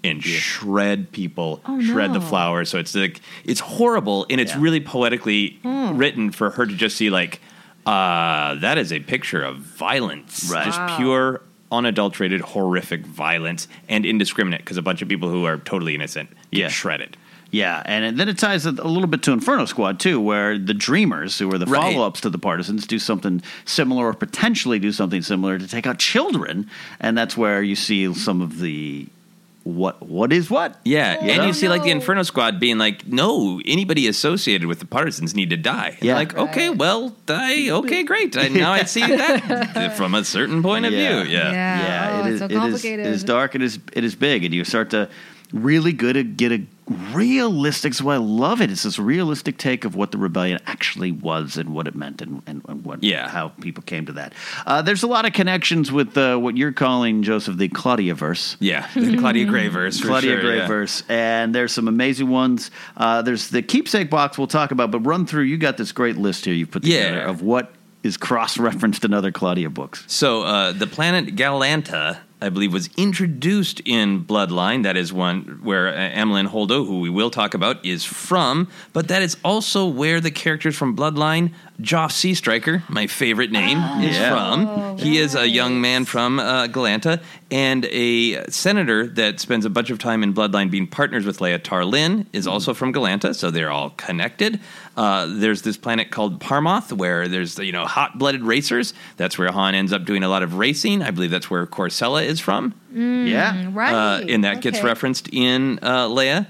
[0.03, 2.25] and shred people Oh, shred the no.
[2.25, 4.61] flowers so it's like it's horrible and it's Yeah.
[4.63, 7.41] really poetically written for her to just see like
[7.85, 10.65] uh, that is a picture of violence Right.
[10.65, 10.97] just Wow.
[10.97, 11.41] pure
[11.73, 16.59] unadulterated horrific violence and indiscriminate because a bunch of people who are totally innocent get
[16.61, 16.69] Yeah.
[16.69, 17.17] shredded
[17.53, 21.39] Yeah, and then it ties a little bit to Inferno Squad too, where the Dreamers,
[21.39, 21.81] who are the Right.
[21.95, 25.99] follow-ups to the Partisans, do something similar or potentially do something similar to take out
[25.99, 26.69] children,
[27.01, 29.07] and that's where you see some of the
[29.67, 30.79] what what is what.
[30.85, 31.47] Yeah, You and know?
[31.49, 35.51] you see like the Inferno Squad being like, no, anybody associated with the partisans need
[35.51, 35.97] to die.
[35.99, 36.13] And Yeah.
[36.13, 37.69] yeah, like okay, well, die.
[37.71, 38.37] Okay, great.
[38.37, 41.23] I, now I see that from a certain point of Yeah.
[41.25, 41.33] view.
[41.33, 42.39] Yeah, yeah, Oh, it it's is.
[42.39, 42.59] so it is.
[42.59, 43.07] complicated.
[43.07, 43.55] It is dark.
[43.57, 43.81] It is.
[43.93, 45.09] It is big, and you start to
[45.53, 46.61] really good to get a
[47.13, 47.95] realistic.
[47.95, 48.71] So I love it.
[48.71, 52.43] It's this realistic take of what the rebellion actually was and what it meant and,
[52.47, 53.29] and, and what Yeah.
[53.29, 54.33] how people came to that.
[54.67, 58.57] Uh, there's a lot of connections with uh, what you're calling Joseph the Claudia verse.
[58.61, 58.87] yeah.
[58.95, 60.01] The Claudia Gray verse.
[60.01, 60.67] Claudia sure, Gray yeah.
[60.69, 62.71] verse, and there's some amazing ones.
[62.97, 65.43] Uh, there's the keepsake box we'll talk about, but run through.
[65.45, 67.09] You got this great list here you put Yeah.
[67.11, 67.73] together of what
[68.03, 70.05] is cross-referenced in other Claudia books.
[70.07, 74.83] So uh, the planet Galanta, I believe, was introduced in Bloodline.
[74.83, 78.69] That is one where uh, Amilyn Holdo, who we will talk about, is from.
[78.93, 84.17] But that is also where the characters from Bloodline, Joph Seastriker, my favorite name, is
[84.17, 84.31] Yeah.
[84.31, 84.97] from.
[84.99, 87.21] he is a young man from uh, Galanta
[87.51, 91.59] and a senator that spends a bunch of time in Bloodline being partners with Leia
[91.59, 94.59] Tarlin is also from Galanta, so they're all connected.
[94.97, 98.95] Uh, there's this planet called Parmoth where there's you know hot-blooded racers.
[99.19, 101.03] That's where Han ends up doing a lot of racing.
[101.03, 102.73] I believe that's where Corsella is from.
[102.95, 103.93] Yeah, Right.
[103.93, 106.47] Uh, and that gets referenced in uh, Leia.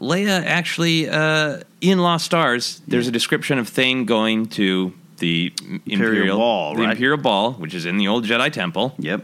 [0.00, 2.80] Leia actually uh, in Lost Stars.
[2.88, 5.52] There's a description of Thane going to the
[5.86, 6.90] Imperial, Ball, the right?
[6.92, 9.22] Imperial Ball, which is in the old Jedi Temple, Yep.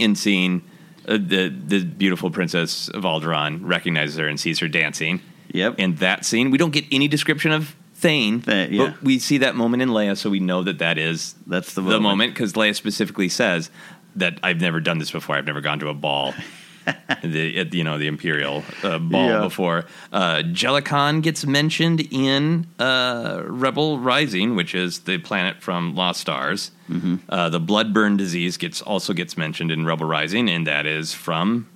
[0.00, 0.62] and seeing
[1.06, 5.20] uh, the the beautiful princess of Alderaan recognizes her and sees her dancing.
[5.52, 5.78] Yep.
[5.78, 8.66] In that scene, we don't get any description of Thane, yeah.
[8.76, 11.82] but we see that moment in Leia, so we know that that is That's the
[11.82, 13.70] moment because Leia specifically says
[14.16, 15.36] that I've never done this before.
[15.36, 16.34] I've never gone to a ball,
[17.24, 19.40] the at, you know the Imperial uh, ball Yeah.
[19.42, 19.84] before.
[20.12, 26.70] Uh, Jelucan gets mentioned in uh, Rebel Rising, which is the planet from Lost Stars.
[26.90, 27.16] Mm-hmm.
[27.28, 31.68] Uh, the bloodburn disease gets also gets mentioned in Rebel Rising, and that is from.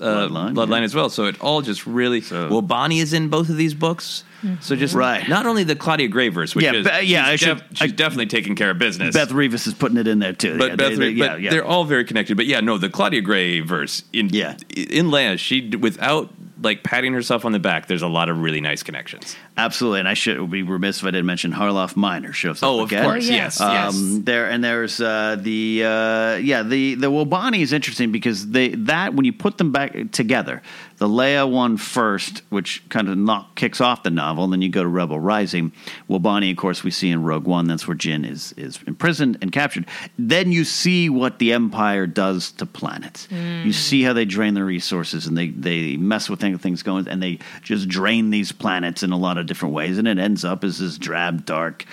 [0.00, 0.84] Uh, Bloodline, Bloodline yeah.
[0.84, 2.20] as well, so it all just really.
[2.20, 4.24] So- well, Bonnie is in both of these books,
[4.60, 5.28] so just Right.
[5.28, 7.92] Not only the Claudia Gray verse, which Yeah, is but- yeah, she's, I should- she's
[7.92, 9.14] I- definitely taking care of business.
[9.14, 10.56] Beth Revis is putting it in there too.
[10.58, 11.50] But yeah, Beth, they- they- but yeah, yeah.
[11.50, 12.36] they're all very connected.
[12.36, 14.54] But yeah, no, the Claudia Gray verse in Yeah.
[14.76, 16.30] in Leia, she without
[16.60, 19.36] like patting herself on the back, there's a lot of really nice connections.
[19.58, 22.80] Absolutely, and I should be remiss if I didn't mention Harloff Minor shows up Oh,
[22.82, 23.02] of again.
[23.04, 23.60] course, Oh, yes, yes.
[23.60, 23.94] yes.
[23.94, 28.68] Um, there and there's uh, the uh, yeah the the Wobani is interesting because they
[28.70, 30.62] that when you put them back together,
[30.98, 34.68] the Leia one first, which kind of knock, kicks off the novel, and then you
[34.68, 35.72] go to Rebel Rising.
[36.08, 37.66] Wobani, of course, we see in Rogue One.
[37.66, 39.86] That's where Jyn is is imprisoned and captured.
[40.16, 43.26] Then you see what the Empire does to planets.
[43.30, 47.20] You see how they drain their resources and they they mess with things going, and
[47.20, 50.62] they just drain these planets in a lot of different ways, and it ends up
[50.62, 51.84] as this drab, dark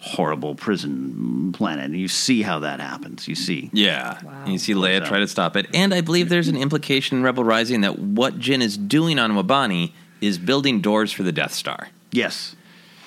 [0.00, 1.86] horrible prison planet.
[1.86, 3.26] And you see how that happens.
[3.26, 3.70] You see.
[3.72, 7.18] Yeah, and you see Leia try to stop it, and I believe there's an implication
[7.18, 11.32] in Rebel Rising that what Jyn is doing on Wobani is building doors for the
[11.32, 11.88] Death Star.
[12.12, 12.54] Yes.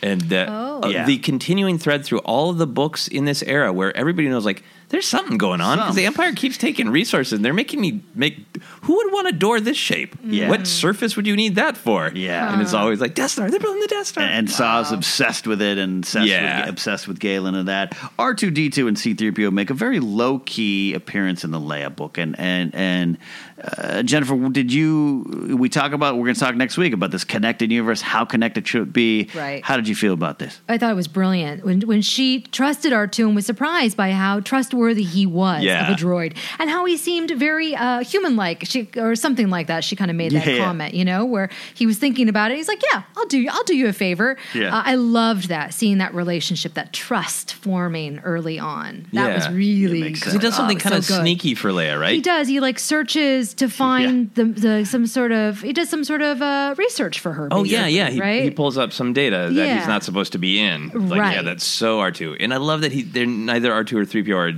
[0.02, 0.80] and that Oh.
[0.84, 1.06] uh, Yeah.
[1.06, 4.64] the continuing thread through all of the books in this era where everybody knows like
[4.90, 8.38] there's something going on because the empire keeps taking resources and they're making me make
[8.82, 10.50] who would want a door this shape Yeah.
[10.50, 12.52] what surface would you need that for Yeah.
[12.52, 15.46] and it's always like death star they're building the death star And, and Saw's obsessed
[15.48, 16.62] with it and obsessed, Yeah.
[16.62, 17.94] with, obsessed with Galen and that.
[18.18, 22.18] R2D2 and C3PO make a very low key appearance in the Leia book.
[22.18, 23.18] And, and, and
[23.64, 27.24] uh, Jennifer, did you, we talk about, we're going to talk next week about this
[27.24, 29.30] connected universe, how connected should it be?
[29.36, 29.64] Right.
[29.64, 30.60] How did you feel about this?
[30.68, 34.40] I thought it was brilliant when when she trusted R2 and was surprised by how
[34.40, 35.92] trustworthy he was Yeah.
[35.92, 39.68] of a droid and how he seemed very uh, human like she or something like
[39.68, 39.84] that.
[39.84, 40.58] She kind of made that Yeah.
[40.66, 42.58] comment, you know, where he was thinking about it.
[42.58, 43.50] He's like, "Yeah, I'll do you.
[43.52, 44.76] I'll do you a favor." Yeah.
[44.76, 49.06] Uh, I loved that seeing that relationship, that trust forming early on.
[49.14, 49.36] That Yeah.
[49.36, 52.22] was really because he does oh, something kind of so sneaky for leia right He
[52.22, 52.48] does.
[52.48, 56.42] He like searches to find the, the some sort of he does some sort of
[56.42, 57.48] uh, research for her.
[57.52, 58.10] Oh yeah, yeah.
[58.10, 58.44] He, right.
[58.44, 60.90] he pulls up some data that he's not supposed to be in.
[61.10, 62.36] Like, yeah, that's so R two.
[62.40, 64.52] And I love that he they're neither R two or three PO are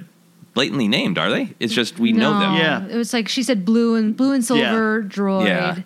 [0.53, 1.53] blatantly named, are they?
[1.59, 2.55] It's just we know them.
[2.55, 2.85] Yeah.
[2.87, 5.47] It was like she said blue and blue and silver droid.
[5.47, 5.79] Yeah.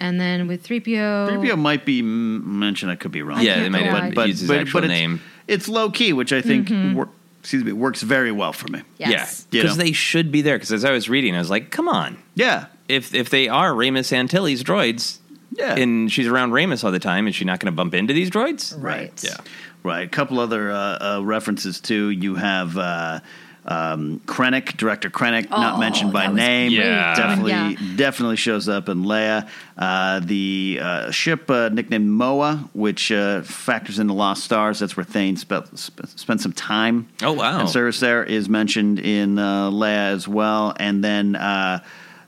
[0.00, 1.28] And then with 3PO.
[1.30, 3.40] 3PO might be m- mentioned, I could be wrong.
[3.40, 5.20] Yeah, can't they might go have but, used his actual it's, name.
[5.46, 7.08] It's low key, which I think wor-
[7.40, 8.82] excuse me works very well for me.
[8.98, 9.46] Yes.
[9.50, 9.84] Yeah, You because know.
[9.84, 10.56] they should be there.
[10.56, 13.72] Because as I was reading, I was like, "Come on, Yeah, if if they are
[13.72, 15.18] Raymus Antilles droids,
[15.56, 15.76] Yeah.
[15.76, 18.28] and she's around Raymus all the time, is she not going to bump into these
[18.30, 18.74] droids?
[18.76, 19.12] Right.
[19.22, 19.36] Yeah.
[19.84, 20.04] right.
[20.06, 22.10] A couple other uh, uh, references too.
[22.10, 23.20] You have uh,
[23.64, 26.72] um, Krennic, director Krennic, not Oh, mentioned by name.
[26.72, 27.14] Yeah.
[27.14, 27.74] definitely, Yeah.
[27.96, 29.48] definitely shows up in Leia.
[29.78, 34.80] Uh, the uh, ship uh, nicknamed Moa, which uh, factors into Lost Stars.
[34.80, 37.08] That's where Thane spe- sp- spent some time.
[37.22, 37.60] Oh, wow.
[37.60, 41.36] And service there is mentioned in uh, Leia as well, and then.
[41.36, 41.80] Uh,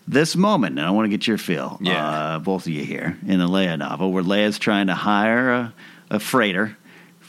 [0.06, 2.06] this moment, and I want to get your feel, Yeah.
[2.06, 5.74] uh, both of you here, in the Leia novel, where Leia's trying to hire a,
[6.10, 6.76] a freighter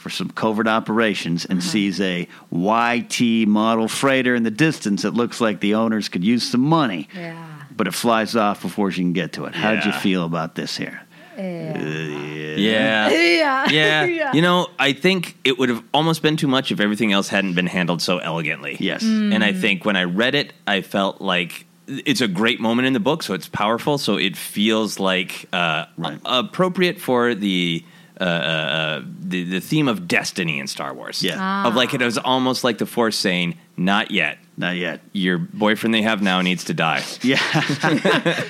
[0.06, 1.68] for some covert operations and Uh-huh.
[1.68, 6.48] sees a YT model freighter in the distance that looks like the owners could use
[6.48, 7.34] some money, Yeah.
[7.76, 9.56] but it flies off before she can get to it.
[9.56, 11.00] How'd you feel about this here?
[11.36, 12.56] Yeah.
[12.56, 13.66] Yeah.
[13.70, 14.32] Yeah.
[14.32, 17.54] You know, I think it would have almost been too much if everything else hadn't
[17.54, 18.76] been handled so elegantly.
[18.78, 19.02] Yes.
[19.02, 22.92] And I think when I read it, I felt like it's a great moment in
[22.92, 26.18] the book, so it's powerful, so it feels like uh, Right.
[26.24, 27.84] appropriate for the.
[28.18, 31.66] Uh, uh, uh, the the theme of destiny in Star Wars, Yeah.
[31.66, 34.38] of like it was almost like the Force saying, "Not yet.
[34.56, 35.00] Not yet.
[35.12, 37.36] Your boyfriend they have now needs to die, Yeah.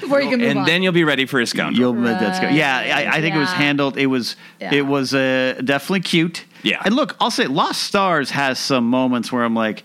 [0.00, 0.66] Before you can move and on.
[0.66, 2.54] then you'll be ready for a scoundrel." You'll that's good.
[2.54, 2.76] Yeah,
[3.10, 3.96] I, I think it was handled.
[3.98, 4.74] It was Yeah.
[4.74, 6.44] it was uh, definitely cute.
[6.62, 6.82] Yeah.
[6.84, 9.84] and look, I'll say Lost Stars has some moments where I'm like,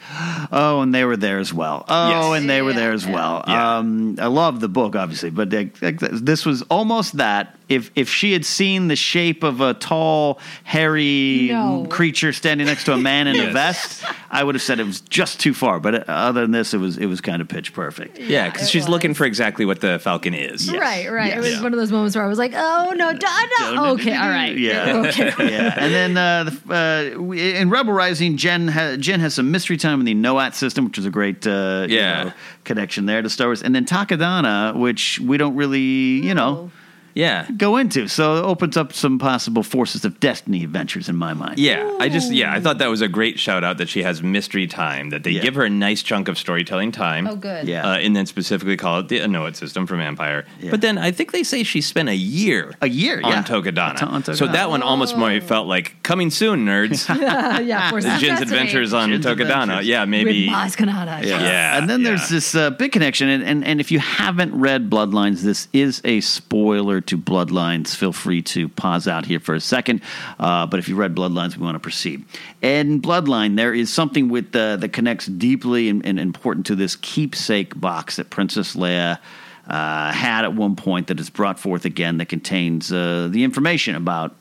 [0.51, 1.85] oh, and they were there as well.
[1.87, 2.41] Oh, Yes.
[2.41, 3.13] and they were there as yeah.
[3.13, 3.43] well.
[3.47, 3.77] Yeah.
[3.77, 7.55] Um, I love the book, obviously, but like, like, this was almost that.
[7.69, 11.85] If if she had seen the shape of a tall, hairy No.
[11.89, 14.99] creature standing next to a man in a vest, I would have said it was
[14.99, 15.79] just too far.
[15.79, 18.19] But uh, other than this, it was it was kind of pitch perfect.
[18.19, 20.69] Yeah, because it she's looking for exactly what the Falcon is.
[20.69, 21.27] Right, right.
[21.27, 21.37] Yes.
[21.37, 21.61] It was Yeah.
[21.63, 24.57] one of those moments where I was like, "Oh no, Donna." Okay, all right.
[24.57, 24.97] Yeah.
[25.11, 25.31] Okay.
[25.51, 29.51] yeah, and then uh, the, uh, we- in Rebel Rising, Jyn ha- Jyn has some
[29.51, 32.23] mystery time in the NOAT system, which is a great uh, you Yeah.
[32.25, 32.33] know,
[32.63, 36.71] connection there to Star Wars, and then Takodana, which we don't really you know
[37.13, 37.47] Yeah.
[37.57, 41.59] go into, so it opens up some possible Forces of Destiny adventures in my mind.
[41.59, 44.21] Yeah, I just yeah, I thought that was a great shout out that she has
[44.23, 45.41] mystery time that they Yeah.
[45.41, 47.27] give her a nice chunk of storytelling time.
[47.27, 47.67] Oh, good.
[47.67, 47.87] Yeah.
[47.89, 50.45] Uh, and then specifically call it the Anoat system from Empire.
[50.59, 50.71] Yeah.
[50.71, 53.43] But then I think they say she spent a year A year, on yeah.
[53.43, 54.03] Takodana.
[54.03, 54.37] On Takodana.
[54.37, 57.07] So that one almost more felt like coming soon, nerds.
[57.65, 59.61] yeah, Forces of Jyn's adventures on Jyn's Takodana.
[59.63, 59.87] Adventures.
[59.87, 60.47] Yeah, maybe.
[60.47, 61.23] With Maz Kanata.
[61.23, 61.41] Yeah.
[61.41, 63.27] Yeah, And then there's this uh, big connection.
[63.29, 67.95] And, and, and if you haven't read Bloodlines, this is a spoiler to Bloodlines.
[67.95, 70.01] Feel free to pause out here for a second.
[70.39, 72.25] Uh, but if you read Bloodlines, we want to proceed.
[72.61, 76.95] In Bloodline, there is something with uh, that connects deeply and, and important to this
[76.95, 79.19] keepsake box that Princess Leia.
[79.67, 83.95] Uh, had at one point that is brought forth again that contains uh, the information
[83.95, 84.35] about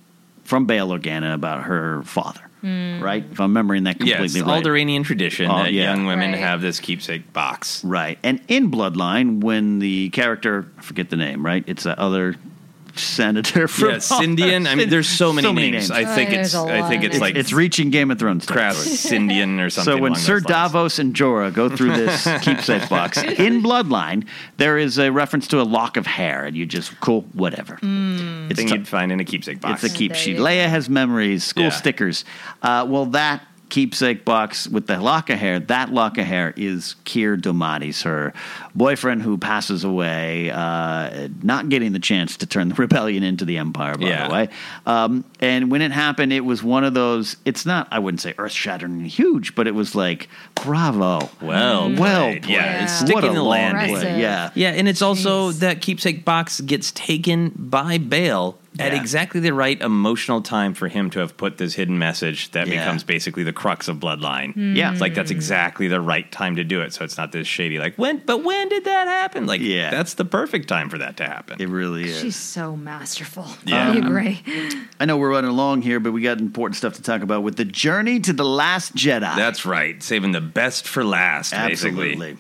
[0.50, 3.00] from Bail Organa about her father, Mm.
[3.00, 3.24] right?
[3.30, 4.62] If I'm remembering that completely Yes, right.
[4.62, 5.84] Alderaanian tradition Oh, that yeah.
[5.94, 6.40] young women Right.
[6.40, 7.82] have this keepsake box.
[7.84, 8.18] Right.
[8.22, 11.64] And in Bloodline, when the character, I forget the name, right?
[11.66, 12.36] It's that other
[12.98, 14.66] senator from Yeah, Scindian.
[14.66, 15.90] I mean, there's so many, names.
[15.90, 16.54] I Oh, think there's it's.
[16.54, 18.46] a I lot think it's like it's reaching Game of Thrones.
[18.46, 19.28] Crass territory.
[19.28, 19.92] Cindian or something.
[19.92, 20.72] So when along Sir those lines.
[20.72, 24.26] Davos and Jorah go through this keepsake box in Bloodline,
[24.56, 27.74] there is a reference to a lock of hair, and you just cool whatever.
[27.82, 29.84] It's thing t- you'd find in a keepsake box.
[29.84, 30.38] It's a keep There sheet.
[30.38, 31.68] Leia has memories, school Yeah.
[31.70, 32.24] stickers.
[32.62, 36.97] Uh, well, that keepsake box with the lock of hair, that lock of hair is
[37.05, 38.32] Kier Domadi's, her
[38.74, 43.56] boyfriend who passes away, uh, not getting the chance to turn the rebellion into the
[43.59, 44.28] Empire, by Yeah.
[44.28, 44.48] the way.
[44.86, 48.34] Um, and when it happened, it was one of those, it's not, I wouldn't say
[48.38, 50.28] earth shattering huge, but it was like,
[50.62, 51.30] bravo.
[51.40, 52.42] Well well played.
[52.42, 52.47] played.
[52.55, 53.97] Yeah, it's sticking what a the long landing.
[53.97, 54.20] play.
[54.20, 54.51] Yeah.
[54.55, 55.60] Yeah, and it's also Jeez.
[55.60, 61.10] that keepsake box gets taken by Bail at exactly the right emotional time for him
[61.10, 62.80] to have put this hidden message that Yeah.
[62.80, 64.76] becomes basically the crux of Bloodline.
[64.76, 64.92] Yeah.
[64.92, 66.92] It's like that's exactly the right time to do it.
[66.94, 69.47] So it's not this shady like when but when did that happen?
[69.47, 69.90] Like Yeah.
[69.90, 71.60] that's the perfect time for that to happen.
[71.60, 72.20] It really is.
[72.20, 73.47] She's so masterful.
[73.64, 73.88] Yeah.
[73.88, 74.40] I um, agree.
[75.01, 77.56] I know we're running along here, but we got important stuff to talk about with
[77.56, 79.36] the journey to the last Jedi.
[79.36, 80.01] That's right.
[80.02, 82.36] Saving the best for last, basically.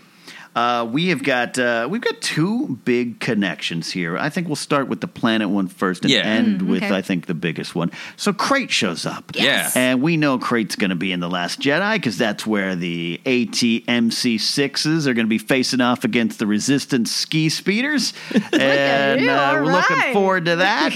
[0.54, 0.80] Absolutely.
[0.80, 4.16] Uh, we have got uh, we've got two big connections here.
[4.18, 6.20] I think we'll start with the planet one first and Yeah.
[6.22, 6.94] end with okay.
[6.94, 7.90] I think the biggest one.
[8.16, 9.30] So Crait shows up.
[9.34, 9.76] Yes.
[9.76, 13.20] And we know Crait's going to be in the Last Jedi because that's where the
[13.24, 18.12] ATMC sixes are going to be facing off against the Resistance ski speeders,
[18.52, 20.92] and you, uh, we're looking forward to that.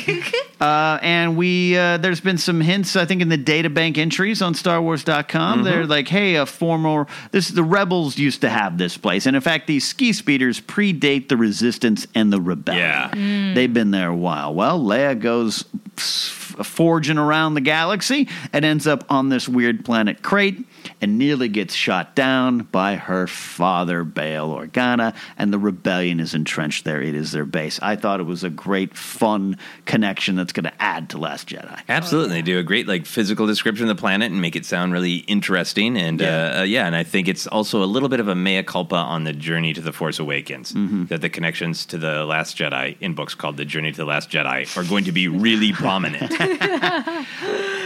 [0.60, 4.42] uh, and we uh, there's been some hints I think in the data bank entries
[4.42, 5.58] on StarWars.com.
[5.58, 5.64] Mm-hmm.
[5.64, 9.42] They're like, hey, a former this the rebels used to have this place, and in
[9.44, 12.84] fact, these ski speeders predate the Resistance and the Rebellion.
[12.84, 13.10] Yeah.
[13.10, 13.54] Mm.
[13.54, 14.54] They've been there a while.
[14.54, 15.64] Well, Leia goes
[15.96, 20.64] forging around the galaxy and ends up on this weird planet Crait
[21.00, 26.84] and nearly gets shot down by her father, Bail Organa, and the rebellion is entrenched
[26.84, 27.00] there.
[27.02, 27.78] It is their base.
[27.82, 29.56] I thought it was a great, fun
[29.86, 31.80] connection that's going to add to Last Jedi.
[31.88, 34.92] Absolutely, they do a great like physical description of the planet and make it sound
[34.92, 35.96] really interesting.
[35.96, 36.26] And Yeah.
[36.26, 38.62] yeah, uh, uh, yeah and I think it's also a little bit of a mea
[38.62, 40.72] culpa on the journey to the Force Awakens.
[40.72, 41.04] Mm-hmm.
[41.06, 44.30] That the connections to the Last Jedi in books called The Journey to the Last
[44.30, 46.32] Jedi are going to be really prominent.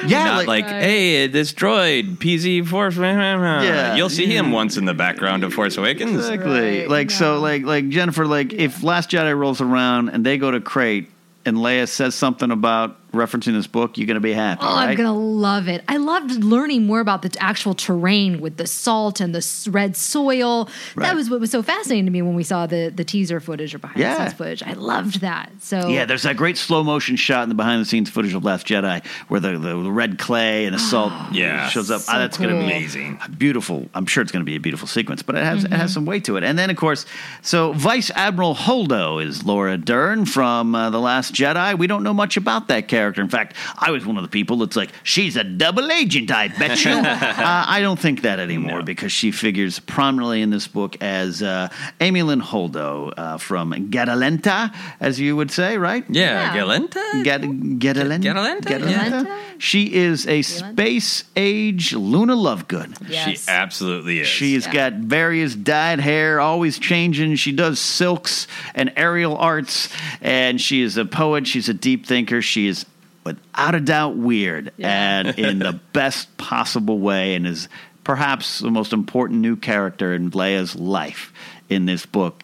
[0.06, 2.64] Yeah, Not like, hey, this droid, PZ
[2.96, 3.64] Force.
[3.64, 6.16] Yeah, you'll see him once in the background of Force Awakens.
[6.16, 6.86] Exactly.
[6.86, 10.60] like so, like like Jennifer, like if Last Jedi rolls around and they go to
[10.60, 11.10] Crait
[11.44, 14.90] and Leia says something about referencing this book, you're gonna be happy, Oh, right?
[14.90, 15.82] I'm gonna love it.
[15.88, 20.68] I loved learning more about the actual terrain with the salt and the red soil.
[20.94, 21.06] Right.
[21.06, 23.74] That was what was so fascinating to me when we saw the the teaser footage
[23.74, 24.14] or behind Yeah.
[24.14, 24.62] the scenes footage.
[24.62, 25.50] I loved that.
[25.60, 28.44] So Yeah, there's that great slow motion shot in the behind the scenes footage of
[28.44, 31.68] Last Jedi where the, the, the red clay and the salt Yeah.
[31.68, 32.02] shows up.
[32.02, 33.18] So Ah, that's going to be Amazing.
[33.38, 33.88] beautiful.
[33.94, 35.80] I'm sure it's going to be a beautiful sequence, but it has it Mm-hmm.
[35.80, 36.44] has some weight to it.
[36.44, 37.06] And then, of course,
[37.42, 41.76] so Vice Admiral Holdo is Laura Dern from uh, the Last Jedi.
[41.78, 42.97] We don't know much about that character.
[43.06, 46.30] In fact, I was one of the people that's like, she's a double agent.
[46.30, 46.90] I bet you.
[46.92, 51.68] uh, I don't think that anymore because she figures prominently in this book as uh,
[52.00, 56.04] Amilyn Holdo uh, from Gadalenta, as you would say, right?
[56.08, 56.62] Yeah, Yeah.
[56.62, 57.24] Galenta.
[57.24, 58.22] Get, Gadalenta?
[58.22, 58.60] Gadalenta?
[58.62, 59.38] Gadalenta?
[59.58, 63.08] She is a space age Luna Lovegood.
[63.08, 63.44] yes.
[63.44, 64.26] She absolutely is.
[64.26, 64.72] She's Yeah.
[64.72, 67.36] got various dyed hair, always changing.
[67.36, 69.88] She does silks and aerial arts,
[70.20, 71.46] and she is a poet.
[71.46, 72.40] She's a deep thinker.
[72.42, 72.84] She is,
[73.28, 77.68] without a doubt, weird, and in the best possible way, and is
[78.04, 81.32] perhaps the most important new character in Leia's life
[81.68, 82.42] in this book,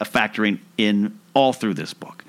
[0.00, 2.24] factoring in all through this book.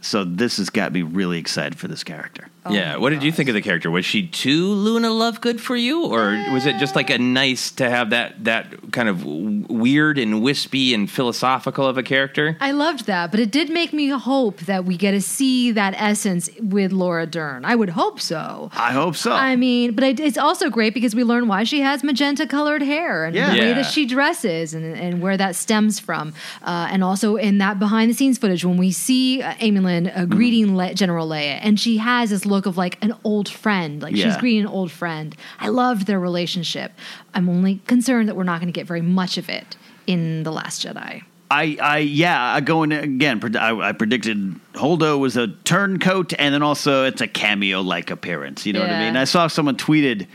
[0.00, 2.48] So this has got me really excited for this character.
[2.70, 2.96] Yeah.
[2.96, 3.90] What did you think of the character?
[3.90, 7.88] Was she too Luna Lovegood for you, or was it just like a nice to
[7.90, 12.56] have that that kind of weird and wispy and philosophical of a character?
[12.60, 15.94] I loved that, but it did make me hope that we get to see that
[15.96, 17.64] essence with Laura Dern.
[17.64, 18.70] I would hope so.
[18.74, 19.32] I hope so.
[19.32, 22.82] I mean, but it- it's also great because we learn why she has magenta colored
[22.82, 23.52] hair and Yeah.
[23.52, 23.74] the way Yeah.
[23.74, 26.32] that she dresses and, and where that stems from.
[26.62, 30.24] Uh, and also in that behind the scenes footage when we see uh, Amilyn uh,
[30.24, 34.14] greeting Le- General Leia and she has this look of like an old friend, like
[34.14, 34.40] she's Yeah.
[34.40, 35.36] greeting an old friend.
[35.58, 36.92] I loved their relationship.
[37.34, 39.76] I'm only concerned that we're not going to get very much of it
[40.06, 41.22] in The Last Jedi.
[41.50, 43.40] I, I, yeah, I going again.
[43.56, 48.64] I, I predicted Holdo was a turncoat, and then also it's a cameo-like appearance.
[48.66, 49.16] You know what I mean?
[49.16, 50.26] I saw someone tweeted,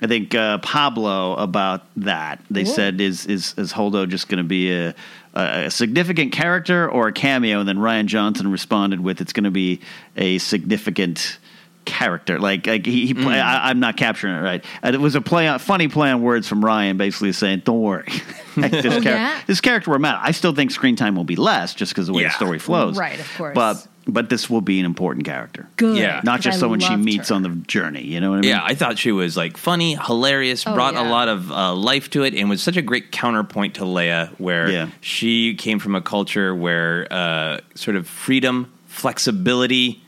[0.00, 2.40] I think uh, Pablo about that.
[2.50, 2.72] They Cool.
[2.74, 4.94] said, "Is is is Holdo just going to be a,
[5.34, 9.44] a, a significant character or a cameo?" And then Rian Johnson responded with, "It's going
[9.44, 9.80] to be
[10.16, 11.38] a significant."
[11.84, 14.64] Character like like he, he play, I, I'm not capturing it right.
[14.82, 17.80] Uh, it was a play on funny play on words from Rian, basically saying, "Don't
[17.80, 18.06] worry,
[18.56, 19.40] Like, this, Oh, char- yeah?
[19.46, 20.18] this character will matter.
[20.22, 22.28] I still think screen time will be less just because of the way Yeah.
[22.30, 22.96] the story flows.
[22.98, 23.54] Right, of course.
[23.54, 25.66] But but this will be an important character.
[25.76, 25.96] Good.
[25.96, 26.20] Yeah.
[26.24, 27.34] Not just I someone she meets her.
[27.36, 28.02] on the journey.
[28.02, 28.50] You know what I mean?
[28.50, 32.10] Yeah, I thought she was like funny, hilarious, Oh, brought a lot of uh, life
[32.10, 34.88] to it, and was such a great counterpoint to Leia, where Yeah.
[35.00, 40.02] she came from a culture where uh, sort of freedom, flexibility,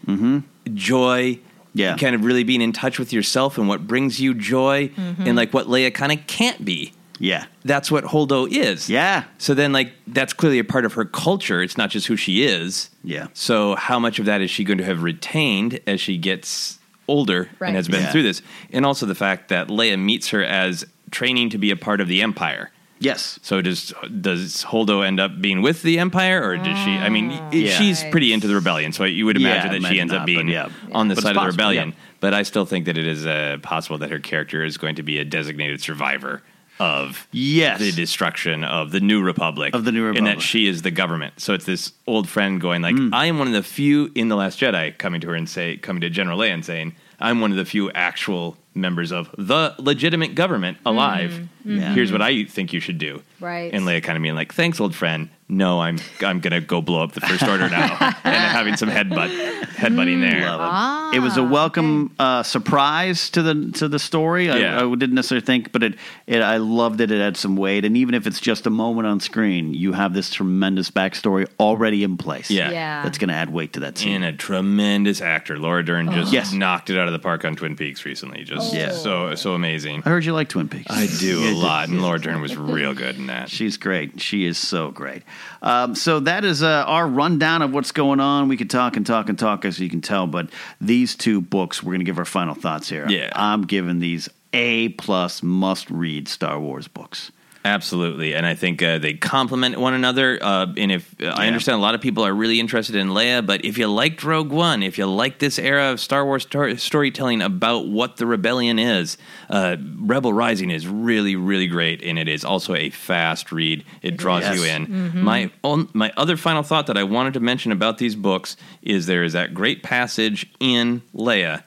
[0.75, 1.46] joy, Mm-hmm.
[1.77, 1.97] Yeah.
[1.97, 5.23] kind of really being in touch with yourself and what brings you joy, Mm-hmm.
[5.27, 6.93] and like what Leia kind of can't be.
[7.19, 7.47] Yeah.
[7.65, 8.91] That's what Holdo is.
[8.91, 9.25] Yeah.
[9.39, 11.63] So then, like, that's clearly a part of her culture.
[11.63, 12.91] It's not just who she is.
[13.03, 13.29] Yeah.
[13.33, 16.79] So how much of that is she going to have retained as she gets
[17.09, 17.69] older Right.
[17.69, 18.13] and has been Yeah.
[18.13, 18.43] through this?
[18.71, 22.09] And also the fact that Leia meets her as training to be a part of
[22.09, 22.71] the Empire.
[22.99, 23.39] Yes.
[23.43, 26.91] So does does Holdo end up being with the Empire, or does she?
[26.93, 27.77] I mean, Yeah.
[27.79, 30.27] she's pretty into the rebellion, so you would Yeah, imagine that she ends not, up
[30.27, 30.69] being yeah.
[30.93, 31.89] on the But side of the rebellion.
[31.91, 31.95] yeah.
[32.21, 35.03] But I still think that it is uh, possible that her character is going to
[35.03, 36.43] be a designated survivor
[36.79, 37.79] of Yes.
[37.81, 40.91] the destruction of the New Republic, Of the New Republic, and that she is the
[40.91, 41.35] government.
[41.41, 43.11] So it's this old friend going like, Mm.
[43.15, 45.77] "I am one of the few in the Last Jedi," coming to her and say,
[45.77, 49.75] coming to General Leia and saying, "I'm one of the few actual members of the
[49.79, 51.31] legitimate government alive.
[51.67, 51.81] Mm-hmm.
[51.81, 51.95] Yeah.
[51.95, 53.73] Here's what I think you should do." Right.
[53.73, 55.31] And Leia kind of being like, "Thanks, old friend.
[55.49, 59.31] No, I'm I'm gonna go blow up the First Order now," and having some headbutt
[59.77, 60.45] headbutting there.
[60.51, 61.19] Love it.
[61.19, 64.51] it was a welcome uh, surprise to the to the story.
[64.51, 64.85] I, Yeah.
[64.85, 65.95] I didn't necessarily think, but it,
[66.27, 67.13] it I loved it.
[67.13, 70.15] It had some weight, and even if it's just a moment on screen, you have
[70.15, 72.51] this tremendous backstory already in place.
[72.51, 72.71] Yeah.
[72.73, 73.03] Yeah.
[73.05, 74.17] that's going to add weight to that scene.
[74.17, 76.53] And a tremendous actor, Laura Dern, just Yes.
[76.53, 78.43] knocked it out of the park on Twin Peaks recently.
[78.43, 78.91] Just Yeah.
[78.91, 80.03] so so amazing.
[80.05, 80.91] I heard you like Twin Peaks.
[80.91, 83.49] I do a lot, and Laura Dern was real good in that.
[83.49, 84.21] She's great.
[84.21, 85.23] She is so great.
[85.63, 88.49] Um, so that is uh, our rundown of what's going on.
[88.49, 90.49] We could talk and talk and talk, as you can tell, but
[90.81, 93.09] these two books, we're going to give our final thoughts here.
[93.09, 93.31] Yeah.
[93.35, 97.33] I'm giving these A plus must read Star Wars books.
[97.67, 100.39] Absolutely, and I think uh, they complement one another.
[100.41, 103.45] Uh, and if uh, I understand, a lot of people are really interested in Leia,
[103.45, 106.77] but if you liked Rogue One, if you like this era of Star Wars stor-
[106.77, 109.19] storytelling about what the rebellion is,
[109.51, 113.85] uh, Rebel Rising is really, really great, and it is also a fast read.
[114.01, 114.61] It draws is.
[114.61, 114.87] you in.
[114.87, 115.15] Mhm.
[115.15, 119.07] My own, my other final thought that I wanted to mention about these books is
[119.07, 121.65] there is that great passage in Leia.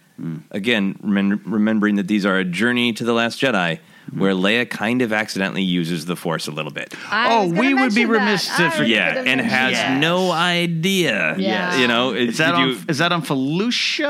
[0.52, 3.80] Again, remem- remembering that these are a journey to the Last Jedi.
[4.14, 6.94] Where Leia kind of accidentally uses the Force a little bit.
[7.12, 8.88] oh, we would be remiss to forget.
[9.16, 10.02] Yeah, and has Yes.
[10.02, 11.36] no idea.
[11.38, 11.78] Yeah.
[11.80, 12.68] You know, Is that did on?
[12.70, 14.06] you- is that on Felucia?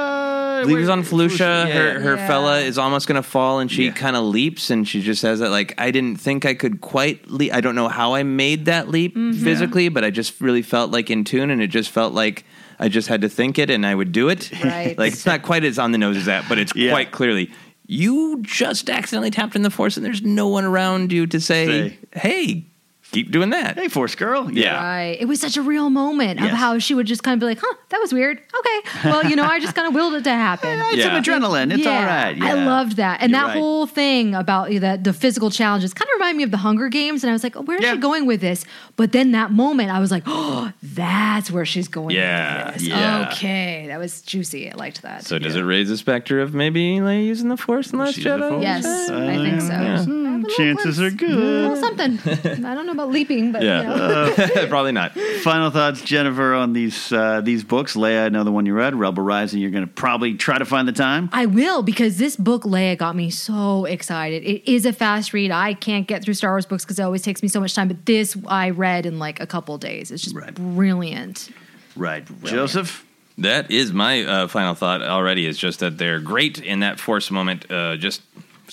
[0.59, 1.39] I believe was on Felucia.
[1.39, 1.67] Yeah.
[1.67, 2.27] Her her Yeah.
[2.27, 5.39] fella is almost going to fall, and she kind of leaps, and she just says
[5.39, 7.29] that like I didn't think I could quite.
[7.29, 7.53] leap.
[7.53, 9.43] I don't know how I made that leap Mm-hmm.
[9.43, 12.43] physically, but I just really felt like in tune, and it just felt like
[12.79, 14.51] I just had to think it, and I would do it.
[14.63, 14.97] Right.
[14.97, 16.91] like it's not quite as on the nose as that, but it's Yeah.
[16.91, 17.49] quite clearly.
[17.91, 21.65] You just accidentally tapped in the force, and there's no one around you to say,
[21.65, 21.97] Say.
[22.13, 22.68] "Hey,
[23.11, 24.51] keep doing that." Hey, Force Girl.
[24.51, 24.83] Yeah.
[24.83, 25.17] Right.
[25.19, 27.59] It was such a real moment of how she would just kind of be like,
[27.61, 28.37] huh, that was weird.
[28.39, 29.09] Okay.
[29.09, 30.79] Well, you know, I just kind of willed it to happen.
[30.91, 31.71] It's some adrenaline.
[31.73, 32.35] It's all right.
[32.41, 33.21] I loved that.
[33.21, 33.57] And You're that right.
[33.57, 37.23] whole thing about the, the physical challenges kind of reminded me of the Hunger Games.
[37.23, 38.65] And I was like, oh, where is she going with this?
[38.95, 42.83] But then that moment, I was like, oh, that's where she's going Yeah, with this.
[42.87, 43.29] yeah.
[43.31, 43.85] Okay.
[43.87, 44.71] That was juicy.
[44.71, 45.25] I liked that.
[45.25, 48.15] So does it raise the specter of maybe Leia using the Force in the Last
[48.15, 48.49] She's Jedi?
[48.49, 48.63] Force.
[48.63, 49.67] Yes, I think so.
[49.67, 50.03] Yeah.
[50.03, 51.29] Hmm, Chances are good.
[51.29, 52.19] little something.
[52.65, 54.33] I don't know about leaping, but you know.
[54.37, 55.13] Yeah, probably not.
[55.43, 57.95] Final thoughts, Jennifer, on these uh, these books.
[57.95, 59.61] Leia, I know the one you read, Rebel Rising.
[59.61, 61.29] You're going to probably try to find the time.
[61.31, 64.43] I will because this book, Leia, got me so excited.
[64.43, 65.51] It is a fast read.
[65.51, 67.87] I can't get through Star Wars books because it always takes me so much time.
[67.87, 70.11] But this I read in like a couple days.
[70.11, 71.49] It's just brilliant.
[71.95, 73.05] Right, Joseph.
[73.37, 75.45] That is my uh, final thought already.
[75.45, 77.71] Is just that they're great in that Force moment.
[77.71, 78.21] Uh, just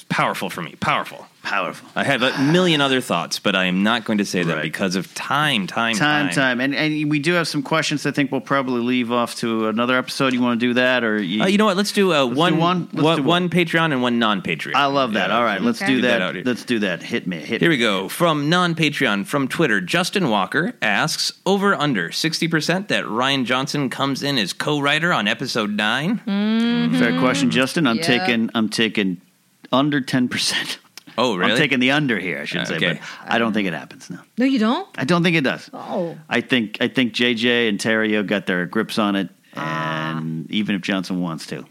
[0.09, 0.74] powerful for me.
[0.81, 1.26] Powerful.
[1.47, 1.89] Powerful.
[1.94, 4.97] I have a million other thoughts, but I am not going to say them because
[4.97, 6.35] of time, time, Time, time.
[6.35, 8.05] time, and and we do have some questions.
[8.05, 10.32] I think we'll probably leave off to another episode.
[10.32, 11.77] You want to do that, or you, Uh, you know what?
[11.77, 12.89] Let's do uh, one, do one?
[12.93, 14.74] Let's one, do one Patreon and one non-Patreon.
[14.74, 15.31] I love that.
[15.31, 15.94] All right, let's Okay.
[15.94, 16.35] do that that.
[16.35, 16.43] here.
[16.44, 17.05] let's do that.
[17.05, 17.36] Hit me.
[17.39, 17.77] Hit Here me.
[17.77, 18.09] we go.
[18.09, 24.24] From non Patreon, from Twitter, Justin Walker asks over under 60% that Rian Johnson comes
[24.24, 26.18] in as co writer on episode 9.
[26.98, 27.86] Fair question, Justin.
[27.86, 28.02] I'm Yeah.
[28.02, 28.51] taking.
[28.52, 29.20] I'm taking
[29.70, 30.78] under ten percent.
[31.18, 31.52] Oh, really?
[31.52, 32.40] I'm taking the under here.
[32.40, 33.01] I should Uh, say, okay.
[33.24, 34.10] but I don't think it happens.
[34.10, 34.88] No, No, you don't?
[34.98, 35.70] I don't think it does.
[35.72, 36.16] Oh.
[36.28, 40.18] I think I think JJ and Terrio got their grips on it, Ah.
[40.18, 41.64] and even if Johnson wants to,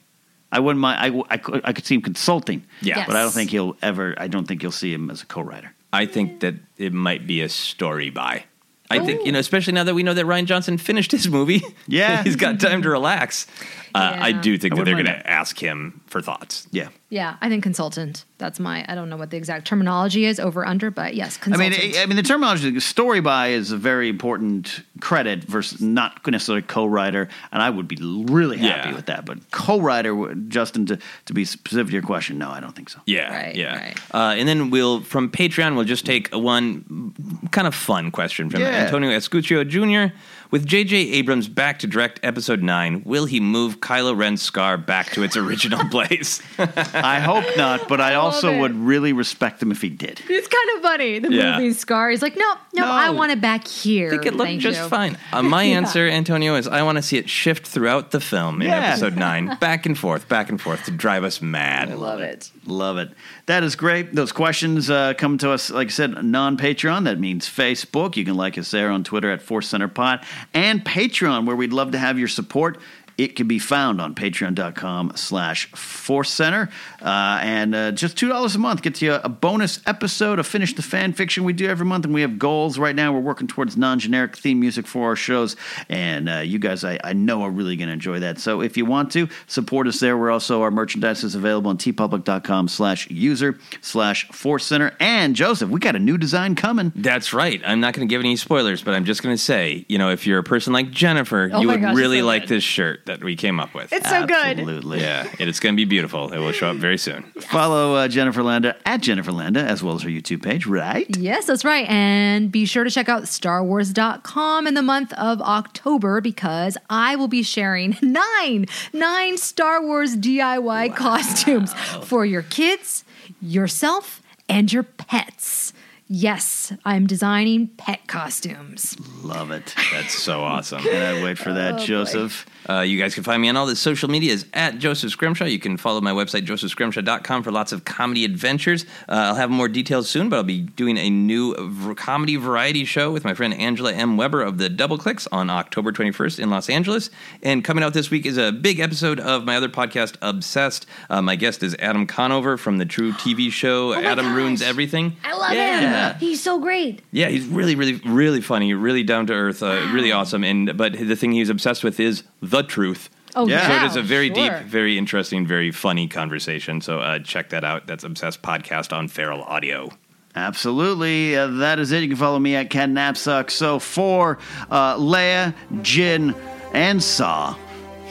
[0.51, 0.99] I wouldn't mind.
[0.99, 2.63] I, I, could, I could see him consulting.
[2.81, 2.97] Yeah.
[2.97, 3.07] Yes.
[3.07, 4.15] but I don't think he'll ever.
[4.17, 5.71] I don't think you'll see him as a co-writer.
[5.93, 8.45] I think that it might be a story by.
[8.87, 11.63] I think, you know, especially now that we know that Rian Johnson finished his movie.
[11.87, 12.21] Yeah.
[12.23, 13.47] He's got time to relax.
[13.95, 16.67] Uh, I do think I that they're going to ask him for thoughts.
[16.71, 16.89] Yeah.
[17.15, 18.25] Yeah, I think consultant.
[18.39, 18.83] That's my.
[18.89, 21.61] I don't know what the exact terminology is over under, but yes, consultant.
[21.61, 21.97] I mean, consultant.
[21.99, 26.61] I I mean, the terminology story by is a very important credit versus not necessarily
[26.61, 28.95] co-writer, and I would be really happy Yeah.
[28.95, 29.23] with that.
[29.25, 32.99] But co-writer, Justin, to, to be specific to your question, no, I don't think so.
[33.05, 33.77] Yeah, Right, yeah.
[33.77, 33.97] right.
[34.13, 37.13] Uh, and then we'll from Patreon we'll just take one
[37.51, 38.83] kind of fun question from Yeah.
[38.83, 40.13] Antonio Escuccio Jr.
[40.51, 40.95] With J.J.
[41.13, 45.35] Abrams back to direct Episode Nine, will he move Kylo Ren's scar back to its
[45.35, 46.41] original place?
[46.59, 50.21] I hope not, but I, also would really respect him if he did.
[50.29, 51.19] it's kind of funny.
[51.19, 51.57] The Yeah.
[51.57, 52.09] movie Scar.
[52.09, 52.91] He's like, no, no, No.
[52.91, 54.07] I want it back here.
[54.07, 54.87] I think it looked Thank just you.
[54.87, 55.17] fine.
[55.33, 55.77] Uh, my Yeah.
[55.77, 58.77] answer, Antonio, is I want to see it shift throughout the film in Yeah.
[58.91, 61.89] Episode Nine, back and forth, back and forth to drive us mad.
[61.89, 62.49] I love it.
[62.65, 63.11] Love it.
[63.47, 64.13] That is great.
[64.13, 67.03] Those questions uh, come to us, like I said, non Patreon.
[67.03, 68.15] That means Facebook.
[68.15, 71.73] You can like us there on Twitter at Force Center Pod and Patreon, where we'd
[71.73, 72.79] love to have your support.
[73.17, 76.69] It can be found on patreon.com slash force center.
[77.01, 80.81] Uh, and uh, just $2 a month gets you a bonus episode of Finish the
[80.81, 82.05] Fan Fiction we do every month.
[82.05, 83.13] And we have goals right now.
[83.13, 85.55] We're working towards non generic theme music for our shows.
[85.89, 88.39] And uh, you guys, I, I know, are really going to enjoy that.
[88.39, 90.17] So if you want to, support us there.
[90.17, 94.93] We're also, our merchandise is available on teepublic.com slash user slash force center.
[94.99, 96.91] And Joseph, we got a new design coming.
[96.95, 97.61] That's right.
[97.65, 100.09] I'm not going to give any spoilers, but I'm just going to say, you know,
[100.11, 102.49] if you're a person like Jennifer, Oh you would gosh, really so like good.
[102.49, 103.91] this shirt that we came up with.
[103.93, 104.59] It's so good.
[104.59, 105.01] Absolutely.
[105.01, 106.31] yeah, and it's going to be beautiful.
[106.33, 107.23] It will show up very soon.
[107.39, 111.05] Follow uh, Jennifer Landa at Jennifer Landa as well as her YouTube page, right?
[111.17, 111.87] Yes, that's right.
[111.89, 117.27] And be sure to check out starwars.com in the month of October because I will
[117.27, 121.73] be sharing nine, nine Star Wars DIY costumes
[122.03, 123.03] for your kids,
[123.41, 125.73] yourself, and your pets.
[126.07, 128.95] Yes, I'm designing pet costumes.
[129.23, 129.73] Love it.
[129.91, 130.81] That's so awesome.
[130.83, 132.45] Can I wait for that, Joseph.
[132.69, 135.45] Uh, you guys can find me on all the social medias at Joseph Scrimshaw.
[135.45, 138.85] You can follow my website, josephscrimshaw.com, for lots of comedy adventures.
[139.09, 142.85] Uh, I'll have more details soon, but I'll be doing a new v- comedy variety
[142.85, 144.15] show with my friend Angela M.
[144.17, 147.09] Webber of the Double Clicks on October 21st in Los Angeles.
[147.43, 150.85] And coming out this week is a big episode of my other podcast, Obsessed.
[151.09, 154.35] Uh, my guest is Adam Conover from the truTV show my Adam gosh.
[154.35, 155.17] Ruins Everything.
[155.23, 155.79] I love Yeah.
[155.79, 155.94] him.
[156.19, 157.01] He's so great.
[157.11, 160.43] Yeah, he's really, really, really funny, really down to earth, uh, really awesome.
[160.43, 163.09] And but the thing he's obsessed with is the truth.
[163.35, 163.67] Oh, Yeah.
[163.67, 164.35] So it wow, is a very sure.
[164.49, 166.79] deep, very interesting, very funny conversation.
[166.81, 167.85] So uh, check that out.
[167.87, 169.89] That's Obsessed Podcast on Feral Audio.
[170.35, 171.35] Absolutely.
[171.35, 172.01] Uh, that is it.
[172.03, 173.49] You can follow me at Cat Napzok.
[173.49, 174.37] So for
[174.69, 176.35] uh, Leia, Jin,
[176.73, 177.55] and Saw,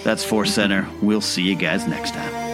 [0.05, 0.87] that's Force Center.
[1.03, 2.54] We'll see you guys next time.